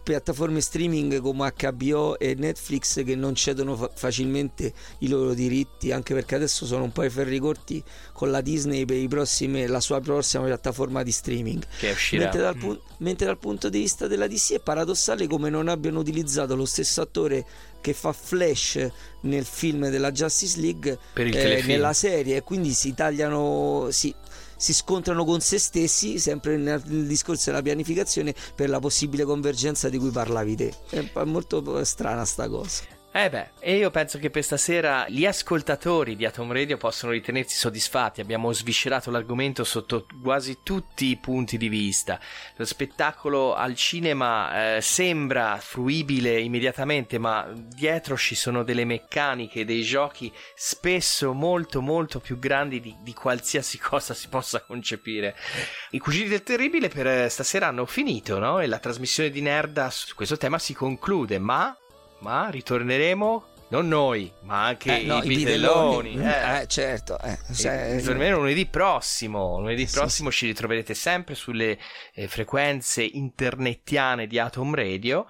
piattaforme 0.03 0.61
streaming 0.61 1.19
come 1.19 1.51
HBO 1.55 2.17
e 2.19 2.35
Netflix 2.35 3.03
che 3.03 3.15
non 3.15 3.35
cedono 3.35 3.75
fa- 3.75 3.89
facilmente 3.93 4.73
i 4.99 5.07
loro 5.07 5.33
diritti, 5.33 5.91
anche 5.91 6.13
perché 6.13 6.35
adesso 6.35 6.65
sono 6.65 6.83
un 6.83 6.91
po' 6.91 7.03
i 7.03 7.09
ferri 7.09 7.39
corti 7.39 7.83
con 8.13 8.29
la 8.31 8.41
Disney 8.41 8.85
per 8.85 8.97
i 8.97 9.07
prossimi, 9.07 9.65
la 9.65 9.79
sua 9.79 9.99
prossima 9.99 10.43
piattaforma 10.45 11.03
di 11.03 11.11
streaming. 11.11 11.63
Che 11.79 11.89
uscirà. 11.91 12.23
Mentre 12.23 12.41
dal, 12.41 12.55
Mm. 12.55 12.59
pu- 12.59 12.79
mentre 12.99 13.25
dal 13.25 13.37
punto 13.37 13.69
di 13.69 13.79
vista 13.79 14.07
della 14.07 14.27
DC 14.27 14.53
è 14.53 14.59
paradossale 14.59 15.27
come 15.27 15.49
non 15.49 15.67
abbiano 15.67 15.99
utilizzato 15.99 16.55
lo 16.55 16.65
stesso 16.65 17.01
attore 17.01 17.45
che 17.81 17.93
fa 17.93 18.11
Flash 18.11 18.87
nel 19.21 19.45
film 19.45 19.89
della 19.89 20.11
Justice 20.11 20.59
League 20.59 20.91
eh, 20.93 20.97
Per 21.13 21.27
il 21.27 21.33
telefilm. 21.33 21.67
nella 21.67 21.93
serie 21.93 22.37
e 22.37 22.41
quindi 22.43 22.71
si 22.73 22.93
tagliano 22.93 23.87
si, 23.91 24.13
si 24.57 24.73
scontrano 24.73 25.23
con 25.23 25.39
se 25.39 25.59
stessi 25.59 26.19
sempre 26.19 26.57
nel, 26.57 26.81
nel 26.85 27.07
discorso 27.07 27.49
della 27.51 27.61
pianificazione 27.61 28.35
per 28.55 28.69
la 28.69 28.79
possibile 28.79 29.23
convergenza 29.23 29.89
di 29.89 29.97
cui 29.97 30.09
parlavi 30.09 30.55
te. 30.55 30.73
È 30.89 31.23
molto 31.23 31.83
strana 31.83 32.25
sta 32.25 32.49
cosa 32.49 32.96
Eh 33.19 33.31
beh, 33.31 33.49
e 33.61 33.77
io 33.77 33.89
penso 33.89 34.19
che 34.19 34.29
per 34.29 34.43
stasera 34.43 35.09
gli 35.09 35.25
ascoltatori 35.25 36.15
di 36.15 36.23
Atom 36.23 36.53
Radio 36.53 36.77
possono 36.77 37.13
ritenersi 37.13 37.57
soddisfatti. 37.57 38.21
Abbiamo 38.21 38.51
sviscerato 38.51 39.09
l'argomento 39.09 39.63
sotto 39.63 40.05
quasi 40.21 40.59
tutti 40.61 41.07
i 41.07 41.17
punti 41.17 41.57
di 41.57 41.67
vista. 41.67 42.19
Lo 42.57 42.63
spettacolo 42.63 43.55
al 43.55 43.73
cinema 43.73 44.75
eh, 44.75 44.81
sembra 44.81 45.57
fruibile 45.59 46.39
immediatamente, 46.39 47.17
ma 47.17 47.51
dietro 47.55 48.15
ci 48.17 48.35
sono 48.35 48.61
delle 48.61 48.85
meccaniche, 48.85 49.65
dei 49.65 49.81
giochi 49.81 50.31
spesso 50.53 51.33
molto 51.33 51.81
molto 51.81 52.19
più 52.19 52.37
grandi 52.37 52.79
di, 52.79 52.95
di 53.01 53.15
qualsiasi 53.15 53.79
cosa 53.81 54.13
si 54.13 54.27
possa 54.27 54.61
concepire. 54.61 55.35
I 55.89 55.97
Cugini 55.97 56.29
del 56.29 56.43
Terribile 56.43 56.87
per 56.87 57.07
eh, 57.07 57.29
stasera 57.29 57.65
hanno 57.65 57.87
finito, 57.87 58.37
no? 58.37 58.59
E 58.59 58.67
la 58.67 58.77
trasmissione 58.77 59.31
di 59.31 59.41
Nerda 59.41 59.89
su 59.89 60.13
questo 60.13 60.37
tema 60.37 60.59
si 60.59 60.75
conclude, 60.75 61.39
ma 61.39 61.75
ma 62.19 62.49
ritorneremo 62.49 63.45
non 63.69 63.89
noi, 63.89 64.31
ma 64.43 64.63
anche 64.63 65.01
Eh, 65.01 65.03
no, 65.03 65.21
i 65.21 65.27
vitelloni. 65.27 66.13
eh, 66.17 66.65
certo 66.67 67.19
eh, 67.19 67.37
se- 67.51 67.97
Ritorneremo 67.97 68.37
lunedì 68.37 68.65
prossimo. 68.65 69.59
Lunedì 69.59 69.85
Sì, 69.85 69.93
prossimo 69.97 70.31
ci 70.31 70.45
ritroverete 70.45 70.93
sempre 70.93 71.35
sulle 71.35 71.77
eh, 72.13 72.29
frequenze 72.29 73.03
internettiane 73.03 74.25
di 74.25 74.39
Atom 74.39 74.73
Radio, 74.73 75.25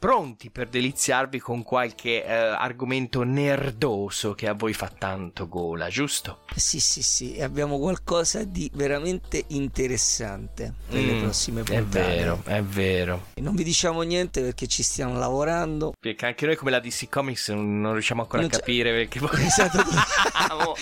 pronti 0.00 0.48
per 0.50 0.68
deliziarvi 0.68 1.38
con 1.38 1.62
qualche 1.62 2.24
eh, 2.24 2.32
argomento 2.32 3.22
nerdoso 3.22 4.32
che 4.34 4.48
a 4.48 4.54
voi 4.54 4.72
fa 4.72 4.88
tanto 4.88 5.46
gola, 5.46 5.88
giusto? 5.90 6.40
sì 6.56 6.80
sì 6.80 7.02
sì 7.02 7.34
e 7.36 7.42
abbiamo 7.42 7.78
qualcosa 7.78 8.42
di 8.44 8.70
veramente 8.74 9.44
interessante 9.48 10.72
per 10.88 11.02
le 11.02 11.12
Mm, 11.12 11.18
prossime 11.20 11.60
È 11.60 11.64
puntate 11.64 11.88
vero, 12.16 12.42
è 12.46 12.62
vero. 12.62 13.26
non 13.36 13.54
vi 13.54 13.62
diciamo 13.62 14.00
niente 14.00 14.40
perché 14.40 14.66
ci 14.66 14.82
stiamo 14.82 15.18
lavorando 15.18 15.92
Perché 16.00 16.24
anche 16.26 16.46
noi 16.46 16.56
come 16.56 16.70
la 16.70 16.80
DC 16.80 17.08
Comics 17.10 17.50
non 17.50 17.80
non 17.80 17.92
riusciamo 17.92 18.22
ancora 18.22 18.40
Non 18.42 18.50
a 18.52 18.56
capire 18.56 18.92
perché 18.92 19.20
poi 19.24 19.44
Esatto. 19.44 19.78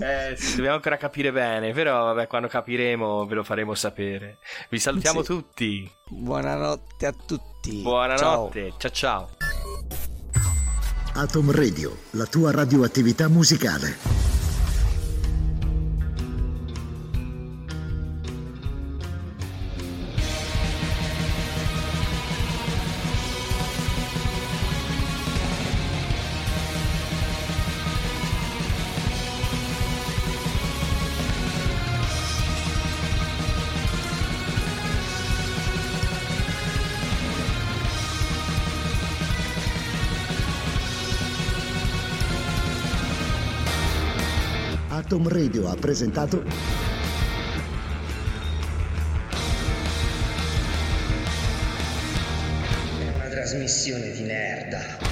eh, 0.00 0.34
sì, 0.36 0.54
dobbiamo 0.56 0.76
ancora 0.76 0.96
capire 0.96 1.30
bene, 1.32 1.72
però 1.72 2.06
vabbè, 2.06 2.26
quando 2.26 2.48
capiremo 2.48 3.24
ve 3.26 3.34
lo 3.36 3.44
faremo 3.44 3.74
sapere. 3.74 4.38
Vi 4.68 4.78
salutiamo 4.78 5.20
Sì. 5.20 5.26
tutti. 5.26 5.90
Buonanotte 6.12 7.06
a 7.06 7.14
tutti 7.26 7.80
Buonanotte. 7.82 8.74
ciao. 8.78 8.90
ciao. 8.90 9.28
Atom 11.14 11.50
Radio, 11.50 11.96
la 12.10 12.26
tua 12.26 12.50
radioattività 12.50 13.28
musicale. 13.28 14.31
Radio 45.52 45.68
ha 45.68 45.74
presentato 45.74 46.42
una 53.16 53.28
trasmissione 53.28 54.12
di 54.12 54.22
merda. 54.22 55.11